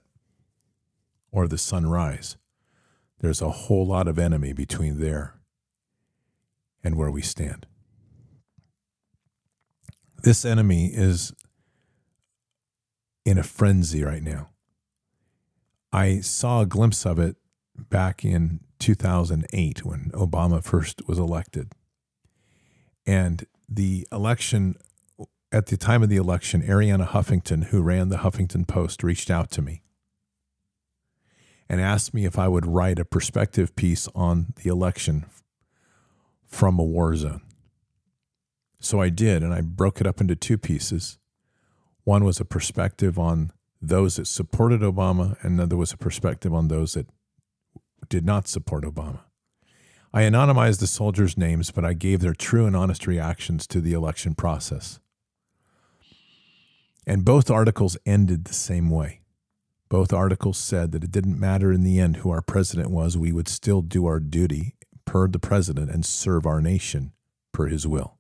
or 1.34 1.50
the 1.50 1.58
sunrise, 1.58 2.38
there's 3.20 3.42
a 3.42 3.50
whole 3.50 3.86
lot 3.86 4.08
of 4.08 4.18
enemy 4.18 4.54
between 4.54 5.02
there 5.02 5.34
and 6.82 6.96
where 6.96 7.12
we 7.12 7.22
stand. 7.22 7.66
This 10.24 10.46
enemy 10.46 10.86
is 10.94 11.34
in 13.26 13.38
a 13.38 13.44
frenzy 13.44 14.02
right 14.02 14.24
now. 14.24 14.48
I 15.92 16.22
saw 16.22 16.62
a 16.62 16.66
glimpse 16.66 17.06
of 17.06 17.20
it 17.20 17.36
back 17.76 18.24
in 18.24 18.62
2008 18.80 19.84
when 19.84 20.10
Obama 20.14 20.64
first 20.64 21.02
was 21.06 21.20
elected. 21.20 21.74
And 23.06 23.46
the 23.68 24.08
election, 24.10 24.78
at 25.52 25.68
the 25.68 25.78
time 25.78 26.04
of 26.04 26.10
the 26.10 26.18
election, 26.18 26.62
Arianna 26.62 27.08
Huffington, 27.08 27.66
who 27.66 27.82
ran 27.82 28.10
the 28.10 28.18
Huffington 28.18 28.68
Post, 28.68 29.04
reached 29.04 29.32
out 29.32 29.50
to 29.52 29.62
me 29.62 29.82
and 31.68 31.82
asked 31.82 32.14
me 32.14 32.26
if 32.26 32.38
I 32.38 32.48
would 32.48 32.66
write 32.66 33.00
a 33.00 33.06
perspective 33.06 33.76
piece 33.76 34.08
on 34.16 34.54
the 34.62 34.70
election 34.70 35.26
from 36.46 36.80
a 36.80 36.84
war 36.84 37.16
zone. 37.16 37.42
So 38.80 39.02
I 39.02 39.10
did, 39.10 39.44
and 39.44 39.54
I 39.54 39.62
broke 39.62 40.00
it 40.02 40.08
up 40.08 40.22
into 40.22 40.36
two 40.36 40.58
pieces. 40.58 41.18
One 42.04 42.24
was 42.24 42.40
a 42.40 42.46
perspective 42.46 43.20
on 43.20 43.52
those 43.82 44.16
that 44.16 44.26
supported 44.26 44.82
Obama, 44.82 45.38
and 45.44 45.54
another 45.54 45.78
was 45.78 45.92
a 45.92 45.98
perspective 45.98 46.54
on 46.54 46.68
those 46.68 46.94
that 46.94 47.08
did 48.08 48.26
not 48.26 48.48
support 48.48 48.84
Obama. 48.84 49.20
I 50.12 50.24
anonymized 50.24 50.80
the 50.80 50.88
soldiers' 50.88 51.38
names, 51.38 51.70
but 51.72 51.86
I 51.86 51.94
gave 51.94 52.22
their 52.22 52.34
true 52.34 52.66
and 52.66 52.76
honest 52.76 53.06
reactions 53.06 53.68
to 53.68 53.80
the 53.80 53.94
election 53.94 54.34
process. 54.34 55.00
And 57.10 57.26
both 57.26 57.50
articles 57.50 57.98
ended 58.06 58.46
the 58.46 58.54
same 58.54 58.92
way. 58.92 59.22
Both 59.90 60.14
articles 60.14 60.60
said 60.60 60.92
that 60.92 61.04
it 61.04 61.12
didn't 61.12 61.40
matter 61.40 61.72
in 61.72 61.82
the 61.82 62.00
end 62.00 62.18
who 62.18 62.30
our 62.30 62.44
president 62.44 62.92
was, 62.92 63.18
we 63.18 63.32
would 63.32 63.48
still 63.48 63.82
do 63.82 64.06
our 64.06 64.20
duty 64.20 64.76
per 65.06 65.28
the 65.28 65.40
president 65.40 65.90
and 65.90 66.06
serve 66.06 66.46
our 66.46 66.62
nation 66.62 67.14
per 67.52 67.66
his 67.66 67.88
will. 67.88 68.20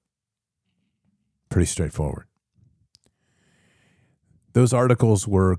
Pretty 1.49 1.67
straightforward. 1.67 2.25
those 4.53 4.73
articles 4.73 5.27
were 5.27 5.57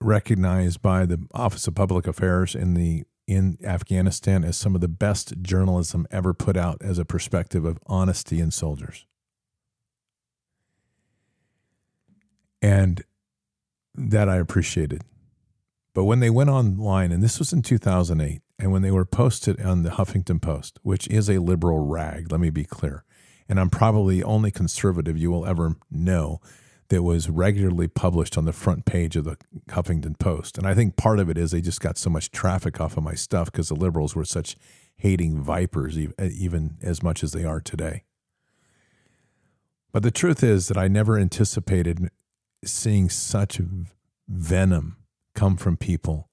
recognized 0.00 0.80
by 0.80 1.04
the 1.04 1.18
Office 1.34 1.68
of 1.68 1.74
Public 1.74 2.06
Affairs 2.06 2.54
in 2.54 2.72
the 2.72 3.04
in 3.26 3.58
Afghanistan 3.62 4.42
as 4.42 4.56
some 4.56 4.74
of 4.74 4.80
the 4.80 4.88
best 4.88 5.34
journalism 5.42 6.06
ever 6.10 6.32
put 6.32 6.56
out 6.56 6.78
as 6.80 6.98
a 6.98 7.04
perspective 7.04 7.66
of 7.66 7.78
honesty 7.86 8.40
in 8.40 8.50
soldiers. 8.50 9.04
And 12.62 13.02
that 13.94 14.28
I 14.28 14.36
appreciated. 14.36 15.02
But 15.94 16.04
when 16.04 16.20
they 16.20 16.30
went 16.30 16.50
online, 16.50 17.10
and 17.12 17.22
this 17.22 17.38
was 17.38 17.52
in 17.52 17.62
2008, 17.62 18.42
and 18.58 18.72
when 18.72 18.82
they 18.82 18.90
were 18.90 19.04
posted 19.04 19.60
on 19.60 19.82
the 19.82 19.90
Huffington 19.90 20.40
Post, 20.40 20.78
which 20.82 21.08
is 21.08 21.28
a 21.28 21.38
liberal 21.38 21.80
rag, 21.80 22.30
let 22.30 22.40
me 22.40 22.50
be 22.50 22.64
clear, 22.64 23.04
and 23.48 23.58
I'm 23.58 23.70
probably 23.70 24.18
the 24.18 24.24
only 24.24 24.50
conservative 24.50 25.18
you 25.18 25.30
will 25.30 25.46
ever 25.46 25.76
know 25.90 26.40
that 26.90 27.02
was 27.02 27.30
regularly 27.30 27.88
published 27.88 28.36
on 28.36 28.44
the 28.44 28.52
front 28.52 28.84
page 28.84 29.16
of 29.16 29.24
the 29.24 29.36
Huffington 29.68 30.18
Post. 30.18 30.58
And 30.58 30.66
I 30.66 30.74
think 30.74 30.96
part 30.96 31.18
of 31.18 31.30
it 31.30 31.38
is 31.38 31.50
they 31.50 31.60
just 31.60 31.80
got 31.80 31.96
so 31.96 32.10
much 32.10 32.30
traffic 32.30 32.80
off 32.80 32.96
of 32.96 33.02
my 33.02 33.14
stuff 33.14 33.50
because 33.50 33.68
the 33.68 33.76
liberals 33.76 34.14
were 34.14 34.24
such 34.24 34.56
hating 34.96 35.40
vipers, 35.42 35.96
uh, 35.96 36.28
even 36.32 36.76
as 36.82 37.02
much 37.02 37.24
as 37.24 37.32
they 37.32 37.44
are 37.44 37.60
today. 37.60 38.04
But 39.92 40.02
the 40.02 40.10
truth 40.10 40.42
is 40.42 40.68
that 40.68 40.76
I 40.76 40.88
never 40.88 41.18
anticipated 41.18 42.10
seeing 42.64 43.08
such 43.08 43.60
venom 44.28 44.96
come 45.34 45.56
from 45.56 45.76
people 45.76 46.28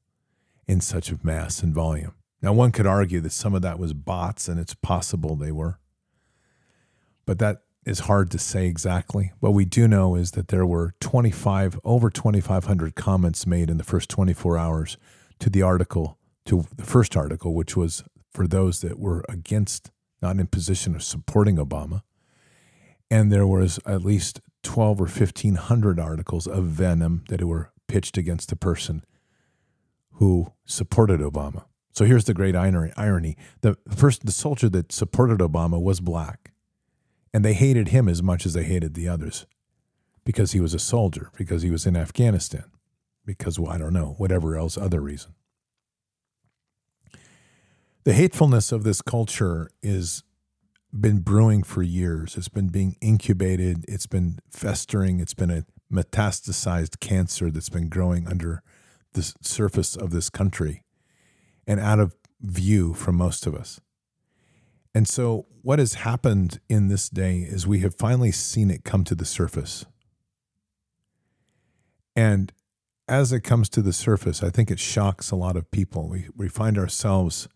in 0.68 0.82
such 0.82 1.12
a 1.12 1.20
mass 1.24 1.64
and 1.64 1.74
volume. 1.74 2.14
Now, 2.42 2.54
one 2.54 2.72
could 2.72 2.86
argue 2.86 3.22
that 3.22 3.32
some 3.32 3.56
of 3.56 3.62
that 3.64 3.80
was 3.80 3.94
bots, 3.94 4.48
and 4.48 4.60
it's 4.60 4.76
possible 4.76 5.36
they 5.36 5.52
were. 5.52 5.80
But 7.26 7.40
that 7.40 7.64
is 7.86 8.00
hard 8.00 8.30
to 8.32 8.38
say 8.38 8.68
exactly. 8.68 9.32
What 9.40 9.54
we 9.54 9.66
do 9.66 9.88
know 9.88 10.16
is 10.16 10.32
that 10.32 10.50
there 10.50 10.66
were 10.66 10.94
25, 11.00 11.80
over 11.84 12.10
2,500 12.10 12.96
comments 12.96 13.48
made 13.48 13.70
in 13.70 13.78
the 13.78 13.84
first 13.84 14.10
24 14.10 14.58
hours 14.58 14.98
to 15.40 15.50
the 15.50 15.62
article, 15.62 16.18
to 16.46 16.66
the 16.76 16.84
first 16.84 17.16
article, 17.16 17.54
which 17.54 17.76
was 17.76 18.04
for 18.32 18.46
those 18.46 18.82
that 18.82 19.00
were 19.00 19.24
against, 19.30 19.90
not 20.22 20.38
in 20.38 20.48
position 20.48 20.96
of 20.96 21.04
supporting 21.04 21.56
Obama. 21.56 22.02
And 23.10 23.32
there 23.32 23.48
was 23.48 23.80
at 23.86 24.04
least 24.04 24.42
12 24.68 25.00
or 25.00 25.06
1,500 25.06 25.98
articles 25.98 26.46
of 26.46 26.66
venom 26.66 27.24
that 27.30 27.42
were 27.42 27.72
pitched 27.88 28.18
against 28.18 28.50
the 28.50 28.56
person 28.58 29.02
who 30.16 30.52
supported 30.66 31.22
Obama. 31.22 31.64
So 31.94 32.04
here's 32.04 32.26
the 32.26 32.34
great 32.34 32.54
irony. 32.54 33.38
The 33.62 33.78
first 33.90 34.26
the 34.26 34.32
soldier 34.34 34.68
that 34.68 34.92
supported 34.92 35.40
Obama 35.40 35.82
was 35.82 36.02
black. 36.02 36.52
And 37.34 37.46
they 37.46 37.54
hated 37.54 37.90
him 37.90 38.10
as 38.10 38.22
much 38.22 38.46
as 38.46 38.54
they 38.54 38.66
hated 38.66 38.94
the 38.94 39.08
others 39.08 39.46
because 40.26 40.52
he 40.52 40.60
was 40.60 40.74
a 40.74 40.80
soldier, 40.80 41.32
because 41.38 41.62
he 41.62 41.72
was 41.72 41.86
in 41.86 41.96
Afghanistan, 41.96 42.66
because 43.26 43.58
well, 43.58 43.72
I 43.72 43.78
don't 43.78 43.94
know, 43.94 44.16
whatever 44.18 44.58
else 44.58 44.78
other 44.78 45.00
reason. 45.00 45.34
The 48.04 48.14
hatefulness 48.14 48.74
of 48.74 48.84
this 48.84 49.02
culture 49.02 49.70
is 49.82 50.24
been 50.94 51.20
brewing 51.20 51.64
for 51.64 51.84
years. 51.84 52.38
It's 52.38 52.50
been 52.50 52.70
being 52.70 52.96
incubated, 53.02 53.86
it's 53.88 54.08
been 54.08 54.40
festering, 54.52 55.20
it's 55.20 55.34
been 55.34 55.52
a 55.52 55.66
metastasized 55.92 57.00
cancer 57.00 57.50
that's 57.50 57.70
been 57.70 57.90
growing 57.90 58.28
under 58.28 58.62
the 59.14 59.34
surface 59.42 59.96
of 59.96 60.12
this 60.12 60.30
country 60.30 60.84
and 61.66 61.80
out 61.80 62.00
of 62.00 62.16
view 62.42 62.94
from 62.94 63.16
most 63.16 63.46
of 63.48 63.56
us. 63.56 63.80
And 64.94 65.08
so, 65.08 65.46
what 65.62 65.80
has 65.80 65.96
happened 65.96 66.60
in 66.70 66.88
this 66.88 67.10
day 67.10 67.40
is 67.40 67.68
we 67.68 67.82
have 67.82 67.96
finally 67.96 68.32
seen 68.32 68.72
it 68.72 68.84
come 68.84 69.04
to 69.04 69.16
the 69.16 69.26
surface. 69.26 69.86
And 72.16 72.52
as 73.08 73.32
it 73.32 73.42
comes 73.42 73.70
to 73.70 73.82
the 73.82 73.94
surface, 73.94 74.42
I 74.42 74.50
think 74.50 74.72
it 74.72 74.80
shocks 74.80 75.30
a 75.30 75.36
lot 75.36 75.56
of 75.56 75.70
people. 75.72 76.10
We, 76.10 76.28
we 76.36 76.48
find 76.48 76.78
ourselves 76.78 77.48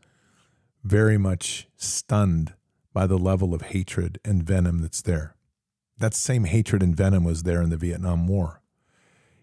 very 0.83 1.17
much 1.17 1.67
stunned 1.77 2.53
by 2.93 3.07
the 3.07 3.17
level 3.17 3.53
of 3.53 3.61
hatred 3.61 4.19
and 4.25 4.43
venom 4.43 4.79
that's 4.79 5.01
there. 5.01 5.35
That 5.97 6.13
same 6.13 6.45
hatred 6.45 6.81
and 6.81 6.95
venom 6.95 7.23
was 7.23 7.43
there 7.43 7.61
in 7.61 7.69
the 7.69 7.77
Vietnam 7.77 8.27
War. 8.27 8.61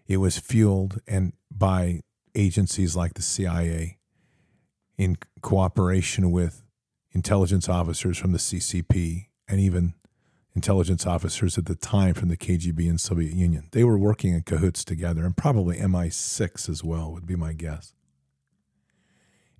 It 0.07 0.17
was 0.17 0.37
fueled 0.37 0.99
and 1.07 1.33
by 1.51 2.01
agencies 2.35 2.95
like 2.95 3.13
the 3.13 3.21
CIA 3.21 3.97
in 4.97 5.17
cooperation 5.41 6.31
with 6.31 6.63
intelligence 7.11 7.69
officers 7.69 8.17
from 8.17 8.31
the 8.31 8.37
CCP 8.37 9.27
and 9.47 9.59
even 9.59 9.93
intelligence 10.55 11.07
officers 11.07 11.57
at 11.57 11.65
the 11.65 11.75
time 11.75 12.13
from 12.13 12.27
the 12.29 12.37
KGB 12.37 12.89
and 12.89 12.99
Soviet 12.99 13.33
Union. 13.33 13.69
They 13.71 13.83
were 13.83 13.97
working 13.97 14.33
in 14.33 14.41
cahoots 14.41 14.83
together, 14.83 15.25
and 15.25 15.37
probably 15.37 15.77
MI6 15.77 16.69
as 16.69 16.83
well, 16.83 17.11
would 17.11 17.25
be 17.25 17.35
my 17.35 17.53
guess. 17.53 17.93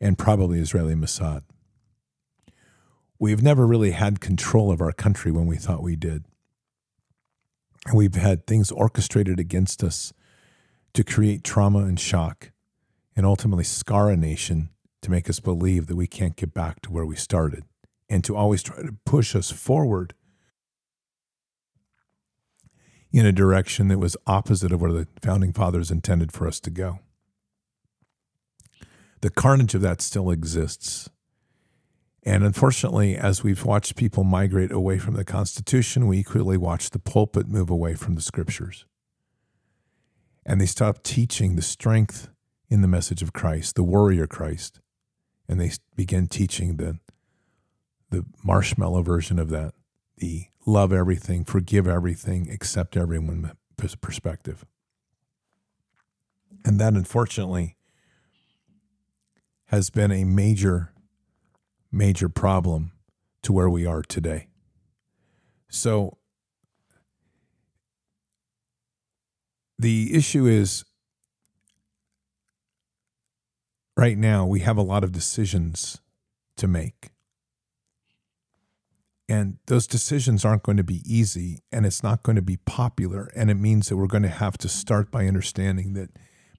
And 0.01 0.17
probably 0.17 0.59
Israeli 0.59 0.95
Mossad. 0.95 1.43
We've 3.19 3.43
never 3.43 3.67
really 3.67 3.91
had 3.91 4.21
control 4.21 4.71
of 4.71 4.79
our 4.79 4.93
country 4.93 5.31
when 5.31 5.45
we 5.45 5.57
thought 5.57 5.83
we 5.83 5.97
did. 5.97 6.23
We've 7.93 8.15
had 8.15 8.47
things 8.47 8.71
orchestrated 8.71 9.39
against 9.39 9.83
us 9.83 10.13
to 10.93 11.03
create 11.03 11.43
trauma 11.43 11.79
and 11.79 11.99
shock 11.99 12.51
and 13.15 13.25
ultimately 13.25 13.65
scar 13.65 14.09
a 14.09 14.15
nation 14.15 14.69
to 15.01 15.11
make 15.11 15.29
us 15.29 15.39
believe 15.39 15.87
that 15.87 15.95
we 15.95 16.07
can't 16.07 16.35
get 16.35 16.53
back 16.53 16.81
to 16.81 16.91
where 16.91 17.05
we 17.05 17.15
started 17.15 17.63
and 18.09 18.23
to 18.23 18.35
always 18.35 18.63
try 18.63 18.81
to 18.81 18.95
push 19.05 19.35
us 19.35 19.51
forward 19.51 20.13
in 23.11 23.25
a 23.25 23.31
direction 23.31 23.87
that 23.89 23.99
was 23.99 24.15
opposite 24.27 24.71
of 24.71 24.81
where 24.81 24.91
the 24.91 25.07
founding 25.21 25.51
fathers 25.51 25.91
intended 25.91 26.31
for 26.31 26.47
us 26.47 26.59
to 26.59 26.69
go. 26.69 26.99
The 29.21 29.29
carnage 29.29 29.75
of 29.75 29.81
that 29.81 30.01
still 30.01 30.31
exists. 30.31 31.09
And 32.23 32.43
unfortunately, 32.43 33.15
as 33.15 33.43
we've 33.43 33.63
watched 33.63 33.95
people 33.95 34.23
migrate 34.23 34.71
away 34.71 34.97
from 34.97 35.13
the 35.13 35.23
Constitution, 35.23 36.07
we 36.07 36.19
equally 36.19 36.57
watch 36.57 36.89
the 36.89 36.99
pulpit 36.99 37.47
move 37.47 37.69
away 37.69 37.95
from 37.95 38.15
the 38.15 38.21
scriptures. 38.21 38.85
And 40.45 40.59
they 40.59 40.65
stop 40.65 41.03
teaching 41.03 41.55
the 41.55 41.61
strength 41.61 42.29
in 42.69 42.81
the 42.81 42.87
message 42.87 43.21
of 43.21 43.33
Christ, 43.33 43.75
the 43.75 43.83
warrior 43.83 44.27
Christ, 44.27 44.79
and 45.47 45.59
they 45.59 45.71
begin 45.95 46.27
teaching 46.27 46.77
the 46.77 46.99
the 48.09 48.25
marshmallow 48.43 49.03
version 49.03 49.39
of 49.39 49.49
that, 49.49 49.73
the 50.17 50.45
love 50.65 50.91
everything, 50.91 51.45
forgive 51.45 51.87
everything, 51.87 52.49
accept 52.49 52.97
everyone 52.97 53.51
perspective. 54.01 54.65
And 56.65 56.79
that 56.79 56.93
unfortunately 56.93 57.77
has 59.67 59.89
been 59.89 60.11
a 60.11 60.23
major, 60.23 60.91
major 61.91 62.29
problem 62.29 62.91
to 63.43 63.53
where 63.53 63.69
we 63.69 63.85
are 63.85 64.01
today. 64.01 64.47
So 65.69 66.17
the 69.77 70.13
issue 70.13 70.45
is 70.45 70.83
right 73.95 74.17
now 74.17 74.45
we 74.45 74.59
have 74.59 74.77
a 74.77 74.81
lot 74.81 75.03
of 75.03 75.11
decisions 75.11 76.01
to 76.57 76.67
make. 76.67 77.09
And 79.27 79.57
those 79.67 79.85
decisions 79.87 80.43
aren't 80.43 80.63
going 80.63 80.77
to 80.77 80.83
be 80.83 81.01
easy 81.05 81.59
and 81.71 81.85
it's 81.85 82.03
not 82.03 82.23
going 82.23 82.35
to 82.35 82.41
be 82.41 82.57
popular. 82.57 83.31
And 83.35 83.49
it 83.49 83.55
means 83.55 83.89
that 83.89 83.97
we're 83.97 84.07
going 84.07 84.23
to 84.23 84.29
have 84.29 84.57
to 84.59 84.69
start 84.69 85.11
by 85.11 85.27
understanding 85.27 85.93
that 85.93 86.09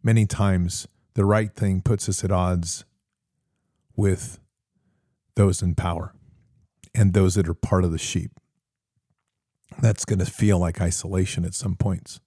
many 0.03 0.25
times 0.25 0.87
the 1.15 1.25
right 1.25 1.55
thing 1.55 1.83
puts 1.83 2.09
us 2.09 2.25
at 2.25 2.31
odds 2.31 2.85
with 3.97 4.40
those 5.37 5.63
in 5.63 5.75
power 5.75 6.15
and 6.95 7.13
those 7.13 7.35
that 7.35 7.49
are 7.49 7.55
part 7.55 7.85
of 7.85 7.93
the 7.93 7.99
sheep. 7.99 8.33
That's 9.81 10.05
going 10.05 10.19
to 10.19 10.27
feel 10.27 10.59
like 10.59 10.81
isolation 10.81 11.45
at 11.45 11.55
some 11.55 11.77
points. 11.77 12.21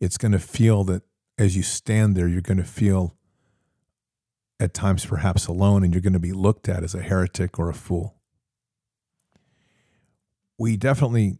It's 0.00 0.18
going 0.18 0.32
to 0.32 0.38
feel 0.38 0.84
that 0.84 1.02
as 1.38 1.56
you 1.56 1.62
stand 1.62 2.16
there, 2.16 2.28
you're 2.28 2.40
going 2.40 2.58
to 2.58 2.64
feel 2.64 3.16
at 4.60 4.74
times 4.74 5.04
perhaps 5.04 5.46
alone, 5.46 5.82
and 5.82 5.92
you're 5.92 6.00
going 6.00 6.12
to 6.12 6.18
be 6.18 6.32
looked 6.32 6.68
at 6.68 6.84
as 6.84 6.94
a 6.94 7.02
heretic 7.02 7.58
or 7.58 7.68
a 7.68 7.74
fool. 7.74 8.16
We 10.58 10.76
definitely 10.76 11.38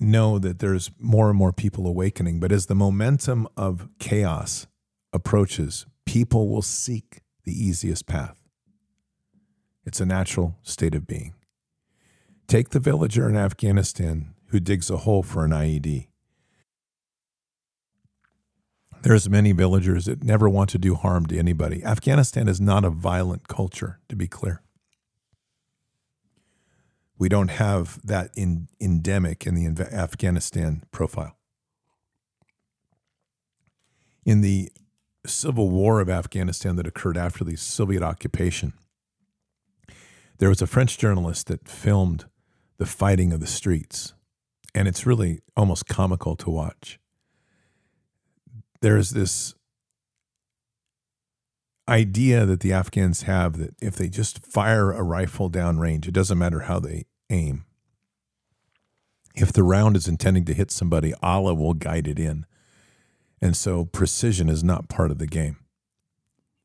know 0.00 0.38
that 0.38 0.58
there's 0.58 0.90
more 0.98 1.28
and 1.28 1.38
more 1.38 1.52
people 1.52 1.86
awakening, 1.86 2.40
but 2.40 2.52
as 2.52 2.66
the 2.66 2.74
momentum 2.74 3.46
of 3.56 3.88
chaos 3.98 4.66
approaches, 5.12 5.86
people 6.04 6.48
will 6.48 6.62
seek 6.62 7.20
the 7.44 7.52
easiest 7.52 8.06
path. 8.06 8.45
It's 9.86 10.00
a 10.00 10.06
natural 10.06 10.56
state 10.64 10.96
of 10.96 11.06
being. 11.06 11.34
Take 12.48 12.70
the 12.70 12.80
villager 12.80 13.28
in 13.28 13.36
Afghanistan 13.36 14.34
who 14.48 14.58
digs 14.58 14.90
a 14.90 14.98
hole 14.98 15.22
for 15.22 15.44
an 15.44 15.52
IED. 15.52 16.08
There's 19.02 19.28
many 19.28 19.52
villagers 19.52 20.06
that 20.06 20.24
never 20.24 20.48
want 20.48 20.70
to 20.70 20.78
do 20.78 20.96
harm 20.96 21.26
to 21.26 21.38
anybody. 21.38 21.84
Afghanistan 21.84 22.48
is 22.48 22.60
not 22.60 22.84
a 22.84 22.90
violent 22.90 23.46
culture, 23.46 24.00
to 24.08 24.16
be 24.16 24.26
clear. 24.26 24.62
We 27.16 27.28
don't 27.28 27.50
have 27.50 28.04
that 28.04 28.30
in, 28.34 28.68
endemic 28.80 29.46
in 29.46 29.54
the 29.54 29.66
Afghanistan 29.92 30.82
profile. 30.90 31.36
In 34.24 34.40
the 34.40 34.72
civil 35.24 35.70
war 35.70 36.00
of 36.00 36.10
Afghanistan 36.10 36.74
that 36.76 36.86
occurred 36.86 37.16
after 37.16 37.44
the 37.44 37.56
Soviet 37.56 38.02
occupation, 38.02 38.72
there 40.38 40.48
was 40.48 40.62
a 40.62 40.66
French 40.66 40.98
journalist 40.98 41.46
that 41.46 41.68
filmed 41.68 42.26
the 42.78 42.86
fighting 42.86 43.32
of 43.32 43.40
the 43.40 43.46
streets, 43.46 44.14
and 44.74 44.86
it's 44.86 45.06
really 45.06 45.40
almost 45.56 45.86
comical 45.88 46.36
to 46.36 46.50
watch. 46.50 46.98
There's 48.80 49.10
this 49.10 49.54
idea 51.88 52.44
that 52.44 52.60
the 52.60 52.72
Afghans 52.72 53.22
have 53.22 53.58
that 53.58 53.74
if 53.80 53.96
they 53.96 54.08
just 54.08 54.44
fire 54.44 54.92
a 54.92 55.02
rifle 55.02 55.48
down 55.48 55.78
range, 55.78 56.08
it 56.08 56.14
doesn't 56.14 56.38
matter 56.38 56.60
how 56.60 56.80
they 56.80 57.04
aim. 57.30 57.64
If 59.34 59.52
the 59.52 59.62
round 59.62 59.96
is 59.96 60.08
intending 60.08 60.44
to 60.46 60.54
hit 60.54 60.70
somebody, 60.70 61.12
Allah 61.22 61.54
will 61.54 61.74
guide 61.74 62.08
it 62.08 62.18
in. 62.18 62.46
And 63.40 63.56
so 63.56 63.84
precision 63.84 64.48
is 64.48 64.64
not 64.64 64.88
part 64.88 65.10
of 65.10 65.18
the 65.18 65.26
game. 65.26 65.58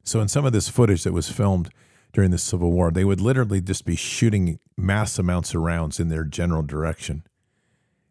So 0.04 0.22
in 0.22 0.30
some 0.30 0.46
of 0.46 0.54
this 0.54 0.70
footage 0.70 1.04
that 1.04 1.14
was 1.14 1.30
filmed 1.30 1.70
during 2.14 2.32
the 2.32 2.38
Civil 2.38 2.72
War, 2.72 2.92
they 2.92 3.06
would 3.06 3.22
literally 3.22 3.62
just 3.62 3.86
be 3.86 3.96
shooting 3.96 4.60
mass 4.78 5.18
amounts 5.18 5.54
of 5.54 5.62
rounds 5.62 6.00
in 6.00 6.10
their 6.10 6.24
general 6.24 6.62
direction. 6.62 7.24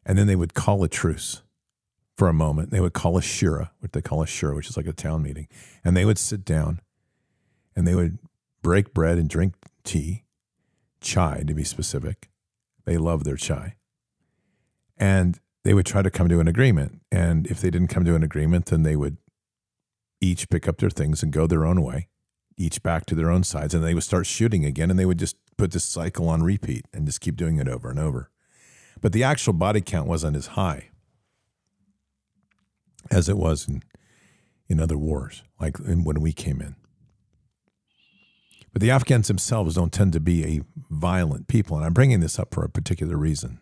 And 0.07 0.17
then 0.17 0.27
they 0.27 0.37
would 0.37 0.55
call 0.55 0.83
a 0.83 0.89
truce 0.89 1.43
for 2.17 2.29
a 2.29 2.33
moment. 2.33 2.71
They 2.71 2.81
would 2.81 2.95
call 2.95 3.19
a 3.19 3.21
shura, 3.21 3.71
what 3.81 3.93
they 3.93 4.03
call 4.03 4.23
a 4.23 4.27
shura, 4.27 4.57
which 4.57 4.69
is 4.69 4.77
like 4.77 4.87
a 4.87 4.93
town 4.93 5.23
meeting. 5.23 5.49
And 5.85 5.97
they 5.97 6.05
would 6.05 6.19
sit 6.19 6.45
down 6.45 6.81
and 7.77 7.87
they 7.87 7.95
would 7.95 8.19
break 8.63 8.93
bread 8.93 9.19
and 9.19 9.29
drink 9.29 9.55
tea, 9.85 10.25
chai 11.01 11.45
to 11.47 11.55
be 11.55 11.65
specific. 11.65 12.31
They 12.85 12.97
love 12.97 13.25
their 13.25 13.37
chai. 13.37 13.77
And 14.97 15.39
they 15.65 15.75
would 15.75 15.87
try 15.87 16.03
to 16.03 16.11
come 16.11 16.29
to 16.29 16.41
an 16.41 16.49
agreement. 16.49 17.01
And 17.13 17.47
if 17.47 17.61
they 17.61 17.71
didn't 17.71 17.89
come 17.89 18.05
to 18.05 18.15
an 18.15 18.23
agreement, 18.23 18.67
then 18.67 18.83
they 18.83 18.97
would 18.97 19.19
each 20.21 20.49
pick 20.49 20.69
up 20.69 20.79
their 20.79 20.91
things 20.91 21.23
and 21.23 21.33
go 21.33 21.47
their 21.47 21.65
own 21.65 21.83
way, 21.83 22.09
each 22.61 22.83
back 22.83 23.07
to 23.07 23.15
their 23.15 23.31
own 23.31 23.43
sides. 23.43 23.75
And 23.75 23.83
they 23.83 23.95
would 23.95 24.03
start 24.03 24.27
shooting 24.27 24.65
again. 24.65 24.91
And 24.91 24.99
they 24.99 25.07
would 25.07 25.19
just 25.19 25.37
put 25.57 25.73
this 25.73 25.85
cycle 25.85 26.29
on 26.29 26.43
repeat 26.43 26.87
and 26.93 27.07
just 27.07 27.21
keep 27.21 27.37
doing 27.37 27.57
it 27.57 27.69
over 27.69 27.91
and 27.91 27.99
over. 27.99 28.31
But 29.01 29.13
the 29.13 29.25
actual 29.25 29.55
body 29.55 29.81
count 29.81 30.07
wasn't 30.07 30.37
as 30.37 30.49
high 30.49 30.91
as 33.11 33.29
it 33.29 33.37
was 33.37 33.67
in, 33.67 33.83
in 34.69 34.79
other 34.79 34.99
wars, 34.99 35.43
like 35.59 35.79
when 35.79 36.21
we 36.21 36.33
came 36.33 36.61
in. 36.61 36.77
But 38.73 38.83
the 38.83 38.91
Afghans 38.91 39.29
themselves 39.29 39.75
don't 39.75 39.93
tend 39.93 40.13
to 40.13 40.21
be 40.21 40.45
a 40.45 40.61
violent 40.91 41.49
people. 41.49 41.77
And 41.77 41.85
I'm 41.85 41.95
bringing 41.95 42.21
this 42.21 42.39
up 42.39 42.55
for 42.55 42.63
a 42.65 42.69
particular 42.69 43.17
reason. 43.17 43.59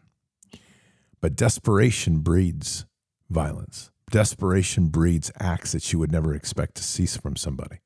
But 1.20 1.36
desperation 1.36 2.18
breeds 2.18 2.84
violence. 3.30 3.90
Desperation 4.10 4.88
breeds 4.88 5.30
acts 5.38 5.72
that 5.72 5.92
you 5.92 5.98
would 5.98 6.12
never 6.12 6.34
expect 6.34 6.74
to 6.76 6.82
see 6.82 7.06
from 7.06 7.36
somebody. 7.36 7.78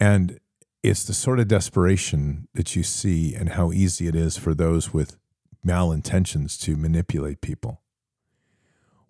And 0.00 0.40
it's 0.82 1.04
the 1.04 1.12
sort 1.12 1.38
of 1.38 1.48
desperation 1.48 2.48
that 2.54 2.74
you 2.74 2.82
see 2.82 3.34
and 3.34 3.50
how 3.50 3.70
easy 3.70 4.08
it 4.08 4.16
is 4.16 4.38
for 4.38 4.54
those 4.54 4.94
with 4.94 5.18
malintentions 5.64 6.58
to 6.62 6.74
manipulate 6.74 7.42
people. 7.42 7.82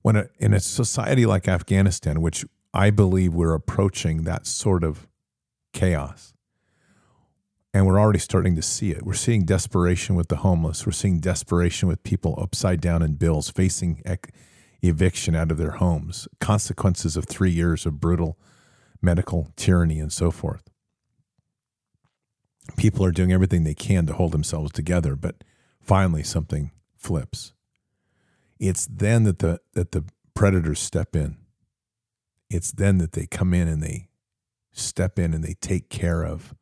When 0.02 0.16
a, 0.16 0.28
in 0.38 0.52
a 0.52 0.60
society 0.60 1.26
like 1.26 1.46
Afghanistan, 1.46 2.20
which 2.20 2.44
I 2.74 2.90
believe 2.90 3.34
we're 3.34 3.54
approaching 3.54 4.24
that 4.24 4.46
sort 4.46 4.82
of 4.82 5.06
chaos, 5.72 6.34
and 7.72 7.86
we're 7.86 8.00
already 8.00 8.18
starting 8.18 8.56
to 8.56 8.62
see 8.62 8.90
it. 8.90 9.04
We're 9.04 9.14
seeing 9.14 9.44
desperation 9.44 10.16
with 10.16 10.26
the 10.28 10.36
homeless. 10.36 10.84
We're 10.84 10.92
seeing 10.92 11.20
desperation 11.20 11.88
with 11.88 12.02
people 12.02 12.36
upside 12.42 12.80
down 12.80 13.02
in 13.02 13.14
bills, 13.14 13.48
facing 13.48 14.02
ec- 14.04 14.32
eviction 14.82 15.36
out 15.36 15.52
of 15.52 15.58
their 15.58 15.72
homes, 15.72 16.26
consequences 16.40 17.16
of 17.16 17.26
three 17.26 17.52
years 17.52 17.86
of 17.86 18.00
brutal 18.00 18.36
medical 19.00 19.52
tyranny, 19.56 20.00
and 20.00 20.12
so 20.12 20.30
forth. 20.30 20.69
People 22.76 23.04
are 23.04 23.12
doing 23.12 23.32
everything 23.32 23.64
they 23.64 23.74
can 23.74 24.06
to 24.06 24.12
hold 24.12 24.32
themselves 24.32 24.72
together, 24.72 25.16
but 25.16 25.44
finally 25.80 26.22
something 26.22 26.70
flips. 26.96 27.52
It's 28.58 28.86
then 28.86 29.24
that 29.24 29.38
the 29.38 29.60
that 29.74 29.92
the 29.92 30.04
predators 30.34 30.80
step 30.80 31.16
in. 31.16 31.36
It's 32.48 32.72
then 32.72 32.98
that 32.98 33.12
they 33.12 33.26
come 33.26 33.54
in 33.54 33.68
and 33.68 33.82
they 33.82 34.08
step 34.72 35.18
in 35.18 35.32
and 35.32 35.44
they 35.44 35.54
take 35.60 35.88
care 35.88 36.22
of 36.22 36.54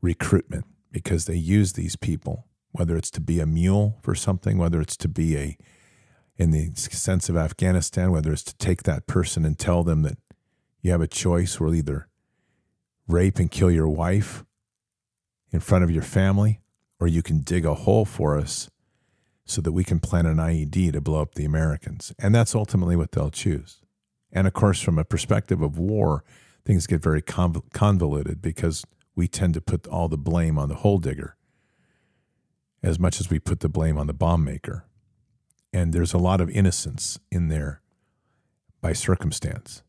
recruitment 0.00 0.66
because 0.90 1.24
they 1.24 1.36
use 1.36 1.72
these 1.72 1.96
people, 1.96 2.46
whether 2.72 2.96
it's 2.96 3.10
to 3.12 3.20
be 3.20 3.40
a 3.40 3.46
mule 3.46 3.98
for 4.02 4.14
something, 4.14 4.58
whether 4.58 4.80
it's 4.80 4.96
to 4.98 5.08
be 5.08 5.36
a, 5.36 5.56
in 6.36 6.50
the 6.50 6.72
sense 6.74 7.28
of 7.28 7.36
Afghanistan, 7.36 8.12
whether 8.12 8.32
it's 8.32 8.42
to 8.42 8.56
take 8.56 8.82
that 8.82 9.06
person 9.06 9.44
and 9.44 9.58
tell 9.58 9.82
them 9.82 10.02
that 10.02 10.18
you 10.82 10.90
have 10.90 11.00
a 11.00 11.06
choice, 11.06 11.58
we'll 11.58 11.74
either 11.74 12.08
rape 13.08 13.38
and 13.38 13.50
kill 13.50 13.70
your 13.70 13.88
wife 13.88 14.44
in 15.52 15.60
front 15.60 15.84
of 15.84 15.90
your 15.90 16.02
family, 16.02 16.60
or 16.98 17.06
you 17.06 17.22
can 17.22 17.40
dig 17.40 17.64
a 17.64 17.74
hole 17.74 18.04
for 18.04 18.38
us 18.38 18.70
so 19.44 19.60
that 19.60 19.72
we 19.72 19.84
can 19.84 20.00
plant 20.00 20.26
an 20.26 20.38
IED 20.38 20.92
to 20.92 21.00
blow 21.00 21.20
up 21.20 21.34
the 21.34 21.44
Americans. 21.44 22.12
And 22.18 22.34
that's 22.34 22.54
ultimately 22.54 22.96
what 22.96 23.12
they'll 23.12 23.30
choose. 23.30 23.82
And 24.32 24.46
of 24.46 24.54
course, 24.54 24.80
from 24.80 24.98
a 24.98 25.04
perspective 25.04 25.60
of 25.60 25.78
war, 25.78 26.24
things 26.64 26.86
get 26.86 27.02
very 27.02 27.20
convoluted 27.20 28.40
because 28.40 28.84
we 29.14 29.28
tend 29.28 29.54
to 29.54 29.60
put 29.60 29.86
all 29.86 30.08
the 30.08 30.16
blame 30.16 30.58
on 30.58 30.68
the 30.68 30.76
hole 30.76 30.98
digger 30.98 31.36
as 32.82 32.98
much 32.98 33.20
as 33.20 33.30
we 33.30 33.38
put 33.38 33.60
the 33.60 33.68
blame 33.68 33.98
on 33.98 34.06
the 34.06 34.14
bomb 34.14 34.42
maker. 34.44 34.86
And 35.72 35.92
there's 35.92 36.14
a 36.14 36.18
lot 36.18 36.40
of 36.40 36.50
innocence 36.50 37.18
in 37.30 37.48
there 37.48 37.80
by 38.80 38.92
circumstance. 38.92 39.82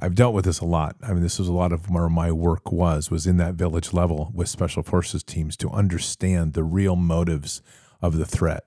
I've 0.00 0.14
dealt 0.14 0.34
with 0.34 0.44
this 0.44 0.60
a 0.60 0.64
lot. 0.64 0.96
I 1.02 1.12
mean, 1.12 1.22
this 1.22 1.40
is 1.40 1.48
a 1.48 1.52
lot 1.52 1.72
of 1.72 1.90
where 1.90 2.08
my 2.08 2.30
work 2.30 2.70
was, 2.70 3.10
was 3.10 3.26
in 3.26 3.36
that 3.38 3.54
village 3.54 3.92
level 3.92 4.30
with 4.32 4.48
special 4.48 4.82
forces 4.82 5.24
teams 5.24 5.56
to 5.56 5.70
understand 5.70 6.52
the 6.52 6.62
real 6.62 6.94
motives 6.94 7.62
of 8.00 8.16
the 8.16 8.26
threat. 8.26 8.62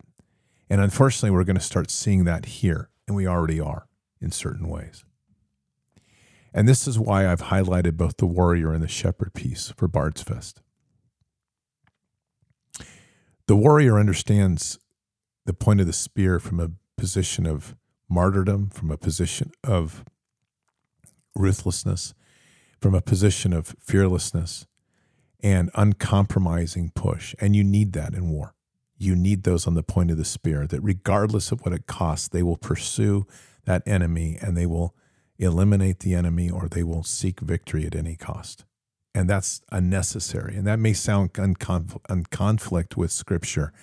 And 0.69 0.81
unfortunately, 0.81 1.31
we're 1.31 1.45
going 1.45 1.57
to 1.57 1.61
start 1.61 1.89
seeing 1.89 2.25
that 2.25 2.45
here, 2.45 2.89
and 3.07 3.15
we 3.15 3.27
already 3.27 3.59
are 3.59 3.87
in 4.19 4.31
certain 4.31 4.67
ways. 4.67 5.05
And 6.53 6.67
this 6.67 6.85
is 6.85 6.99
why 6.99 7.29
I've 7.29 7.43
highlighted 7.43 7.95
both 7.95 8.17
the 8.17 8.25
warrior 8.25 8.73
and 8.73 8.83
the 8.83 8.87
shepherd 8.89 9.33
piece 9.33 9.73
for 9.77 9.87
Bard's 9.87 10.21
Fest. 10.21 10.61
The 13.47 13.55
warrior 13.55 13.97
understands 13.97 14.79
the 15.45 15.53
point 15.53 15.79
of 15.79 15.87
the 15.87 15.93
spear 15.93 16.39
from 16.39 16.59
a 16.59 16.71
position 16.97 17.45
of 17.45 17.75
martyrdom, 18.09 18.69
from 18.69 18.91
a 18.91 18.97
position 18.97 19.51
of 19.63 20.03
ruthlessness, 21.35 22.13
from 22.79 22.95
a 22.95 23.01
position 23.01 23.53
of 23.53 23.75
fearlessness 23.79 24.65
and 25.39 25.69
uncompromising 25.75 26.91
push. 26.95 27.35
And 27.39 27.55
you 27.55 27.63
need 27.63 27.93
that 27.93 28.13
in 28.13 28.29
war. 28.29 28.53
You 28.97 29.15
need 29.15 29.43
those 29.43 29.65
on 29.65 29.73
the 29.73 29.83
point 29.83 30.11
of 30.11 30.17
the 30.17 30.25
spear 30.25 30.67
that, 30.67 30.81
regardless 30.81 31.51
of 31.51 31.61
what 31.61 31.73
it 31.73 31.87
costs, 31.87 32.27
they 32.27 32.43
will 32.43 32.57
pursue 32.57 33.25
that 33.65 33.83
enemy 33.87 34.37
and 34.41 34.55
they 34.55 34.65
will 34.65 34.95
eliminate 35.39 35.99
the 35.99 36.13
enemy 36.13 36.49
or 36.49 36.67
they 36.67 36.83
will 36.83 37.03
seek 37.03 37.39
victory 37.39 37.85
at 37.85 37.95
any 37.95 38.15
cost. 38.15 38.65
And 39.13 39.29
that's 39.29 39.61
unnecessary. 39.71 40.55
And 40.55 40.65
that 40.67 40.79
may 40.79 40.93
sound 40.93 41.31
in 41.37 41.55
conflict 41.55 42.95
with 42.95 43.11
Scripture. 43.11 43.73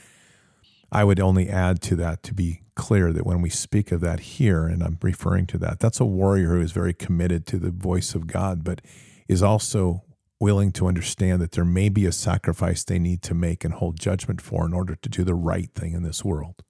I 0.90 1.04
would 1.04 1.20
only 1.20 1.48
add 1.48 1.82
to 1.82 1.96
that 1.96 2.22
to 2.24 2.34
be 2.34 2.62
clear 2.74 3.12
that 3.12 3.26
when 3.26 3.42
we 3.42 3.50
speak 3.50 3.92
of 3.92 4.00
that 4.00 4.20
here, 4.20 4.66
and 4.66 4.82
I'm 4.82 4.98
referring 5.02 5.46
to 5.48 5.58
that, 5.58 5.80
that's 5.80 6.00
a 6.00 6.04
warrior 6.04 6.54
who 6.54 6.60
is 6.60 6.72
very 6.72 6.94
committed 6.94 7.46
to 7.48 7.58
the 7.58 7.70
voice 7.70 8.14
of 8.14 8.26
God, 8.26 8.64
but 8.64 8.80
is 9.28 9.42
also 9.42 10.04
willing 10.40 10.70
to 10.72 10.86
understand 10.86 11.42
that 11.42 11.52
there 11.52 11.64
may 11.64 11.88
be 11.88 12.06
a 12.06 12.12
sacrifice 12.12 12.84
they 12.84 12.98
need 12.98 13.22
to 13.22 13.34
make 13.34 13.64
and 13.64 13.74
hold 13.74 13.98
judgment 13.98 14.40
for 14.40 14.64
in 14.64 14.72
order 14.72 14.94
to 14.94 15.08
do 15.08 15.24
the 15.24 15.34
right 15.34 15.70
thing 15.74 15.92
in 15.92 16.04
this 16.04 16.24
world. 16.24 16.62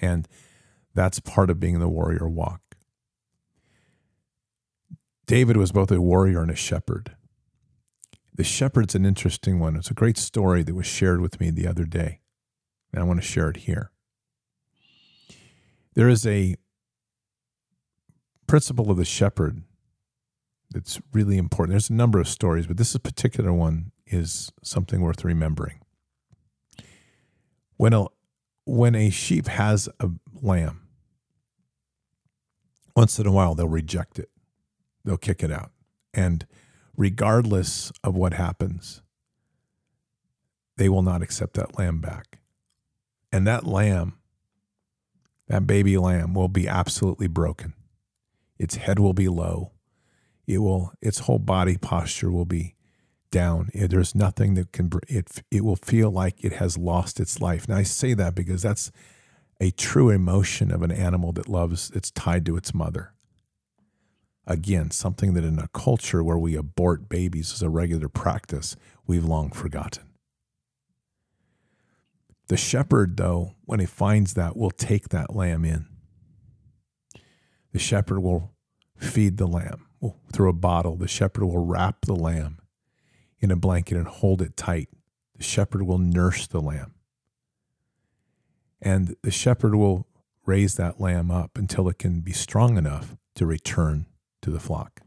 And 0.00 0.28
that's 0.94 1.20
part 1.20 1.50
of 1.50 1.60
being 1.60 1.78
the 1.80 1.88
warrior 1.88 2.28
walk. 2.28 2.60
David 5.26 5.56
was 5.56 5.72
both 5.72 5.90
a 5.90 6.00
warrior 6.00 6.42
and 6.42 6.50
a 6.50 6.56
shepherd. 6.56 7.16
The 8.34 8.44
shepherd's 8.44 8.94
an 8.94 9.04
interesting 9.04 9.58
one. 9.58 9.76
It's 9.76 9.90
a 9.90 9.94
great 9.94 10.16
story 10.16 10.62
that 10.62 10.74
was 10.74 10.86
shared 10.86 11.20
with 11.20 11.40
me 11.40 11.50
the 11.50 11.66
other 11.66 11.84
day, 11.84 12.20
and 12.92 13.02
I 13.02 13.06
want 13.06 13.20
to 13.20 13.26
share 13.26 13.48
it 13.48 13.58
here. 13.58 13.90
There 15.94 16.08
is 16.08 16.26
a 16.26 16.56
principle 18.46 18.90
of 18.90 18.96
the 18.96 19.04
shepherd 19.04 19.62
that's 20.70 21.00
really 21.12 21.36
important. 21.36 21.72
There's 21.72 21.90
a 21.90 21.94
number 21.94 22.20
of 22.20 22.28
stories, 22.28 22.66
but 22.66 22.76
this 22.76 22.96
particular 22.96 23.52
one 23.52 23.92
is 24.06 24.52
something 24.62 25.00
worth 25.00 25.24
remembering. 25.24 25.80
When 27.76 27.92
a 27.92 28.06
when 28.64 28.94
a 28.94 29.10
sheep 29.10 29.48
has 29.48 29.88
a 29.98 30.10
lamb, 30.40 30.88
once 32.94 33.18
in 33.18 33.26
a 33.26 33.32
while 33.32 33.54
they'll 33.54 33.68
reject 33.68 34.18
it 34.18 34.30
they'll 35.04 35.16
kick 35.16 35.42
it 35.42 35.50
out. 35.50 35.70
And 36.12 36.46
regardless 36.96 37.92
of 38.02 38.14
what 38.14 38.34
happens, 38.34 39.02
they 40.76 40.88
will 40.88 41.02
not 41.02 41.22
accept 41.22 41.54
that 41.54 41.78
lamb 41.78 42.00
back. 42.00 42.39
And 43.32 43.46
that 43.46 43.66
lamb 43.66 44.20
that 45.50 45.66
baby 45.66 45.98
lamb 45.98 46.32
will 46.32 46.48
be 46.48 46.68
absolutely 46.68 47.26
broken. 47.26 47.74
Its 48.56 48.76
head 48.76 49.00
will 49.00 49.14
be 49.14 49.26
low. 49.26 49.72
It 50.46 50.58
will 50.58 50.92
its 51.02 51.20
whole 51.20 51.40
body 51.40 51.76
posture 51.76 52.30
will 52.30 52.44
be 52.44 52.76
down. 53.32 53.68
There's 53.74 54.14
nothing 54.14 54.54
that 54.54 54.70
can 54.70 54.88
it 55.08 55.42
it 55.50 55.64
will 55.64 55.74
feel 55.74 56.12
like 56.12 56.44
it 56.44 56.52
has 56.54 56.78
lost 56.78 57.18
its 57.18 57.40
life. 57.40 57.68
Now 57.68 57.78
I 57.78 57.82
say 57.82 58.14
that 58.14 58.36
because 58.36 58.62
that's 58.62 58.92
a 59.60 59.72
true 59.72 60.08
emotion 60.08 60.70
of 60.70 60.82
an 60.82 60.92
animal 60.92 61.32
that 61.32 61.48
loves 61.48 61.90
it's 61.96 62.12
tied 62.12 62.46
to 62.46 62.56
its 62.56 62.72
mother. 62.72 63.12
Again, 64.46 64.92
something 64.92 65.34
that 65.34 65.44
in 65.44 65.58
a 65.58 65.68
culture 65.74 66.22
where 66.22 66.38
we 66.38 66.54
abort 66.54 67.08
babies 67.08 67.52
as 67.52 67.60
a 67.60 67.68
regular 67.68 68.08
practice, 68.08 68.76
we've 69.04 69.24
long 69.24 69.50
forgotten. 69.50 70.09
The 72.50 72.56
shepherd, 72.56 73.16
though, 73.16 73.54
when 73.64 73.78
he 73.78 73.86
finds 73.86 74.34
that, 74.34 74.56
will 74.56 74.72
take 74.72 75.10
that 75.10 75.36
lamb 75.36 75.64
in. 75.64 75.86
The 77.70 77.78
shepherd 77.78 78.18
will 78.18 78.56
feed 78.96 79.36
the 79.36 79.46
lamb 79.46 79.86
through 80.32 80.50
a 80.50 80.52
bottle. 80.52 80.96
The 80.96 81.06
shepherd 81.06 81.44
will 81.44 81.64
wrap 81.64 82.06
the 82.06 82.16
lamb 82.16 82.58
in 83.38 83.52
a 83.52 83.56
blanket 83.56 83.96
and 83.96 84.08
hold 84.08 84.42
it 84.42 84.56
tight. 84.56 84.88
The 85.36 85.44
shepherd 85.44 85.82
will 85.82 85.98
nurse 85.98 86.48
the 86.48 86.60
lamb. 86.60 86.94
And 88.82 89.14
the 89.22 89.30
shepherd 89.30 89.76
will 89.76 90.08
raise 90.44 90.74
that 90.74 91.00
lamb 91.00 91.30
up 91.30 91.56
until 91.56 91.88
it 91.88 92.00
can 92.00 92.18
be 92.18 92.32
strong 92.32 92.76
enough 92.76 93.16
to 93.36 93.46
return 93.46 94.06
to 94.42 94.50
the 94.50 94.58
flock. 94.58 95.02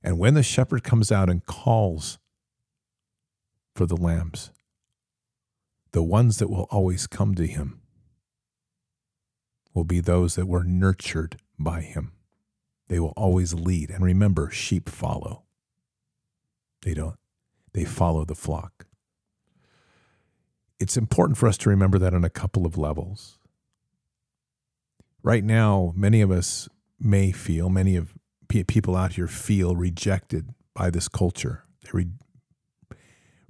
And 0.00 0.16
when 0.16 0.34
the 0.34 0.44
shepherd 0.44 0.84
comes 0.84 1.10
out 1.10 1.28
and 1.28 1.44
calls 1.44 2.20
for 3.74 3.84
the 3.84 3.96
lambs, 3.96 4.52
the 5.96 6.02
ones 6.02 6.36
that 6.36 6.50
will 6.50 6.68
always 6.70 7.06
come 7.06 7.34
to 7.34 7.46
him 7.46 7.80
will 9.72 9.82
be 9.82 9.98
those 9.98 10.34
that 10.34 10.44
were 10.44 10.62
nurtured 10.62 11.38
by 11.58 11.80
him. 11.80 12.12
They 12.88 13.00
will 13.00 13.14
always 13.16 13.54
lead. 13.54 13.88
And 13.88 14.04
remember, 14.04 14.50
sheep 14.50 14.90
follow. 14.90 15.44
They 16.82 16.92
don't, 16.92 17.16
they 17.72 17.86
follow 17.86 18.26
the 18.26 18.34
flock. 18.34 18.84
It's 20.78 20.98
important 20.98 21.38
for 21.38 21.48
us 21.48 21.56
to 21.56 21.70
remember 21.70 21.98
that 21.98 22.12
on 22.12 22.26
a 22.26 22.28
couple 22.28 22.66
of 22.66 22.76
levels. 22.76 23.38
Right 25.22 25.44
now, 25.44 25.94
many 25.96 26.20
of 26.20 26.30
us 26.30 26.68
may 27.00 27.32
feel, 27.32 27.70
many 27.70 27.96
of 27.96 28.12
people 28.48 28.96
out 28.96 29.14
here 29.14 29.28
feel 29.28 29.74
rejected 29.74 30.50
by 30.74 30.90
this 30.90 31.08
culture. 31.08 31.64
They're 31.80 31.92
re- 31.94 32.10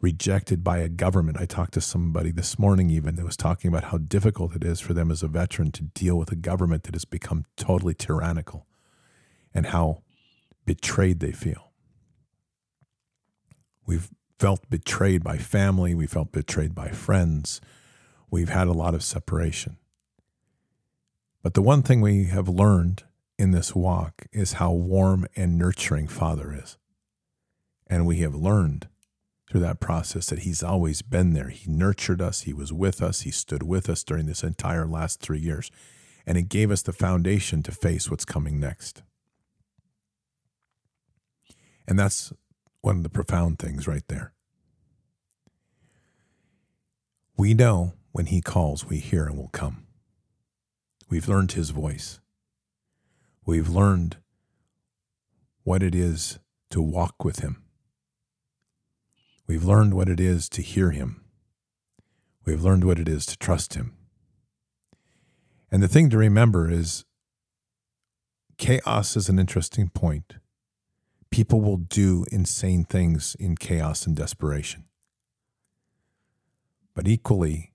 rejected 0.01 0.63
by 0.63 0.79
a 0.79 0.89
government. 0.89 1.39
I 1.41 1.47
talked 1.47 1.75
to 1.75 1.81
somebody 1.81 2.31
this 2.31 2.59
morning, 2.59 2.91
even, 2.91 3.17
that 3.17 3.25
was 3.25 3.37
talking 3.37 3.69
about 3.69 3.85
how 3.85 3.99
difficult 3.99 4.55
it 4.55 4.65
is 4.65 4.81
for 4.81 4.93
them 4.93 5.11
as 5.11 5.23
a 5.23 5.29
veteran 5.29 5.73
to 5.73 5.85
deal 5.85 6.17
with 6.17 6.31
a 6.31 6.37
government 6.37 6.85
that 6.85 6.95
has 6.95 7.05
become 7.05 7.45
totally 7.57 7.95
tyrannical 7.95 8.67
and 9.55 9.67
how 9.67 10.03
betrayed 10.67 11.21
they 11.21 11.33
feel. 11.33 11.73
We've 13.87 14.11
felt 14.39 14.69
betrayed 14.69 15.25
by 15.25 15.39
family, 15.39 15.95
we 15.95 16.07
felt 16.07 16.33
betrayed 16.33 16.75
by 16.75 16.89
friends, 16.89 17.61
we've 18.31 18.51
had 18.51 18.69
a 18.69 18.73
lot 18.73 18.95
of 18.95 19.03
separation. 19.03 19.79
But 21.43 21.55
the 21.55 21.63
one 21.63 21.83
thing 21.83 22.01
we 22.01 22.25
have 22.25 22.49
learned 22.49 23.05
in 23.39 23.53
this 23.53 23.75
walk 23.75 24.27
is 24.33 24.55
how 24.55 24.73
warm 24.73 25.27
and 25.37 25.57
nurturing 25.57 26.09
Father 26.09 26.53
is. 26.53 26.77
And 27.87 28.05
we 28.05 28.19
have 28.19 28.35
learned 28.35 28.89
through 29.49 29.61
that 29.61 29.81
process 29.81 30.27
that 30.27 30.41
He's 30.41 30.63
always 30.63 31.03
been 31.03 31.33
there. 31.33 31.49
He 31.49 31.71
nurtured 31.71 32.21
us, 32.21 32.43
He 32.43 32.53
was 32.53 32.73
with 32.73 33.03
us, 33.03 33.21
He 33.21 33.31
stood 33.31 33.63
with 33.63 33.89
us 33.89 34.03
during 34.03 34.27
this 34.27 34.43
entire 34.43 34.87
last 34.87 35.21
three 35.21 35.39
years. 35.39 35.71
And 36.27 36.37
it 36.37 36.49
gave 36.49 36.73
us 36.73 36.83
the 36.83 36.93
foundation 36.93 37.63
to 37.63 37.73
face 37.73 38.11
what's 38.11 38.25
coming 38.25 38.59
next. 38.59 39.03
And 41.87 41.99
that's 41.99 42.33
one 42.81 42.97
of 42.97 43.03
the 43.05 43.09
profound 43.09 43.59
things 43.61 43.87
right 43.87 44.07
there. 44.09 44.33
We 47.37 47.55
know 47.55 47.93
when 48.13 48.27
He 48.27 48.41
calls, 48.41 48.85
we 48.85 48.99
hear 48.99 49.27
and 49.27 49.37
will 49.37 49.49
come. 49.49 49.87
We've 51.09 51.29
learned 51.29 51.53
His 51.53 51.71
voice. 51.71 52.19
We've 53.45 53.69
learned 53.69 54.17
what 55.63 55.83
it 55.83 55.95
is 55.95 56.41
to 56.71 56.83
walk 56.83 57.25
with 57.25 57.41
Him. 57.41 57.63
We've 59.47 59.65
learned 59.65 59.95
what 59.95 60.09
it 60.09 60.19
is 60.19 60.49
to 60.51 60.63
hear 60.63 60.91
Him. 60.91 61.25
We've 62.45 62.63
learned 62.63 62.85
what 62.85 62.99
it 62.99 63.09
is 63.09 63.27
to 63.27 63.39
trust 63.39 63.75
Him. 63.75 63.95
And 65.71 65.83
the 65.83 65.89
thing 65.89 66.11
to 66.11 66.19
remember 66.19 66.71
is 66.71 67.05
chaos 68.59 69.17
is 69.17 69.29
an 69.29 69.39
interesting 69.39 69.89
point. 69.89 70.35
People 71.31 71.61
will 71.61 71.77
do 71.77 72.25
insane 72.33 72.85
things 72.85 73.37
in 73.39 73.57
chaos 73.57 74.07
and 74.07 74.17
desperation. 74.17 74.85
But 76.95 77.07
equally, 77.07 77.73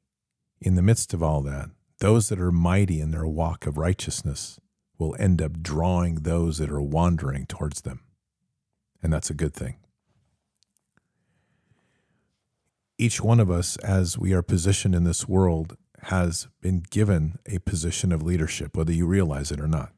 in 0.60 0.76
the 0.76 0.82
midst 0.82 1.14
of 1.14 1.22
all 1.22 1.42
that, 1.42 1.70
those 2.00 2.30
that 2.30 2.40
are 2.40 2.52
mighty 2.52 3.00
in 3.00 3.12
their 3.12 3.28
walk 3.28 3.68
of 3.68 3.78
righteousness 3.78 4.60
will 4.98 5.16
end 5.20 5.42
up 5.42 5.62
drawing 5.62 6.16
those 6.16 6.58
that 6.58 6.72
are 6.72 6.82
wandering 6.82 7.46
towards 7.46 7.82
them. 7.82 8.02
And 9.04 9.12
that's 9.14 9.30
a 9.30 9.36
good 9.36 9.54
thing. 9.54 9.78
Each 13.02 13.20
one 13.20 13.40
of 13.40 13.50
us, 13.50 13.78
as 13.78 14.20
we 14.20 14.32
are 14.32 14.44
positioned 14.44 14.94
in 14.94 15.06
this 15.06 15.28
world, 15.28 15.76
has 16.04 16.48
been 16.62 16.84
given 16.92 17.40
a 17.48 17.58
position 17.58 18.12
of 18.12 18.22
leadership, 18.22 18.78
whether 18.78 18.94
you 18.94 19.08
realize 19.08 19.52
it 19.52 19.60
or 19.60 19.68
not. 19.68 19.92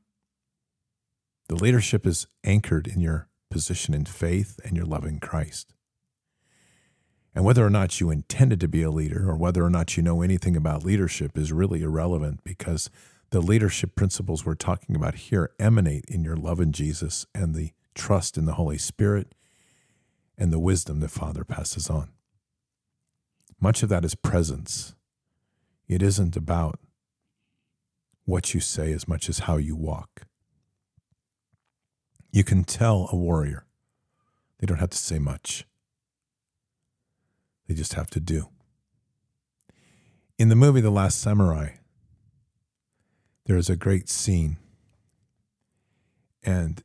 The 1.50 1.56
leadership 1.56 2.08
is 2.08 2.28
anchored 2.46 2.88
in 2.88 3.02
your 3.02 3.28
position 3.52 3.94
in 3.94 4.06
faith 4.06 4.58
and 4.64 4.78
your 4.78 4.86
loving 4.86 5.20
Christ. 5.20 5.74
And 7.36 7.44
whether 7.44 7.66
or 7.66 7.70
not 7.70 8.00
you 8.00 8.10
intended 8.10 8.62
to 8.62 8.70
be 8.70 8.84
a 8.84 8.90
leader 8.90 9.30
or 9.30 9.36
whether 9.36 9.66
or 9.66 9.70
not 9.70 9.98
you 9.98 10.04
know 10.04 10.22
anything 10.22 10.56
about 10.56 10.86
leadership 10.86 11.38
is 11.38 11.52
really 11.52 11.82
irrelevant 11.82 12.42
because 12.46 12.90
the 13.32 13.42
leadership 13.42 13.96
principles 13.96 14.46
we're 14.46 14.56
talking 14.56 14.96
about 14.96 15.16
here 15.16 15.52
emanate 15.60 16.06
in 16.08 16.24
your 16.24 16.38
love 16.38 16.62
in 16.62 16.72
Jesus 16.72 17.26
and 17.36 17.54
the 17.54 17.72
trust 17.96 18.38
in 18.38 18.46
the 18.46 18.54
Holy 18.54 18.78
Spirit 18.78 19.36
and 20.38 20.54
the 20.54 20.60
wisdom 20.60 21.02
that 21.02 21.12
Father 21.12 21.44
passes 21.44 21.90
on. 21.90 22.13
Much 23.60 23.84
of 23.84 23.90
that 23.90 24.06
is 24.06 24.16
presence. 24.16 24.96
It 25.88 26.02
isn't 26.02 26.36
about 26.36 26.80
what 28.26 28.54
you 28.54 28.60
say 28.60 28.92
as 28.94 29.08
much 29.08 29.30
as 29.30 29.40
how 29.40 29.58
you 29.58 29.76
walk. 29.76 30.24
You 32.32 32.44
can 32.44 32.64
tell 32.64 33.10
a 33.12 33.16
warrior. 33.16 33.66
They 34.60 34.66
don't 34.66 34.80
have 34.80 34.92
to 34.92 34.98
say 34.98 35.20
much, 35.20 35.66
they 37.68 37.74
just 37.74 37.94
have 37.96 38.10
to 38.12 38.20
do. 38.20 38.48
In 40.38 40.50
the 40.50 40.56
movie 40.56 40.82
The 40.82 40.90
Last 40.90 41.20
Samurai, 41.20 41.76
there 43.46 43.58
is 43.58 43.70
a 43.70 43.76
great 43.76 44.10
scene, 44.10 44.58
and 46.44 46.82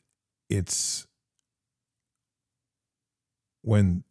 it's 0.49 1.07
when 3.63 4.03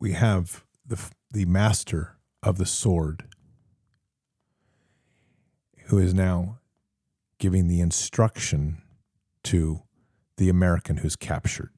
we 0.00 0.12
have 0.12 0.64
the 0.86 0.96
the 1.34 1.44
master 1.46 2.16
of 2.44 2.58
the 2.58 2.66
sword, 2.66 3.24
who 5.86 5.98
is 5.98 6.14
now 6.14 6.60
giving 7.38 7.66
the 7.66 7.80
instruction 7.80 8.80
to 9.42 9.82
the 10.36 10.48
American 10.48 10.98
who's 10.98 11.16
captured. 11.16 11.72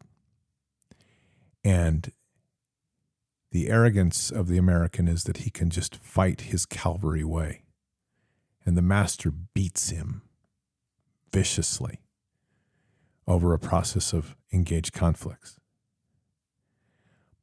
And 1.64 2.12
the 3.50 3.70
arrogance 3.70 4.30
of 4.30 4.46
the 4.46 4.58
American 4.58 5.08
is 5.08 5.24
that 5.24 5.38
he 5.38 5.50
can 5.50 5.70
just 5.70 5.96
fight 5.96 6.42
his 6.42 6.66
cavalry 6.66 7.24
way. 7.24 7.62
And 8.66 8.76
the 8.76 8.82
master 8.82 9.30
beats 9.30 9.88
him 9.88 10.20
viciously 11.32 12.02
over 13.26 13.54
a 13.54 13.58
process 13.58 14.12
of 14.12 14.36
engaged 14.52 14.92
conflicts. 14.92 15.58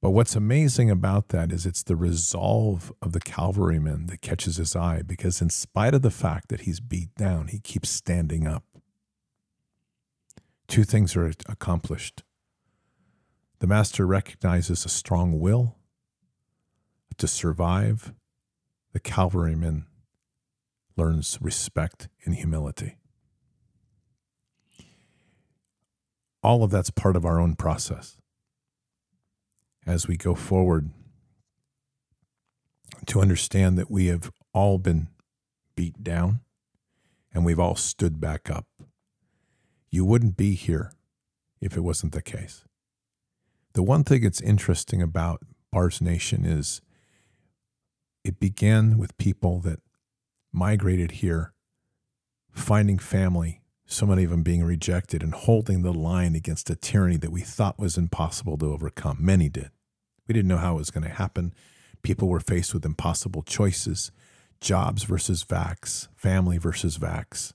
But 0.03 0.09
what's 0.09 0.35
amazing 0.35 0.89
about 0.89 1.29
that 1.29 1.49
is 1.53 1.65
it's 1.65 1.81
the 1.81 1.95
resolve 1.95 2.91
of 3.01 3.13
the 3.13 3.21
cavalryman 3.21 4.07
that 4.07 4.19
catches 4.19 4.57
his 4.57 4.75
eye 4.75 5.01
because, 5.01 5.41
in 5.41 5.49
spite 5.49 5.93
of 5.93 6.01
the 6.01 6.11
fact 6.11 6.49
that 6.49 6.61
he's 6.61 6.81
beat 6.81 7.15
down, 7.15 7.47
he 7.47 7.59
keeps 7.59 7.89
standing 7.89 8.45
up. 8.45 8.65
Two 10.67 10.83
things 10.83 11.15
are 11.15 11.31
accomplished. 11.47 12.21
The 13.59 13.67
master 13.67 14.05
recognizes 14.05 14.83
a 14.83 14.89
strong 14.89 15.39
will 15.39 15.77
to 17.17 17.25
survive. 17.25 18.11
The 18.91 18.99
cavalryman 18.99 19.85
learns 20.97 21.37
respect 21.39 22.09
and 22.25 22.35
humility. 22.35 22.97
All 26.43 26.61
of 26.61 26.71
that's 26.71 26.89
part 26.89 27.15
of 27.15 27.23
our 27.23 27.39
own 27.39 27.55
process 27.55 28.17
as 29.85 30.07
we 30.07 30.17
go 30.17 30.35
forward 30.35 30.89
to 33.05 33.21
understand 33.21 33.77
that 33.77 33.91
we 33.91 34.07
have 34.07 34.31
all 34.53 34.77
been 34.77 35.07
beat 35.75 36.03
down, 36.03 36.39
and 37.33 37.43
we've 37.43 37.59
all 37.59 37.75
stood 37.75 38.21
back 38.21 38.49
up. 38.49 38.65
You 39.89 40.05
wouldn't 40.05 40.37
be 40.37 40.53
here 40.53 40.93
if 41.59 41.75
it 41.75 41.81
wasn't 41.81 42.13
the 42.13 42.21
case. 42.21 42.63
The 43.73 43.83
one 43.83 44.03
thing 44.03 44.21
that's 44.21 44.41
interesting 44.41 45.01
about 45.01 45.41
Bards 45.71 45.99
Nation 45.99 46.45
is 46.45 46.81
it 48.23 48.39
began 48.39 48.97
with 48.97 49.17
people 49.17 49.59
that 49.61 49.79
migrated 50.51 51.11
here, 51.11 51.53
finding 52.51 52.99
family, 52.99 53.62
so 53.85 54.05
many 54.05 54.23
of 54.23 54.31
them 54.31 54.43
being 54.43 54.63
rejected, 54.63 55.21
and 55.21 55.33
holding 55.33 55.81
the 55.81 55.93
line 55.93 56.35
against 56.35 56.69
a 56.69 56.75
tyranny 56.75 57.17
that 57.17 57.31
we 57.31 57.41
thought 57.41 57.79
was 57.79 57.97
impossible 57.97 58.57
to 58.57 58.71
overcome. 58.71 59.17
Many 59.19 59.49
did. 59.49 59.71
We 60.27 60.33
didn't 60.33 60.47
know 60.47 60.57
how 60.57 60.75
it 60.75 60.79
was 60.79 60.91
going 60.91 61.03
to 61.03 61.09
happen. 61.09 61.53
People 62.01 62.27
were 62.27 62.39
faced 62.39 62.73
with 62.73 62.85
impossible 62.85 63.43
choices 63.43 64.11
jobs 64.61 65.03
versus 65.03 65.43
vax, 65.43 66.07
family 66.15 66.57
versus 66.57 66.97
vax, 66.97 67.53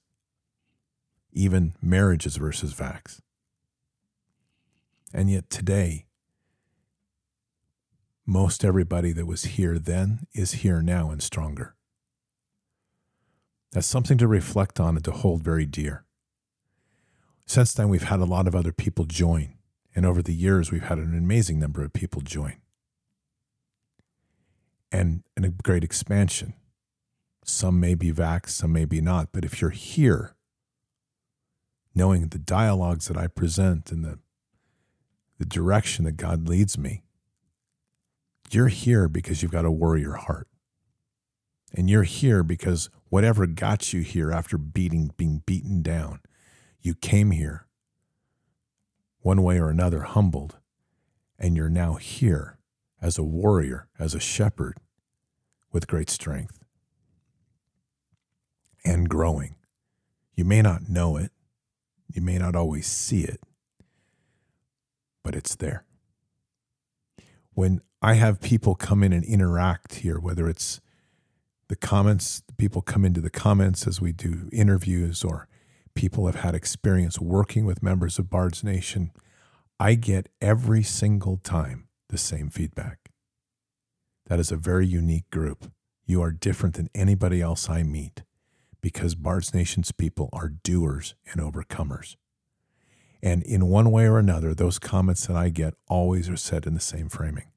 even 1.32 1.74
marriages 1.80 2.36
versus 2.36 2.74
vax. 2.74 3.20
And 5.12 5.30
yet 5.30 5.48
today, 5.48 6.04
most 8.26 8.62
everybody 8.62 9.12
that 9.12 9.26
was 9.26 9.44
here 9.44 9.78
then 9.78 10.26
is 10.34 10.52
here 10.52 10.82
now 10.82 11.10
and 11.10 11.22
stronger. 11.22 11.74
That's 13.72 13.86
something 13.86 14.18
to 14.18 14.28
reflect 14.28 14.78
on 14.78 14.96
and 14.96 15.04
to 15.06 15.12
hold 15.12 15.42
very 15.42 15.64
dear. 15.64 16.04
Since 17.48 17.72
then, 17.72 17.88
we've 17.88 18.02
had 18.02 18.20
a 18.20 18.26
lot 18.26 18.46
of 18.46 18.54
other 18.54 18.72
people 18.72 19.06
join. 19.06 19.54
And 19.96 20.04
over 20.04 20.22
the 20.22 20.34
years, 20.34 20.70
we've 20.70 20.82
had 20.82 20.98
an 20.98 21.16
amazing 21.16 21.58
number 21.58 21.82
of 21.82 21.94
people 21.94 22.20
join. 22.20 22.58
And, 24.92 25.22
and 25.34 25.46
a 25.46 25.48
great 25.48 25.82
expansion. 25.82 26.52
Some 27.44 27.80
may 27.80 27.94
be 27.94 28.12
vax, 28.12 28.50
some 28.50 28.72
may 28.72 28.84
be 28.84 29.00
not. 29.00 29.30
But 29.32 29.46
if 29.46 29.62
you're 29.62 29.70
here, 29.70 30.36
knowing 31.94 32.28
the 32.28 32.38
dialogues 32.38 33.08
that 33.08 33.16
I 33.16 33.26
present 33.28 33.90
and 33.90 34.04
the, 34.04 34.18
the 35.38 35.46
direction 35.46 36.04
that 36.04 36.18
God 36.18 36.48
leads 36.48 36.76
me, 36.76 37.02
you're 38.50 38.68
here 38.68 39.08
because 39.08 39.42
you've 39.42 39.52
got 39.52 39.64
a 39.64 39.70
warrior 39.70 40.12
heart. 40.12 40.48
And 41.74 41.88
you're 41.88 42.02
here 42.02 42.42
because 42.42 42.90
whatever 43.08 43.46
got 43.46 43.94
you 43.94 44.02
here 44.02 44.30
after 44.30 44.58
beating 44.58 45.12
being 45.16 45.42
beaten 45.46 45.82
down, 45.82 46.20
you 46.80 46.94
came 46.94 47.30
here 47.30 47.66
one 49.20 49.42
way 49.42 49.58
or 49.58 49.68
another 49.68 50.02
humbled, 50.02 50.56
and 51.38 51.56
you're 51.56 51.68
now 51.68 51.94
here 51.94 52.58
as 53.00 53.18
a 53.18 53.22
warrior, 53.22 53.88
as 53.98 54.14
a 54.14 54.20
shepherd 54.20 54.78
with 55.72 55.86
great 55.86 56.10
strength 56.10 56.64
and 58.84 59.08
growing. 59.08 59.54
You 60.34 60.44
may 60.44 60.62
not 60.62 60.88
know 60.88 61.16
it, 61.16 61.32
you 62.12 62.22
may 62.22 62.38
not 62.38 62.56
always 62.56 62.86
see 62.86 63.22
it, 63.22 63.40
but 65.22 65.34
it's 65.34 65.56
there. 65.56 65.84
When 67.52 67.82
I 68.00 68.14
have 68.14 68.40
people 68.40 68.74
come 68.76 69.02
in 69.02 69.12
and 69.12 69.24
interact 69.24 69.96
here, 69.96 70.18
whether 70.18 70.48
it's 70.48 70.80
the 71.68 71.76
comments, 71.76 72.42
people 72.56 72.80
come 72.80 73.04
into 73.04 73.20
the 73.20 73.30
comments 73.30 73.86
as 73.86 74.00
we 74.00 74.12
do 74.12 74.48
interviews, 74.52 75.24
or 75.24 75.48
people 75.98 76.26
have 76.26 76.36
had 76.36 76.54
experience 76.54 77.18
working 77.18 77.66
with 77.66 77.82
members 77.82 78.20
of 78.20 78.30
Bards 78.30 78.62
Nation. 78.62 79.10
I 79.80 79.94
get 79.94 80.28
every 80.40 80.84
single 80.84 81.38
time 81.38 81.88
the 82.08 82.16
same 82.16 82.50
feedback. 82.50 83.10
That 84.26 84.38
is 84.38 84.52
a 84.52 84.56
very 84.56 84.86
unique 84.86 85.28
group. 85.30 85.72
You 86.06 86.22
are 86.22 86.30
different 86.30 86.76
than 86.76 86.88
anybody 86.94 87.42
else 87.42 87.68
I 87.68 87.82
meet 87.82 88.22
because 88.80 89.16
Bards 89.16 89.52
Nation's 89.52 89.90
people 89.90 90.28
are 90.32 90.48
doers 90.48 91.16
and 91.32 91.40
overcomers. 91.40 92.14
And 93.20 93.42
in 93.42 93.66
one 93.66 93.90
way 93.90 94.06
or 94.06 94.20
another, 94.20 94.54
those 94.54 94.78
comments 94.78 95.26
that 95.26 95.36
I 95.36 95.48
get 95.48 95.74
always 95.88 96.28
are 96.28 96.36
said 96.36 96.64
in 96.64 96.74
the 96.74 96.80
same 96.80 97.08
framing 97.08 97.50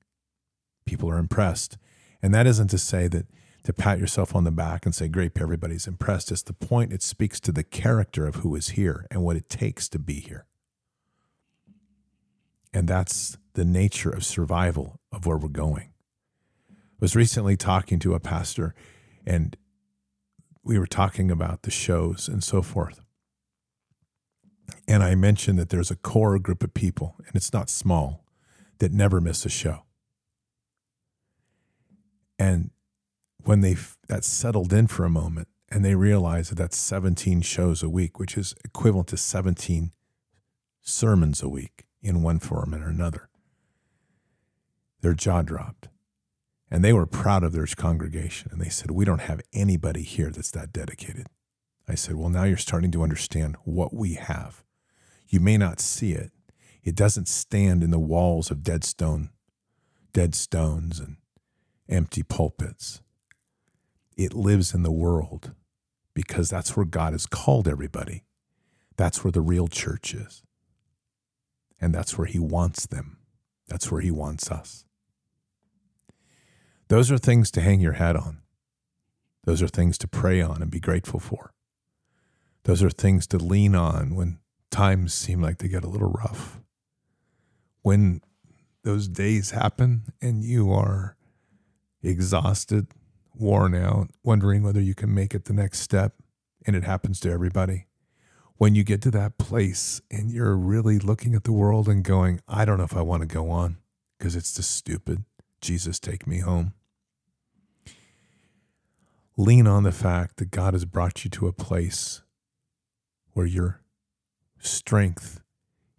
people 0.88 1.08
are 1.12 1.20
impressed. 1.20 1.78
And 2.24 2.34
that 2.34 2.48
isn't 2.48 2.70
to 2.70 2.80
say 2.80 3.08
that 3.08 3.28
to 3.64 3.74
pat 3.74 4.00
yourself 4.00 4.36
on 4.36 4.44
the 4.44 4.52
back 4.52 4.86
and 4.86 4.96
say, 4.96 5.08
Great, 5.08 5.32
everybody's 5.40 5.88
impressed. 5.88 6.32
It's 6.32 6.42
the 6.42 6.54
point, 6.54 6.94
it 6.94 7.04
speaks 7.04 7.40
to 7.42 7.52
the 7.52 7.64
character 7.64 8.26
of 8.26 8.36
who 8.36 8.56
is 8.56 8.70
here 8.70 9.06
and 9.12 9.24
what 9.24 9.36
it 9.36 9.50
takes 9.50 9.88
to 9.90 10.00
be 10.00 10.20
here. 10.20 10.46
And 12.74 12.88
that's 12.88 13.38
the 13.54 13.66
nature 13.66 14.10
of 14.10 14.26
survival 14.26 15.00
of 15.12 15.26
where 15.26 15.38
we're 15.38 15.50
going. 15.50 15.92
I 16.70 16.76
was 17.00 17.16
recently 17.16 17.58
talking 17.58 18.00
to 18.00 18.14
a 18.14 18.20
pastor, 18.20 18.74
and 19.26 19.58
we 20.64 20.80
were 20.80 20.88
talking 20.88 21.30
about 21.30 21.64
the 21.64 21.72
shows 21.72 22.28
and 22.28 22.44
so 22.44 22.62
forth. 22.62 23.02
And 24.88 25.04
I 25.04 25.16
mentioned 25.16 25.60
that 25.60 25.70
there's 25.70 25.92
a 25.92 25.96
core 25.96 26.40
group 26.40 26.64
of 26.64 26.74
people, 26.74 27.16
and 27.26 27.36
it's 27.36 27.54
not 27.54 27.70
small, 27.70 28.24
that 28.80 28.92
never 28.92 29.20
miss 29.20 29.46
a 29.46 29.50
show. 29.50 29.84
And 32.40 32.72
when 33.44 33.62
they 33.62 33.76
that 34.08 34.24
settled 34.24 34.74
in 34.74 34.88
for 34.88 35.06
a 35.06 35.10
moment 35.10 35.48
and 35.70 35.86
they 35.86 35.96
realized 35.96 36.52
that 36.52 36.56
that's 36.56 36.78
17 36.78 37.42
shows 37.42 37.82
a 37.82 37.90
week, 37.90 38.20
which 38.20 38.38
is 38.38 38.54
equivalent 38.66 39.08
to 39.10 39.18
17 39.18 39.92
sermons 40.82 41.42
a 41.42 41.50
week 41.50 41.86
in 42.02 42.24
one 42.24 42.40
form 42.40 42.74
or 42.76 42.90
another, 42.90 43.30
their 45.02 45.14
jaw 45.14 45.42
dropped. 45.42 45.88
And 46.70 46.84
they 46.84 46.94
were 46.94 47.06
proud 47.06 47.44
of 47.44 47.52
their 47.52 47.66
congregation. 47.66 48.50
And 48.52 48.62
they 48.62 48.70
said, 48.70 48.92
We 48.92 49.04
don't 49.04 49.22
have 49.22 49.42
anybody 49.54 50.04
here 50.04 50.30
that's 50.30 50.52
that 50.52 50.72
dedicated. 50.72 51.28
I 51.88 51.96
said, 51.96 52.16
Well, 52.16 52.30
now 52.30 52.44
you're 52.44 52.58
starting 52.58 52.92
to 52.92 53.04
understand 53.04 53.58
what 53.66 53.94
we 53.94 54.14
have. 54.14 54.64
You 55.28 55.42
may 55.42 55.58
not 55.58 55.82
see 55.82 56.14
it. 56.14 56.32
It 56.84 56.96
doesn't 56.96 57.28
stand 57.28 57.84
in 57.84 57.92
the 57.92 58.00
walls 58.00 58.52
of 58.52 58.64
dead 58.64 58.84
stone, 58.84 59.30
dead 60.14 60.34
stones 60.34 61.00
and 61.00 61.18
empty 61.90 62.24
pulpits. 62.24 63.02
It 64.24 64.34
lives 64.34 64.74
in 64.74 64.84
the 64.84 64.92
world 64.92 65.54
because 66.14 66.50
that's 66.50 66.78
where 66.78 66.86
God 66.86 67.14
has 67.14 67.26
called 67.26 67.68
everybody. 67.68 68.24
That's 68.96 69.24
where 69.24 69.32
the 69.32 69.42
real 69.42 69.68
church 69.68 70.14
is. 70.14 70.44
And 71.80 71.94
that's 71.94 72.18
where 72.18 72.28
He 72.28 72.38
wants 72.38 72.86
them. 72.86 73.18
That's 73.68 73.92
where 73.92 74.02
He 74.02 74.12
wants 74.12 74.52
us. 74.52 74.86
Those 76.88 77.12
are 77.12 77.18
things 77.18 77.50
to 77.52 77.62
hang 77.62 77.80
your 77.80 77.94
hat 77.94 78.16
on. 78.16 78.42
Those 79.46 79.64
are 79.64 79.68
things 79.68 79.98
to 80.00 80.08
pray 80.08 80.40
on 80.40 80.62
and 80.62 80.70
be 80.70 80.80
grateful 80.80 81.20
for. 81.20 81.54
Those 82.64 82.84
are 82.84 82.92
things 82.92 83.26
to 83.28 83.38
lean 83.38 83.74
on 83.74 84.14
when 84.14 84.38
times 84.70 85.14
seem 85.16 85.42
like 85.42 85.58
they 85.58 85.68
get 85.68 85.84
a 85.84 85.90
little 85.90 86.12
rough. 86.12 86.60
When 87.82 88.22
those 88.84 89.08
days 89.08 89.52
happen 89.52 90.04
and 90.22 90.44
you 90.44 90.72
are 90.72 91.16
exhausted, 92.04 92.88
worn 93.34 93.76
out, 93.76 94.10
wondering 94.24 94.64
whether 94.64 94.82
you 94.82 94.96
can 94.96 95.14
make 95.14 95.34
it 95.34 95.46
the 95.46 95.54
next 95.54 95.80
step, 95.80 96.16
and 96.66 96.76
it 96.76 96.84
happens 96.84 97.20
to 97.22 97.32
everybody. 97.32 97.88
When 98.58 98.76
you 98.76 98.84
get 98.84 99.02
to 99.04 99.12
that 99.12 99.38
place 99.38 100.02
and 100.12 100.30
you're 100.30 100.56
really 100.56 101.00
looking 101.00 101.34
at 101.34 101.44
the 101.44 101.52
world 101.52 101.90
and 101.90 102.04
going, 102.04 102.42
I 102.48 102.66
don't 102.66 102.78
know 102.78 102.84
if 102.84 102.96
I 102.96 103.02
want 103.02 103.22
to 103.22 103.28
go 103.28 103.50
on 103.50 103.78
because 104.18 104.36
it's 104.36 104.54
just 104.54 104.76
stupid. 104.76 105.24
Jesus, 105.62 106.00
take 106.00 106.28
me 106.28 106.40
home. 106.40 106.74
Lean 109.36 109.66
on 109.66 109.84
the 109.84 109.92
fact 109.92 110.38
that 110.38 110.52
God 110.52 110.74
has 110.74 110.86
brought 110.86 111.24
you 111.24 111.32
to 111.32 111.48
a 111.48 111.54
place 111.54 112.22
where 113.34 113.48
your 113.48 113.82
strength 114.60 115.42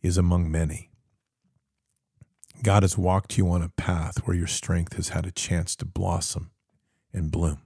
is 0.03 0.17
among 0.17 0.51
many 0.51 0.93
God 2.63 2.85
has 2.85 2.97
walked 2.97 3.37
you 3.37 3.51
on 3.51 3.61
a 3.61 3.71
path 3.71 4.19
where 4.25 4.37
your 4.37 4.47
strength 4.47 4.95
has 4.95 5.09
had 5.09 5.27
a 5.27 5.33
chance 5.33 5.75
to 5.77 5.85
blossom 5.85 6.53
and 7.13 7.31
bloom, 7.31 7.59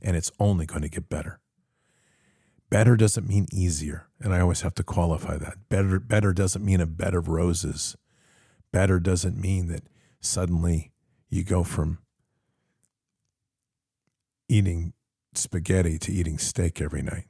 and 0.00 0.16
it's 0.16 0.32
only 0.38 0.66
going 0.66 0.82
to 0.82 0.88
get 0.88 1.08
better. 1.08 1.40
Better 2.70 2.96
doesn't 2.96 3.28
mean 3.28 3.46
easier, 3.52 4.08
and 4.20 4.34
I 4.34 4.40
always 4.40 4.62
have 4.62 4.74
to 4.76 4.82
qualify 4.82 5.36
that. 5.36 5.68
Better, 5.68 6.00
better 6.00 6.32
doesn't 6.32 6.64
mean 6.64 6.80
a 6.80 6.86
bed 6.86 7.14
of 7.14 7.28
roses. 7.28 7.96
Better 8.72 8.98
doesn't 8.98 9.38
mean 9.38 9.68
that 9.68 9.82
suddenly 10.20 10.92
you 11.28 11.44
go 11.44 11.64
from 11.64 11.98
eating 14.48 14.94
spaghetti 15.34 15.98
to 15.98 16.12
eating 16.12 16.38
steak 16.38 16.80
every 16.80 17.02
night. 17.02 17.26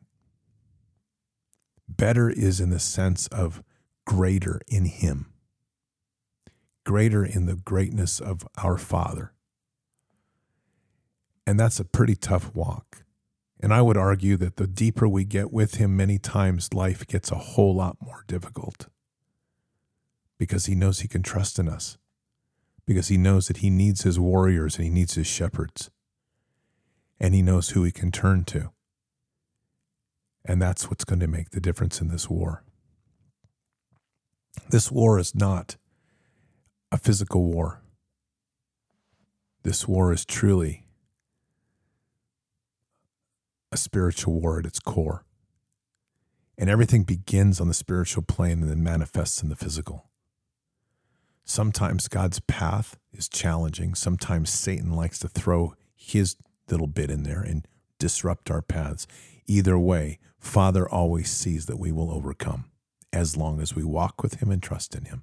Better 1.88 2.30
is 2.30 2.60
in 2.60 2.70
the 2.70 2.78
sense 2.78 3.26
of 3.28 3.62
greater 4.06 4.60
in 4.68 4.84
Him 4.84 5.32
greater 6.84 7.24
in 7.24 7.46
the 7.46 7.56
greatness 7.56 8.20
of 8.20 8.46
our 8.58 8.78
Father. 8.78 9.32
And 11.46 11.58
that's 11.58 11.80
a 11.80 11.84
pretty 11.84 12.14
tough 12.14 12.54
walk. 12.54 13.04
And 13.60 13.72
I 13.72 13.82
would 13.82 13.96
argue 13.96 14.36
that 14.38 14.56
the 14.56 14.66
deeper 14.66 15.08
we 15.08 15.24
get 15.24 15.52
with 15.52 15.76
Him, 15.76 15.96
many 15.96 16.18
times 16.18 16.74
life 16.74 17.06
gets 17.06 17.30
a 17.30 17.36
whole 17.36 17.74
lot 17.74 17.96
more 18.00 18.24
difficult 18.26 18.88
because 20.38 20.66
He 20.66 20.74
knows 20.74 21.00
He 21.00 21.08
can 21.08 21.22
trust 21.22 21.58
in 21.58 21.68
us, 21.68 21.98
because 22.86 23.08
He 23.08 23.16
knows 23.16 23.46
that 23.48 23.58
He 23.58 23.70
needs 23.70 24.02
His 24.02 24.18
warriors 24.18 24.76
and 24.76 24.84
He 24.84 24.90
needs 24.90 25.14
His 25.14 25.28
shepherds, 25.28 25.90
and 27.20 27.34
He 27.34 27.42
knows 27.42 27.70
who 27.70 27.84
He 27.84 27.92
can 27.92 28.10
turn 28.10 28.44
to 28.46 28.72
And 30.44 30.60
that's 30.60 30.90
what's 30.90 31.04
going 31.04 31.20
to 31.20 31.28
make 31.28 31.50
the 31.50 31.60
difference 31.60 32.00
in 32.00 32.08
this 32.08 32.28
war. 32.28 32.64
This 34.70 34.90
war 34.90 35.18
is 35.18 35.34
not 35.34 35.76
a 36.90 36.98
physical 36.98 37.44
war. 37.44 37.82
This 39.62 39.86
war 39.86 40.12
is 40.12 40.24
truly 40.24 40.81
a 43.72 43.76
spiritual 43.76 44.40
war 44.40 44.60
at 44.60 44.66
its 44.66 44.78
core. 44.78 45.24
And 46.58 46.68
everything 46.70 47.02
begins 47.02 47.60
on 47.60 47.68
the 47.68 47.74
spiritual 47.74 48.22
plane 48.22 48.62
and 48.62 48.70
then 48.70 48.84
manifests 48.84 49.42
in 49.42 49.48
the 49.48 49.56
physical. 49.56 50.10
Sometimes 51.44 52.06
God's 52.06 52.38
path 52.40 52.96
is 53.12 53.28
challenging. 53.28 53.94
Sometimes 53.94 54.50
Satan 54.50 54.92
likes 54.92 55.18
to 55.20 55.28
throw 55.28 55.74
his 55.94 56.36
little 56.70 56.86
bit 56.86 57.10
in 57.10 57.24
there 57.24 57.40
and 57.40 57.66
disrupt 57.98 58.50
our 58.50 58.62
paths. 58.62 59.06
Either 59.46 59.78
way, 59.78 60.18
Father 60.38 60.88
always 60.88 61.30
sees 61.30 61.66
that 61.66 61.78
we 61.78 61.90
will 61.90 62.10
overcome 62.10 62.70
as 63.12 63.36
long 63.36 63.60
as 63.60 63.74
we 63.74 63.84
walk 63.84 64.22
with 64.22 64.40
Him 64.40 64.50
and 64.50 64.62
trust 64.62 64.94
in 64.94 65.04
Him. 65.04 65.22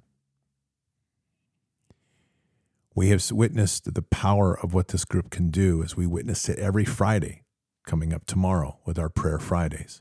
We 2.94 3.08
have 3.10 3.30
witnessed 3.30 3.94
the 3.94 4.02
power 4.02 4.58
of 4.58 4.74
what 4.74 4.88
this 4.88 5.04
group 5.04 5.30
can 5.30 5.50
do 5.50 5.82
as 5.82 5.96
we 5.96 6.06
witness 6.06 6.48
it 6.48 6.58
every 6.58 6.84
Friday 6.84 7.42
coming 7.90 8.14
up 8.14 8.24
tomorrow 8.24 8.78
with 8.84 9.00
our 9.00 9.08
Prayer 9.08 9.40
Fridays. 9.40 10.00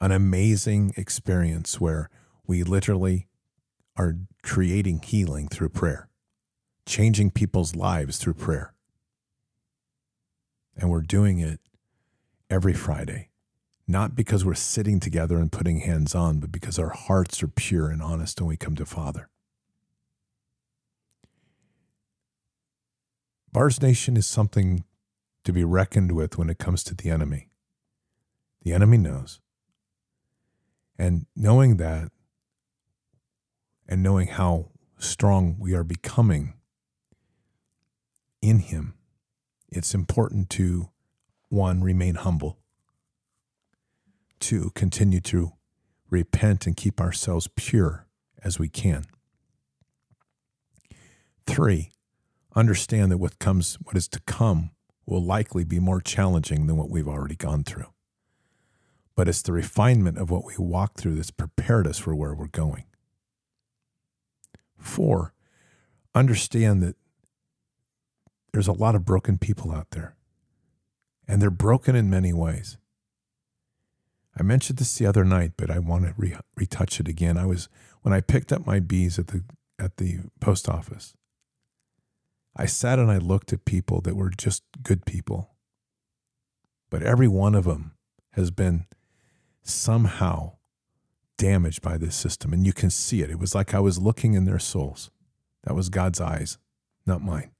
An 0.00 0.10
amazing 0.10 0.94
experience 0.96 1.78
where 1.78 2.08
we 2.46 2.62
literally 2.62 3.28
are 3.98 4.16
creating 4.42 5.02
healing 5.02 5.48
through 5.48 5.68
prayer, 5.68 6.08
changing 6.86 7.30
people's 7.30 7.76
lives 7.76 8.16
through 8.16 8.32
prayer. 8.32 8.72
And 10.74 10.88
we're 10.88 11.02
doing 11.02 11.40
it 11.40 11.60
every 12.48 12.72
Friday, 12.72 13.28
not 13.86 14.14
because 14.14 14.42
we're 14.42 14.54
sitting 14.54 14.98
together 14.98 15.36
and 15.36 15.52
putting 15.52 15.80
hands 15.80 16.14
on, 16.14 16.38
but 16.38 16.50
because 16.50 16.78
our 16.78 16.88
hearts 16.88 17.42
are 17.42 17.48
pure 17.48 17.90
and 17.90 18.00
honest 18.00 18.38
and 18.38 18.48
we 18.48 18.56
come 18.56 18.76
to 18.76 18.86
Father. 18.86 19.28
Bards 23.52 23.82
Nation 23.82 24.16
is 24.16 24.26
something 24.26 24.84
to 25.46 25.52
be 25.52 25.64
reckoned 25.64 26.12
with 26.12 26.36
when 26.36 26.50
it 26.50 26.58
comes 26.58 26.82
to 26.84 26.94
the 26.94 27.08
enemy. 27.08 27.48
The 28.62 28.72
enemy 28.72 28.98
knows. 28.98 29.40
And 30.98 31.26
knowing 31.36 31.76
that 31.76 32.10
and 33.88 34.02
knowing 34.02 34.26
how 34.26 34.70
strong 34.98 35.56
we 35.58 35.72
are 35.72 35.84
becoming 35.84 36.54
in 38.42 38.58
Him, 38.58 38.94
it's 39.68 39.94
important 39.94 40.50
to 40.50 40.90
one, 41.48 41.80
remain 41.80 42.16
humble, 42.16 42.58
two, 44.40 44.72
continue 44.74 45.20
to 45.20 45.52
repent 46.10 46.66
and 46.66 46.76
keep 46.76 47.00
ourselves 47.00 47.48
pure 47.54 48.08
as 48.42 48.58
we 48.58 48.68
can. 48.68 49.04
Three, 51.46 51.92
understand 52.56 53.12
that 53.12 53.18
what 53.18 53.38
comes, 53.38 53.78
what 53.84 53.96
is 53.96 54.08
to 54.08 54.20
come, 54.20 54.72
will 55.06 55.24
likely 55.24 55.64
be 55.64 55.78
more 55.78 56.00
challenging 56.00 56.66
than 56.66 56.76
what 56.76 56.90
we've 56.90 57.08
already 57.08 57.36
gone 57.36 57.64
through. 57.64 57.86
But 59.14 59.28
it's 59.28 59.42
the 59.42 59.52
refinement 59.52 60.18
of 60.18 60.30
what 60.30 60.44
we 60.44 60.54
walk 60.58 60.98
through 60.98 61.14
that's 61.14 61.30
prepared 61.30 61.86
us 61.86 61.98
for 61.98 62.14
where 62.14 62.34
we're 62.34 62.48
going. 62.48 62.84
Four, 64.78 65.32
understand 66.14 66.82
that 66.82 66.96
there's 68.52 68.68
a 68.68 68.72
lot 68.72 68.94
of 68.94 69.04
broken 69.04 69.38
people 69.38 69.72
out 69.72 69.90
there, 69.90 70.16
and 71.26 71.40
they're 71.40 71.50
broken 71.50 71.94
in 71.94 72.10
many 72.10 72.32
ways. 72.32 72.76
I 74.38 74.42
mentioned 74.42 74.78
this 74.78 74.98
the 74.98 75.06
other 75.06 75.24
night, 75.24 75.52
but 75.56 75.70
I 75.70 75.78
want 75.78 76.04
to 76.04 76.14
re- 76.16 76.36
retouch 76.56 77.00
it 77.00 77.08
again. 77.08 77.38
I 77.38 77.46
was 77.46 77.68
when 78.02 78.12
I 78.12 78.20
picked 78.20 78.52
up 78.52 78.66
my 78.66 78.80
bees 78.80 79.18
at 79.18 79.28
the 79.28 79.44
at 79.78 79.96
the 79.96 80.20
post 80.40 80.68
office. 80.68 81.14
I 82.56 82.66
sat 82.66 82.98
and 82.98 83.10
I 83.10 83.18
looked 83.18 83.52
at 83.52 83.66
people 83.66 84.00
that 84.00 84.16
were 84.16 84.30
just 84.30 84.62
good 84.82 85.04
people. 85.04 85.50
But 86.88 87.02
every 87.02 87.28
one 87.28 87.54
of 87.54 87.64
them 87.64 87.92
has 88.32 88.50
been 88.50 88.86
somehow 89.62 90.52
damaged 91.36 91.82
by 91.82 91.98
this 91.98 92.16
system. 92.16 92.54
And 92.54 92.64
you 92.64 92.72
can 92.72 92.88
see 92.88 93.20
it. 93.20 93.30
It 93.30 93.38
was 93.38 93.54
like 93.54 93.74
I 93.74 93.80
was 93.80 93.98
looking 93.98 94.32
in 94.32 94.46
their 94.46 94.58
souls. 94.58 95.10
That 95.64 95.74
was 95.74 95.90
God's 95.90 96.20
eyes, 96.20 96.56
not 97.04 97.20
mine. 97.20 97.50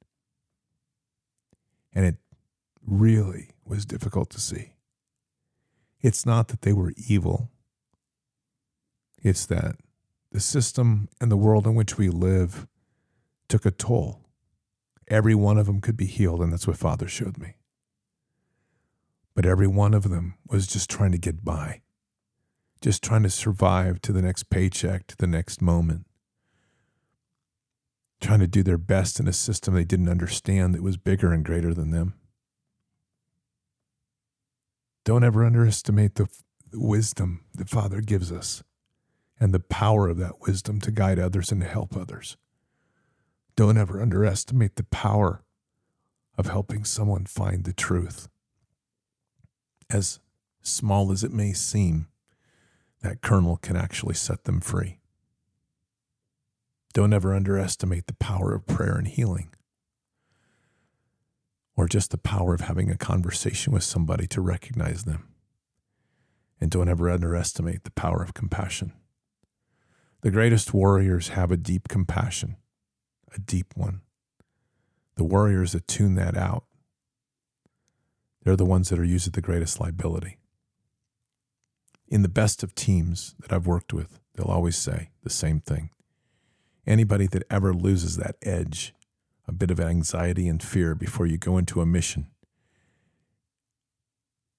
And 1.93 2.07
it 2.07 2.17
really 2.87 3.51
was 3.67 3.85
difficult 3.85 4.31
to 4.31 4.41
see. 4.41 4.73
It's 6.01 6.25
not 6.25 6.49
that 6.49 6.63
they 6.63 6.73
were 6.73 6.93
evil, 7.09 7.51
it's 9.23 9.47
that 9.47 9.77
the 10.31 10.41
system 10.41 11.09
and 11.21 11.33
the 11.33 11.37
world 11.37 11.67
in 11.67 11.75
which 11.75 11.99
we 11.99 12.09
live 12.09 12.67
took 13.49 13.67
a 13.67 13.71
toll 13.71 14.26
Every 15.09 15.35
one 15.35 15.59
of 15.59 15.67
them 15.67 15.81
could 15.81 15.97
be 15.97 16.07
healed, 16.07 16.41
and 16.41 16.53
that's 16.53 16.67
what 16.67 16.77
Father 16.77 17.07
showed 17.07 17.39
me. 17.39 17.57
But 19.35 19.47
every 19.47 19.67
one 19.67 19.95
of 19.95 20.09
them 20.09 20.35
was 20.49 20.67
just 20.67 20.91
trying 20.91 21.13
to 21.13 21.19
get 21.19 21.45
by, 21.45 21.83
just 22.81 23.05
trying 23.05 23.23
to 23.23 23.31
survive 23.31 24.01
to 24.03 24.13
the 24.13 24.23
next 24.23 24.51
paycheck, 24.51 25.07
to 25.09 25.17
the 25.17 25.27
next 25.27 25.63
moment, 25.63 26.07
trying 28.21 28.41
to 28.41 28.47
do 28.47 28.63
their 28.63 28.79
best 28.79 29.21
in 29.21 29.29
a 29.29 29.33
system 29.33 29.75
they 29.75 29.85
didn't 29.85 30.09
understand 30.09 30.75
that 30.75 30.83
was 30.83 30.97
bigger 30.97 31.33
and 31.33 31.45
greater 31.45 31.75
than 31.75 31.91
them. 31.91 32.15
Don't 35.05 35.23
ever 35.23 35.45
underestimate 35.45 36.17
the 36.17 36.27
wisdom 36.73 37.45
that 37.55 37.69
Father 37.69 38.01
gives 38.01 38.33
us 38.33 38.65
and 39.39 39.53
the 39.53 39.61
power 39.61 40.09
of 40.09 40.17
that 40.17 40.41
wisdom 40.41 40.81
to 40.81 40.91
guide 40.91 41.19
others 41.19 41.53
and 41.53 41.61
to 41.61 41.69
help 41.69 41.97
others. 41.97 42.37
Don't 43.57 43.79
ever 43.79 44.03
underestimate 44.03 44.77
the 44.77 44.85
power 44.85 45.43
of 46.37 46.47
helping 46.47 46.85
someone 46.85 47.25
find 47.25 47.65
the 47.65 47.73
truth. 47.73 48.29
As 49.89 50.21
small 50.61 51.11
as 51.11 51.25
it 51.25 51.33
may 51.33 51.55
seem, 51.55 52.09
that 53.01 53.23
kernel 53.23 53.57
can 53.57 53.75
actually 53.75 54.15
set 54.15 54.45
them 54.45 54.61
free. 54.61 54.99
Don't 56.93 57.15
ever 57.15 57.35
underestimate 57.35 58.07
the 58.07 58.15
power 58.15 58.55
of 58.55 58.67
prayer 58.67 58.97
and 58.97 59.09
healing, 59.09 59.55
or 61.77 61.89
just 61.89 62.11
the 62.11 62.19
power 62.19 62.53
of 62.53 62.63
having 62.63 62.91
a 62.91 62.99
conversation 62.99 63.73
with 63.73 63.85
somebody 63.85 64.27
to 64.27 64.43
recognize 64.43 65.05
them. 65.05 65.29
And 66.61 66.71
don't 66.71 66.89
ever 66.89 67.11
underestimate 67.11 67.85
the 67.85 67.91
power 67.91 68.23
of 68.23 68.35
compassion. 68.35 68.93
The 70.21 70.31
greatest 70.31 70.75
warriors 70.75 71.29
have 71.29 71.51
a 71.51 71.57
deep 71.57 71.89
compassion 71.89 72.57
a 73.37 73.41
deep 73.41 73.74
one. 73.76 74.01
The 75.16 75.24
warriors 75.24 75.72
that 75.72 75.87
tune 75.87 76.14
that 76.16 76.37
out, 76.37 76.64
they're 78.43 78.57
the 78.57 78.64
ones 78.64 78.91
that 78.91 78.99
are 78.99 79.05
usually 79.05 79.32
the 79.32 79.41
greatest 79.41 79.80
liability. 79.80 80.39
In 82.09 82.22
the 82.22 82.28
best 82.28 82.62
of 82.62 82.74
teams 82.74 83.34
that 83.41 83.53
I've 83.53 83.66
worked 83.66 83.93
with, 83.93 84.20
they'll 84.34 84.47
always 84.47 84.76
say 84.76 85.11
the 85.22 85.30
same 85.30 85.61
thing. 85.61 85.91
Anybody 86.87 87.26
that 87.28 87.43
ever 87.51 87.74
loses 87.74 88.16
that 88.16 88.37
edge, 88.43 88.95
a 89.49 89.53
bit 89.53 89.70
of 89.70 89.80
anxiety 89.80 90.47
and 90.47 90.62
fear 90.62 90.95
before 90.95 91.26
you 91.26 91.39
go 91.39 91.59
into 91.59 91.80
a 91.80 91.87
mission, 91.87 92.28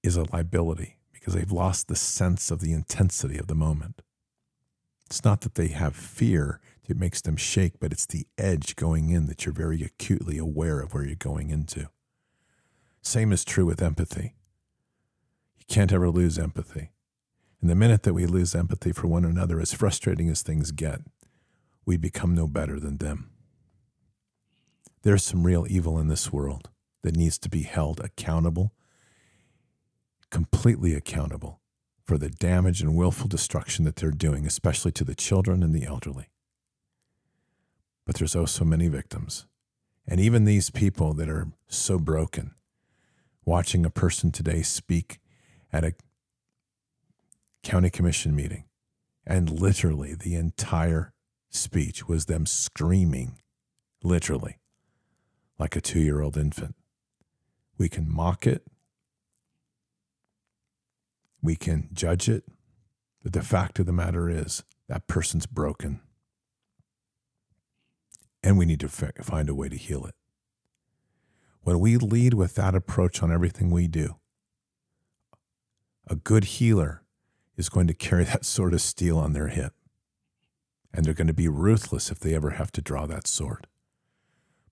is 0.03 0.17
a 0.17 0.31
liability 0.33 0.97
because 1.13 1.33
they've 1.33 1.51
lost 1.51 1.87
the 1.87 1.95
sense 1.95 2.51
of 2.51 2.59
the 2.59 2.73
intensity 2.73 3.37
of 3.37 3.47
the 3.47 3.55
moment. 3.55 4.01
It's 5.05 5.23
not 5.23 5.41
that 5.41 5.55
they 5.55 5.69
have 5.69 5.95
fear 5.95 6.59
that 6.87 6.97
makes 6.97 7.21
them 7.21 7.35
shake, 7.35 7.79
but 7.79 7.91
it's 7.91 8.05
the 8.05 8.27
edge 8.37 8.75
going 8.75 9.09
in 9.09 9.27
that 9.27 9.45
you're 9.45 9.53
very 9.53 9.81
acutely 9.83 10.37
aware 10.37 10.79
of 10.79 10.93
where 10.93 11.05
you're 11.05 11.15
going 11.15 11.49
into. 11.49 11.89
Same 13.01 13.31
is 13.31 13.45
true 13.45 13.65
with 13.65 13.81
empathy. 13.81 14.35
You 15.57 15.65
can't 15.67 15.93
ever 15.93 16.09
lose 16.09 16.39
empathy. 16.39 16.91
And 17.61 17.69
the 17.69 17.75
minute 17.75 18.03
that 18.03 18.13
we 18.13 18.25
lose 18.25 18.55
empathy 18.55 18.91
for 18.91 19.07
one 19.07 19.25
another, 19.25 19.59
as 19.59 19.73
frustrating 19.73 20.29
as 20.29 20.41
things 20.41 20.71
get, 20.71 21.01
we 21.85 21.97
become 21.97 22.35
no 22.35 22.47
better 22.47 22.79
than 22.79 22.97
them. 22.97 23.31
There's 25.03 25.23
some 25.23 25.45
real 25.45 25.65
evil 25.69 25.99
in 25.99 26.07
this 26.07 26.31
world 26.31 26.69
that 27.03 27.15
needs 27.15 27.37
to 27.39 27.49
be 27.49 27.63
held 27.63 27.99
accountable, 27.99 28.73
completely 30.29 30.93
accountable 30.93 31.61
for 32.03 32.17
the 32.17 32.29
damage 32.29 32.81
and 32.81 32.95
willful 32.95 33.27
destruction 33.27 33.85
that 33.85 33.97
they're 33.97 34.11
doing, 34.11 34.45
especially 34.45 34.91
to 34.93 35.03
the 35.03 35.15
children 35.15 35.63
and 35.63 35.73
the 35.73 35.85
elderly. 35.85 36.29
But 38.07 38.15
there's 38.15 38.35
also 38.35 38.65
many 38.65 38.87
victims. 38.87 39.45
And 40.07 40.19
even 40.19 40.45
these 40.45 40.71
people 40.71 41.13
that 41.13 41.29
are 41.29 41.49
so 41.67 41.99
broken, 41.99 42.55
watching 43.45 43.85
a 43.85 43.91
person 43.91 44.31
today 44.31 44.63
speak 44.63 45.19
at 45.71 45.83
a 45.83 45.93
county 47.61 47.91
commission 47.91 48.35
meeting, 48.35 48.63
and 49.23 49.47
literally 49.49 50.15
the 50.15 50.33
entire 50.33 51.13
speech 51.51 52.07
was 52.07 52.25
them 52.25 52.47
screaming, 52.47 53.39
literally, 54.01 54.57
like 55.59 55.75
a 55.75 55.81
two 55.81 55.99
year 55.99 56.21
old 56.21 56.37
infant. 56.37 56.75
We 57.77 57.89
can 57.89 58.11
mock 58.11 58.47
it, 58.47 58.63
We 61.41 61.55
can 61.55 61.89
judge 61.93 62.27
it, 62.27 62.43
but 63.23 63.33
the 63.33 63.41
fact 63.41 63.79
of 63.79 63.85
the 63.85 63.93
matter 63.93 64.29
is 64.29 64.63
that 64.89 65.07
person's 65.07 65.45
broken. 65.45 66.01
And 68.47 68.57
we 68.57 68.65
need 68.65 68.79
to 68.79 68.87
find 68.87 69.49
a 69.49 69.53
way 69.53 69.67
to 69.67 69.75
heal 69.75 70.05
it. 70.05 70.15
When 71.63 71.81
we 71.81 71.97
lead 71.97 72.33
with 72.33 72.55
that 72.55 72.75
approach 72.75 73.21
on 73.21 73.29
everything 73.29 73.69
we 73.69 73.89
do, 73.89 74.15
a 76.09 76.15
good 76.15 76.45
healer 76.45 77.03
is 77.57 77.67
going 77.67 77.87
to 77.87 77.93
carry 77.93 78.23
that 78.23 78.45
sword 78.45 78.73
of 78.73 78.79
steel 78.79 79.17
on 79.17 79.33
their 79.33 79.49
hip. 79.49 79.73
And 80.93 81.05
they're 81.05 81.13
going 81.13 81.27
to 81.27 81.33
be 81.33 81.49
ruthless 81.49 82.09
if 82.09 82.19
they 82.19 82.33
ever 82.33 82.51
have 82.51 82.71
to 82.71 82.81
draw 82.81 83.05
that 83.05 83.27
sword. 83.27 83.67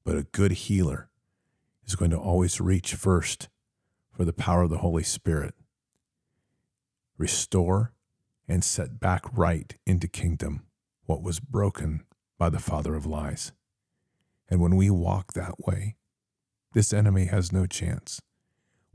But 0.05 0.15
a 0.15 0.23
good 0.23 0.53
healer 0.53 1.09
is 1.86 1.97
going 1.97 2.11
to 2.11 2.17
always 2.17 2.61
reach 2.61 2.93
first 2.93 3.49
for 4.09 4.23
the 4.23 4.32
power 4.32 4.61
of 4.61 4.69
the 4.69 4.78
Holy 4.78 5.03
Spirit, 5.03 5.53
restore 7.17 7.91
and 8.47 8.63
set 8.63 9.01
back 9.01 9.26
right 9.38 9.76
into 9.86 10.07
kingdom 10.07 10.63
what 11.07 11.21
was 11.21 11.41
broken 11.41 12.05
by 12.38 12.47
the 12.49 12.59
father 12.59 12.95
of 12.95 13.05
lies. 13.05 13.51
And 14.49 14.61
when 14.61 14.75
we 14.75 14.89
walk 14.89 15.33
that 15.33 15.59
way, 15.65 15.95
this 16.73 16.93
enemy 16.93 17.25
has 17.25 17.51
no 17.51 17.65
chance. 17.65 18.21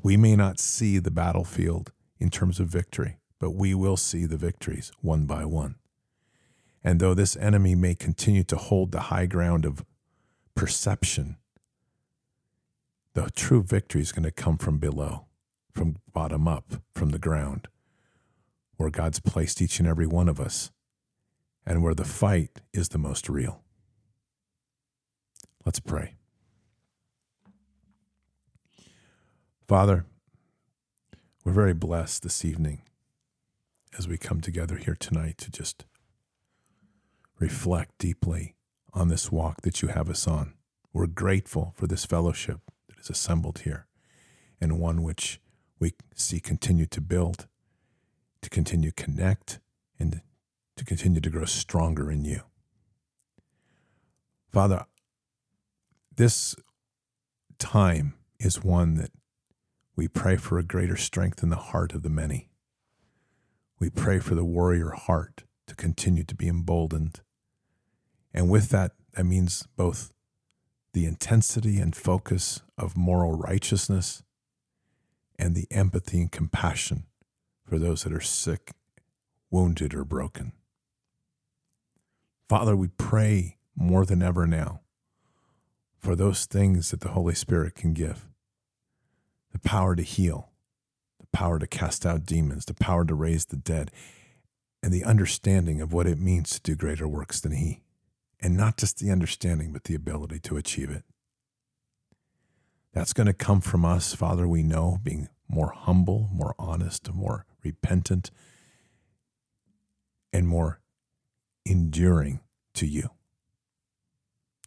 We 0.03 0.17
may 0.17 0.37
not 0.37 0.61
see 0.61 0.99
the 0.99 1.11
battlefield 1.11 1.93
in 2.19 2.31
terms 2.31 2.61
of 2.61 2.69
victory, 2.69 3.19
but 3.39 3.51
we 3.51 3.75
will 3.75 3.97
see 3.97 4.27
the 4.27 4.37
victories 4.37 4.93
one 5.01 5.27
by 5.27 5.45
one. 5.45 5.77
And 6.83 7.01
though 7.01 7.15
this 7.15 7.37
enemy 7.37 7.75
may 7.75 7.95
continue 7.95 8.45
to 8.45 8.57
hold 8.57 8.93
the 8.93 9.01
high 9.01 9.27
ground 9.27 9.65
of 9.65 9.85
perception, 10.55 11.37
the 13.15 13.31
true 13.35 13.63
victory 13.63 14.01
is 14.01 14.13
going 14.13 14.25
to 14.25 14.31
come 14.31 14.57
from 14.57 14.79
below, 14.79 15.27
from 15.75 15.97
bottom 16.13 16.47
up, 16.47 16.75
from 16.95 17.11
the 17.11 17.19
ground, 17.19 17.69
where 18.77 18.91
God's 18.91 19.21
placed 19.21 19.61
each 19.61 19.79
and 19.79 19.89
every 19.89 20.07
one 20.07 20.29
of 20.29 20.41
us, 20.41 20.71
and 21.67 21.83
where 21.83 21.95
the 21.95 22.05
fight 22.05 22.61
is 22.73 22.91
the 22.91 22.99
most 22.99 23.29
real. 23.29 23.63
Let's 25.65 25.81
pray. 25.81 26.15
Father, 29.69 30.07
we're 31.45 31.53
very 31.53 31.75
blessed 31.75 32.23
this 32.23 32.45
evening 32.45 32.83
as 33.97 34.09
we 34.09 34.17
come 34.17 34.41
together 34.41 34.77
here 34.77 34.97
tonight 34.99 35.39
to 35.39 35.51
just 35.51 35.85
reflect 37.39 37.99
deeply 37.99 38.55
on 38.93 39.09
this 39.09 39.31
walk 39.31 39.61
that 39.63 39.83
you 39.83 39.89
have 39.89 40.09
us 40.09 40.27
on. 40.27 40.55
We're 40.93 41.07
grateful 41.07 41.73
for 41.77 41.87
this 41.87 42.05
fellowship 42.05 42.61
that 42.89 42.99
is 42.99 43.11
assembled 43.11 43.61
here 43.61 43.87
and 44.61 44.79
one 44.79 45.03
which 45.03 45.41
we 45.79 45.95
see 46.15 46.41
continue 46.41 46.87
to 46.87 47.01
build, 47.01 47.47
to 48.43 48.51
continue 48.51 48.93
connect, 48.93 49.61
and 49.99 50.21
to 50.77 50.85
continue 50.85 51.21
to 51.21 51.31
grow 51.31 51.45
stronger 51.45 52.11
in 52.11 52.25
you. 52.25 52.43
Father, 54.51 54.85
this 56.17 56.55
time 57.59 58.15
is 58.39 58.65
one 58.65 58.95
that 58.95 59.11
we 59.97 60.09
pray 60.09 60.37
for 60.37 60.59
a 60.59 60.65
greater 60.65 60.97
strength 60.97 61.43
in 61.43 61.51
the 61.51 61.57
heart 61.57 61.95
of 61.95 62.03
the 62.03 62.09
many. 62.09 62.49
We 63.79 63.91
pray 63.91 64.19
for 64.19 64.35
the 64.35 64.45
warrior 64.45 64.91
heart 64.91 65.45
to 65.67 65.75
continue 65.75 66.25
to 66.25 66.35
be 66.35 66.49
emboldened. 66.49 67.21
And 68.33 68.51
with 68.51 68.71
that, 68.71 68.93
that 69.15 69.25
means 69.25 69.67
both 69.77 70.13
the 70.93 71.07
intensity 71.07 71.79
and 71.79 71.95
focus 71.95 72.63
of 72.77 72.97
moral 72.97 73.37
righteousness 73.37 74.23
and 75.39 75.55
the 75.55 75.67
empathy 75.71 76.21
and 76.21 76.33
compassion 76.33 77.05
for 77.65 77.79
those 77.79 78.05
that 78.05 78.13
are 78.13 78.21
sick, 78.21 78.73
wounded, 79.51 79.95
or 79.95 80.05
broken. 80.05 80.53
Father, 82.49 82.75
we 82.75 82.89
pray 82.89 83.59
more 83.77 84.05
than 84.05 84.23
ever 84.23 84.47
now 84.47 84.81
for 86.01 86.17
those 86.17 86.47
things 86.47 86.91
that 86.91 87.01
the 87.01 87.11
Holy 87.11 87.35
Spirit 87.35 87.75
can 87.75 87.93
give 87.93 88.27
the 89.53 89.59
power 89.59 89.95
to 89.97 90.03
heal, 90.03 90.51
the 91.19 91.27
power 91.33 91.59
to 91.59 91.67
cast 91.67 92.07
out 92.07 92.25
demons, 92.25 92.65
the 92.65 92.75
power 92.75 93.05
to 93.05 93.15
raise 93.15 93.47
the 93.47 93.57
dead, 93.57 93.91
and 94.83 94.93
the 94.93 95.05
understanding 95.05 95.81
of 95.81 95.93
what 95.93 96.07
it 96.07 96.19
means 96.19 96.51
to 96.51 96.61
do 96.61 96.75
greater 96.75 97.07
works 97.07 97.41
than 97.41 97.53
He. 97.53 97.83
And 98.41 98.57
not 98.57 98.79
just 98.79 98.99
the 98.99 99.11
understanding, 99.11 99.73
but 99.73 99.85
the 99.85 99.95
ability 99.95 100.39
to 100.41 100.57
achieve 100.57 100.89
it. 100.89 101.03
That's 102.95 103.13
going 103.13 103.27
to 103.27 103.35
come 103.35 103.61
from 103.61 103.85
us, 103.85 104.15
Father, 104.15 104.49
we 104.49 104.63
know, 104.63 104.99
being 105.03 105.29
more 105.49 105.73
humble, 105.77 106.31
more 106.33 106.55
honest, 106.59 107.13
more 107.13 107.45
repentant, 107.63 108.31
and 110.33 110.49
more 110.49 110.81
enduring 111.67 112.41
to 112.75 112.87
you. 112.87 113.11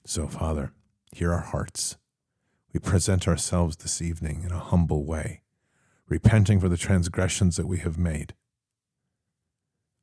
So, 0.06 0.28
Father, 0.28 0.74
hear 1.16 1.34
our 1.34 1.42
hearts. 1.42 1.98
We 2.74 2.80
present 2.80 3.28
ourselves 3.28 3.78
this 3.78 4.02
evening 4.02 4.44
in 4.44 4.52
a 4.52 4.60
humble 4.60 5.06
way, 5.06 5.42
repenting 6.08 6.60
for 6.60 6.70
the 6.70 6.78
transgressions 6.78 7.56
that 7.58 7.68
we 7.68 7.80
have 7.80 7.98
made, 7.98 8.34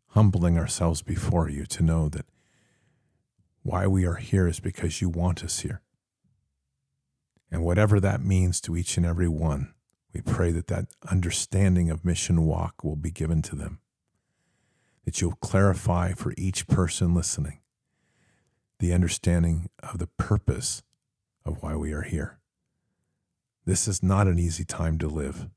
humbling 0.09 0.57
ourselves 0.57 1.03
before 1.03 1.49
you 1.49 1.67
to 1.67 1.83
know 1.83 2.09
that 2.09 2.27
why 3.63 3.87
we 3.87 4.07
are 4.07 4.17
here 4.17 4.47
is 4.47 4.61
because 4.61 5.01
you 5.01 5.09
want 5.09 5.45
us 5.45 5.61
here. 5.61 5.83
And 7.51 7.65
whatever 7.65 7.99
that 8.01 8.25
means 8.25 8.61
to 8.63 8.77
each 8.77 8.97
and 8.97 9.05
every 9.05 9.29
one, 9.29 9.75
we 10.15 10.21
pray 10.21 10.53
that 10.53 10.69
that 10.69 10.87
understanding 11.11 11.91
of 11.91 12.05
mission 12.05 12.47
walk 12.47 12.85
will 12.85 12.97
be 12.97 13.11
given 13.11 13.43
to 13.43 13.57
them, 13.57 13.81
that 15.05 15.21
you'll 15.21 15.33
clarify 15.33 16.13
for 16.13 16.35
each 16.37 16.67
person 16.69 17.15
listening 17.15 17.61
the 18.81 18.93
understanding 18.95 19.69
of 19.83 19.99
the 19.99 20.07
purpose 20.07 20.83
of 21.45 21.63
why 21.63 21.75
we 21.75 21.93
are 21.93 22.03
here. 22.03 22.39
This 23.65 23.87
is 23.87 24.03
not 24.03 24.27
an 24.27 24.39
easy 24.39 24.65
time 24.65 24.99
to 24.99 25.09
live. 25.09 25.49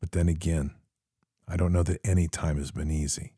But 0.00 0.12
then 0.12 0.28
again, 0.28 0.74
I 1.46 1.56
don't 1.56 1.72
know 1.72 1.82
that 1.82 2.00
any 2.04 2.28
time 2.28 2.58
has 2.58 2.70
been 2.70 2.90
easy, 2.90 3.34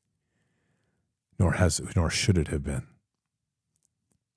nor 1.39 1.53
has 1.53 1.81
nor 1.97 2.11
should 2.11 2.39
it 2.39 2.49
have 2.49 2.63
been. 2.63 2.87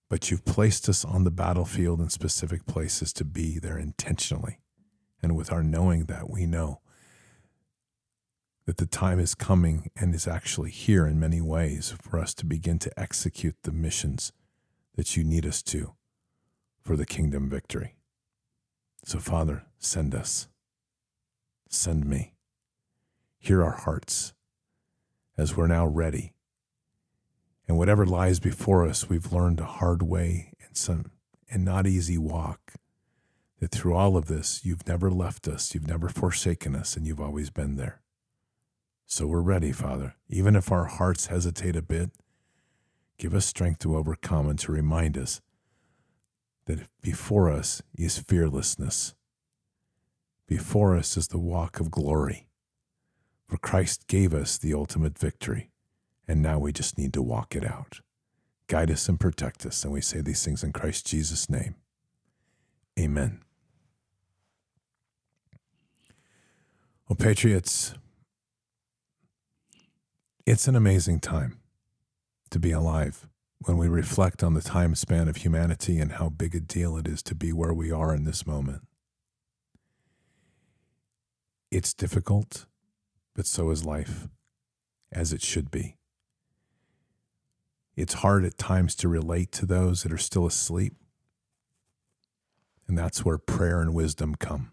But 0.09 0.29
you've 0.29 0.45
placed 0.45 0.87
us 0.87 1.03
on 1.03 1.23
the 1.23 1.31
battlefield 1.31 1.99
in 1.99 2.09
specific 2.09 2.65
places 2.65 3.11
to 3.13 3.25
be 3.25 3.59
there 3.59 3.77
intentionally. 3.77 4.59
And 5.21 5.35
with 5.35 5.51
our 5.51 5.63
knowing 5.63 6.05
that, 6.05 6.29
we 6.29 6.45
know 6.45 6.81
that 8.65 8.77
the 8.77 8.85
time 8.85 9.19
is 9.19 9.35
coming 9.35 9.89
and 9.95 10.13
is 10.13 10.27
actually 10.27 10.71
here 10.71 11.05
in 11.05 11.19
many 11.19 11.41
ways 11.41 11.93
for 12.01 12.19
us 12.19 12.33
to 12.35 12.45
begin 12.45 12.79
to 12.79 12.99
execute 12.99 13.55
the 13.63 13.71
missions 13.71 14.31
that 14.95 15.17
you 15.17 15.23
need 15.23 15.45
us 15.45 15.61
to 15.63 15.93
for 16.85 16.95
the 16.95 17.05
kingdom 17.05 17.49
victory. 17.49 17.95
So, 19.03 19.19
Father, 19.19 19.63
send 19.79 20.13
us. 20.13 20.47
Send 21.67 22.05
me. 22.05 22.33
Hear 23.39 23.63
our 23.63 23.75
hearts 23.75 24.33
as 25.37 25.57
we're 25.57 25.67
now 25.67 25.87
ready. 25.87 26.33
And 27.67 27.77
whatever 27.77 28.05
lies 28.05 28.39
before 28.39 28.87
us, 28.87 29.09
we've 29.09 29.33
learned 29.33 29.59
a 29.59 29.65
hard 29.65 30.03
way 30.03 30.53
and 30.65 30.77
some 30.77 31.11
and 31.49 31.65
not 31.65 31.87
easy 31.87 32.17
walk. 32.17 32.73
That 33.59 33.71
through 33.71 33.95
all 33.95 34.17
of 34.17 34.25
this, 34.25 34.61
you've 34.63 34.87
never 34.87 35.09
left 35.09 35.47
us, 35.47 35.73
you've 35.73 35.87
never 35.87 36.09
forsaken 36.09 36.75
us, 36.75 36.95
and 36.95 37.07
you've 37.07 37.21
always 37.21 37.49
been 37.49 37.77
there. 37.77 38.01
So 39.05 39.27
we're 39.27 39.41
ready, 39.41 39.71
Father. 39.71 40.15
Even 40.29 40.55
if 40.55 40.71
our 40.71 40.85
hearts 40.85 41.27
hesitate 41.27 41.75
a 41.75 41.81
bit, 41.81 42.11
give 43.17 43.33
us 43.33 43.45
strength 43.45 43.79
to 43.79 43.95
overcome 43.95 44.49
and 44.49 44.59
to 44.59 44.71
remind 44.71 45.17
us 45.17 45.41
that 46.65 46.87
before 47.01 47.49
us 47.49 47.81
is 47.97 48.17
fearlessness. 48.17 49.13
Before 50.47 50.95
us 50.95 51.17
is 51.17 51.27
the 51.27 51.39
walk 51.39 51.79
of 51.79 51.91
glory. 51.91 52.47
For 53.47 53.57
Christ 53.57 54.07
gave 54.07 54.33
us 54.33 54.57
the 54.57 54.73
ultimate 54.73 55.17
victory, 55.17 55.69
and 56.27 56.41
now 56.41 56.57
we 56.57 56.71
just 56.71 56.97
need 56.97 57.13
to 57.13 57.21
walk 57.21 57.55
it 57.55 57.65
out. 57.65 58.01
Guide 58.67 58.89
us 58.89 59.07
and 59.07 59.19
protect 59.19 59.65
us, 59.65 59.83
and 59.83 59.93
we 59.93 60.01
say 60.01 60.21
these 60.21 60.43
things 60.43 60.63
in 60.63 60.71
Christ 60.71 61.05
Jesus' 61.05 61.49
name. 61.49 61.75
Amen. 62.99 63.41
Well, 67.07 67.17
Patriots, 67.17 67.93
it's 70.47 70.67
an 70.67 70.75
amazing 70.75 71.19
time 71.19 71.59
to 72.49 72.57
be 72.57 72.71
alive 72.71 73.27
when 73.65 73.77
we 73.77 73.87
reflect 73.87 74.43
on 74.43 74.53
the 74.53 74.61
time 74.61 74.93
span 74.93 75.27
of 75.27 75.37
humanity 75.37 75.97
and 75.97 76.13
how 76.13 76.29
big 76.29 76.53
a 76.53 76.59
deal 76.59 76.97
it 76.97 77.07
is 77.07 77.23
to 77.23 77.33
be 77.33 77.51
where 77.51 77.73
we 77.73 77.91
are 77.91 78.13
in 78.13 78.23
this 78.23 78.45
moment. 78.45 78.83
It's 81.71 81.93
difficult, 81.93 82.67
but 83.33 83.47
so 83.47 83.71
is 83.71 83.83
life, 83.83 84.27
as 85.11 85.33
it 85.33 85.41
should 85.41 85.71
be. 85.71 85.97
It's 87.95 88.15
hard 88.15 88.45
at 88.45 88.59
times 88.59 88.93
to 88.97 89.07
relate 89.07 89.51
to 89.53 89.65
those 89.65 90.03
that 90.03 90.11
are 90.11 90.17
still 90.17 90.45
asleep, 90.45 90.93
and 92.87 92.95
that's 92.95 93.25
where 93.25 93.39
prayer 93.39 93.81
and 93.81 93.95
wisdom 93.95 94.35
come. 94.35 94.69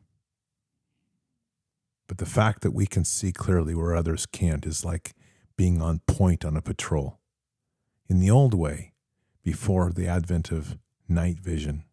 But 2.08 2.18
the 2.18 2.26
fact 2.26 2.60
that 2.60 2.74
we 2.74 2.84
can 2.86 3.06
see 3.06 3.32
clearly 3.32 3.74
where 3.74 3.96
others 3.96 4.26
can't 4.26 4.66
is 4.66 4.84
like 4.84 5.14
being 5.56 5.80
on 5.80 6.00
point 6.00 6.44
on 6.44 6.58
a 6.58 6.62
patrol. 6.62 7.21
In 8.08 8.20
the 8.20 8.30
old 8.30 8.54
way, 8.54 8.92
before 9.42 9.92
the 9.92 10.06
advent 10.06 10.50
of 10.50 10.78
night 11.08 11.38
vision, 11.40 11.84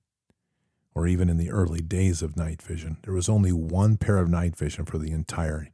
or 0.94 1.08
even 1.08 1.30
in 1.30 1.38
the 1.38 1.52
early 1.52 1.82
days 1.82 2.22
of 2.22 2.36
night 2.36 2.62
vision, 2.62 2.98
there 3.04 3.14
was 3.14 3.30
only 3.30 3.52
one 3.52 3.98
pair 3.98 4.18
of 4.18 4.30
night 4.30 4.56
vision 4.56 4.86
for 4.86 4.98
the 4.98 5.12
entire 5.12 5.70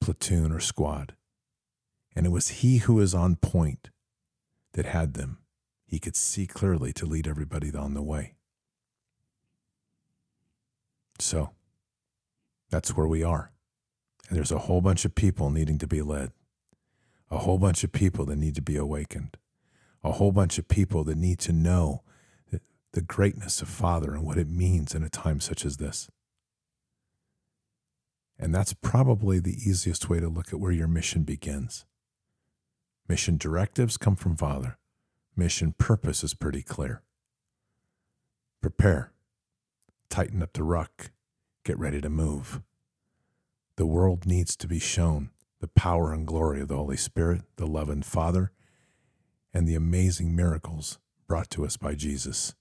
platoon 0.00 0.52
or 0.52 0.60
squad. 0.60 1.14
And 2.14 2.26
it 2.26 2.30
was 2.30 2.48
he 2.48 2.78
who 2.78 2.94
was 2.94 3.14
on 3.14 3.36
point 3.36 3.90
that 4.72 4.86
had 4.86 5.14
them. 5.14 5.38
He 5.86 5.98
could 5.98 6.16
see 6.16 6.46
clearly 6.46 6.92
to 6.94 7.06
lead 7.06 7.26
everybody 7.26 7.74
on 7.74 7.94
the 7.94 8.02
way. 8.02 8.34
So 11.18 11.50
that's 12.70 12.96
where 12.96 13.06
we 13.06 13.22
are. 13.22 13.52
And 14.28 14.36
there's 14.36 14.52
a 14.52 14.60
whole 14.60 14.80
bunch 14.80 15.04
of 15.04 15.14
people 15.14 15.50
needing 15.50 15.78
to 15.78 15.86
be 15.86 16.00
led, 16.02 16.32
a 17.32 17.38
whole 17.38 17.58
bunch 17.58 17.82
of 17.82 17.90
people 17.90 18.26
that 18.26 18.36
need 18.36 18.54
to 18.54 18.62
be 18.62 18.76
awakened, 18.76 19.38
a 20.04 20.12
whole 20.12 20.32
bunch 20.32 20.58
of 20.58 20.68
people 20.68 21.02
that 21.02 21.16
need 21.16 21.38
to 21.40 21.52
know 21.52 22.02
the 22.92 23.00
greatness 23.00 23.62
of 23.62 23.68
Father 23.68 24.12
and 24.12 24.22
what 24.22 24.36
it 24.36 24.50
means 24.50 24.94
in 24.94 25.02
a 25.02 25.08
time 25.08 25.40
such 25.40 25.64
as 25.64 25.78
this. 25.78 26.10
And 28.38 28.54
that's 28.54 28.74
probably 28.74 29.38
the 29.38 29.56
easiest 29.56 30.10
way 30.10 30.20
to 30.20 30.28
look 30.28 30.52
at 30.52 30.60
where 30.60 30.72
your 30.72 30.88
mission 30.88 31.22
begins. 31.22 31.86
Mission 33.08 33.38
directives 33.38 33.96
come 33.96 34.14
from 34.14 34.36
Father. 34.36 34.76
Mission 35.34 35.72
purpose 35.72 36.22
is 36.22 36.34
pretty 36.34 36.62
clear. 36.62 37.02
Prepare. 38.60 39.10
Tighten 40.10 40.42
up 40.42 40.52
the 40.52 40.64
ruck. 40.64 41.12
Get 41.64 41.78
ready 41.78 42.02
to 42.02 42.10
move. 42.10 42.60
The 43.76 43.86
world 43.86 44.26
needs 44.26 44.54
to 44.56 44.66
be 44.66 44.78
shown 44.78 45.30
the 45.62 45.68
power 45.68 46.12
and 46.12 46.26
glory 46.26 46.60
of 46.60 46.66
the 46.66 46.76
Holy 46.76 46.96
Spirit, 46.96 47.42
the 47.54 47.68
love 47.68 47.88
and 47.88 48.04
Father, 48.04 48.50
and 49.54 49.66
the 49.66 49.76
amazing 49.76 50.34
miracles 50.34 50.98
brought 51.28 51.48
to 51.50 51.64
us 51.64 51.76
by 51.76 51.94
Jesus. 51.94 52.54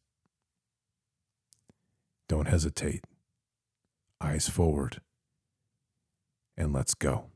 Don't 2.30 2.47
hesitate. 2.47 3.04
Eyes 4.22 4.47
forward. 4.47 5.02
And 6.56 6.74
let's 6.74 6.93
go. 6.93 7.32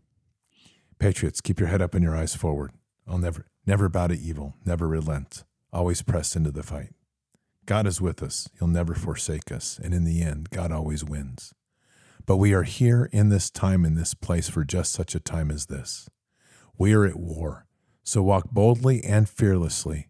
Patriots, 0.99 1.41
keep 1.41 1.59
your 1.59 1.70
head 1.70 1.82
up 1.82 1.95
and 1.95 2.03
your 2.03 2.16
eyes 2.16 2.36
forward. 2.36 2.72
I'll 3.07 3.18
never, 3.18 3.47
never 3.66 3.89
bow 3.89 4.05
to 4.07 4.16
evil, 4.16 4.53
never 4.63 4.88
relent, 4.88 5.45
always 5.74 6.03
press 6.03 6.36
into 6.36 6.51
the 6.51 6.61
fight. 6.61 6.93
God 7.66 7.88
is 7.88 7.99
with 7.99 8.22
us. 8.22 8.47
He'll 8.59 8.68
never 8.68 8.93
forsake 8.93 9.51
us. 9.51 9.80
And 9.84 9.95
in 9.95 10.03
the 10.03 10.22
end, 10.22 10.51
God 10.51 10.72
always 10.72 11.03
wins. 11.03 11.55
But 12.26 12.38
we 12.38 12.53
are 12.53 12.63
here 12.63 13.09
in 13.11 13.30
this 13.30 13.49
time, 13.49 13.86
in 13.86 13.95
this 13.95 14.13
place, 14.13 14.49
for 14.49 14.63
just 14.63 14.91
such 14.91 15.13
a 15.13 15.19
time 15.19 15.51
as 15.51 15.67
this. 15.67 16.09
We 16.78 16.93
are 16.93 17.05
at 17.05 17.19
war. 17.19 17.67
So 18.03 18.21
walk 18.23 18.51
boldly 18.51 19.03
and 19.03 19.30
fearlessly 19.30 20.09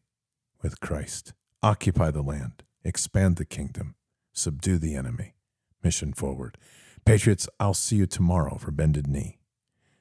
with 0.62 0.80
Christ. 0.80 1.34
Occupy 1.62 2.12
the 2.12 2.22
land, 2.22 2.64
expand 2.84 3.38
the 3.38 3.46
kingdom, 3.46 3.96
subdue 4.34 4.78
the 4.78 4.96
enemy. 4.96 5.36
Mission 5.84 6.14
forward. 6.14 6.58
Patriots, 7.06 7.48
I'll 7.60 7.74
see 7.74 7.98
you 7.98 8.08
tomorrow 8.08 8.58
for 8.58 8.72
Bended 8.72 9.08
Knee. 9.08 9.40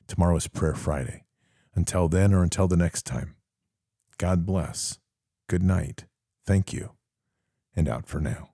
Tomorrow 0.06 0.36
is 0.36 0.48
Prayer 0.48 0.74
Friday. 0.74 1.24
Until 1.74 2.08
then 2.08 2.32
or 2.32 2.42
until 2.42 2.68
the 2.68 2.76
next 2.76 3.04
time, 3.04 3.34
God 4.16 4.46
bless. 4.46 4.98
Good 5.48 5.62
night. 5.62 6.06
Thank 6.46 6.72
you. 6.72 6.92
And 7.76 7.88
out 7.88 8.06
for 8.06 8.20
now. 8.20 8.53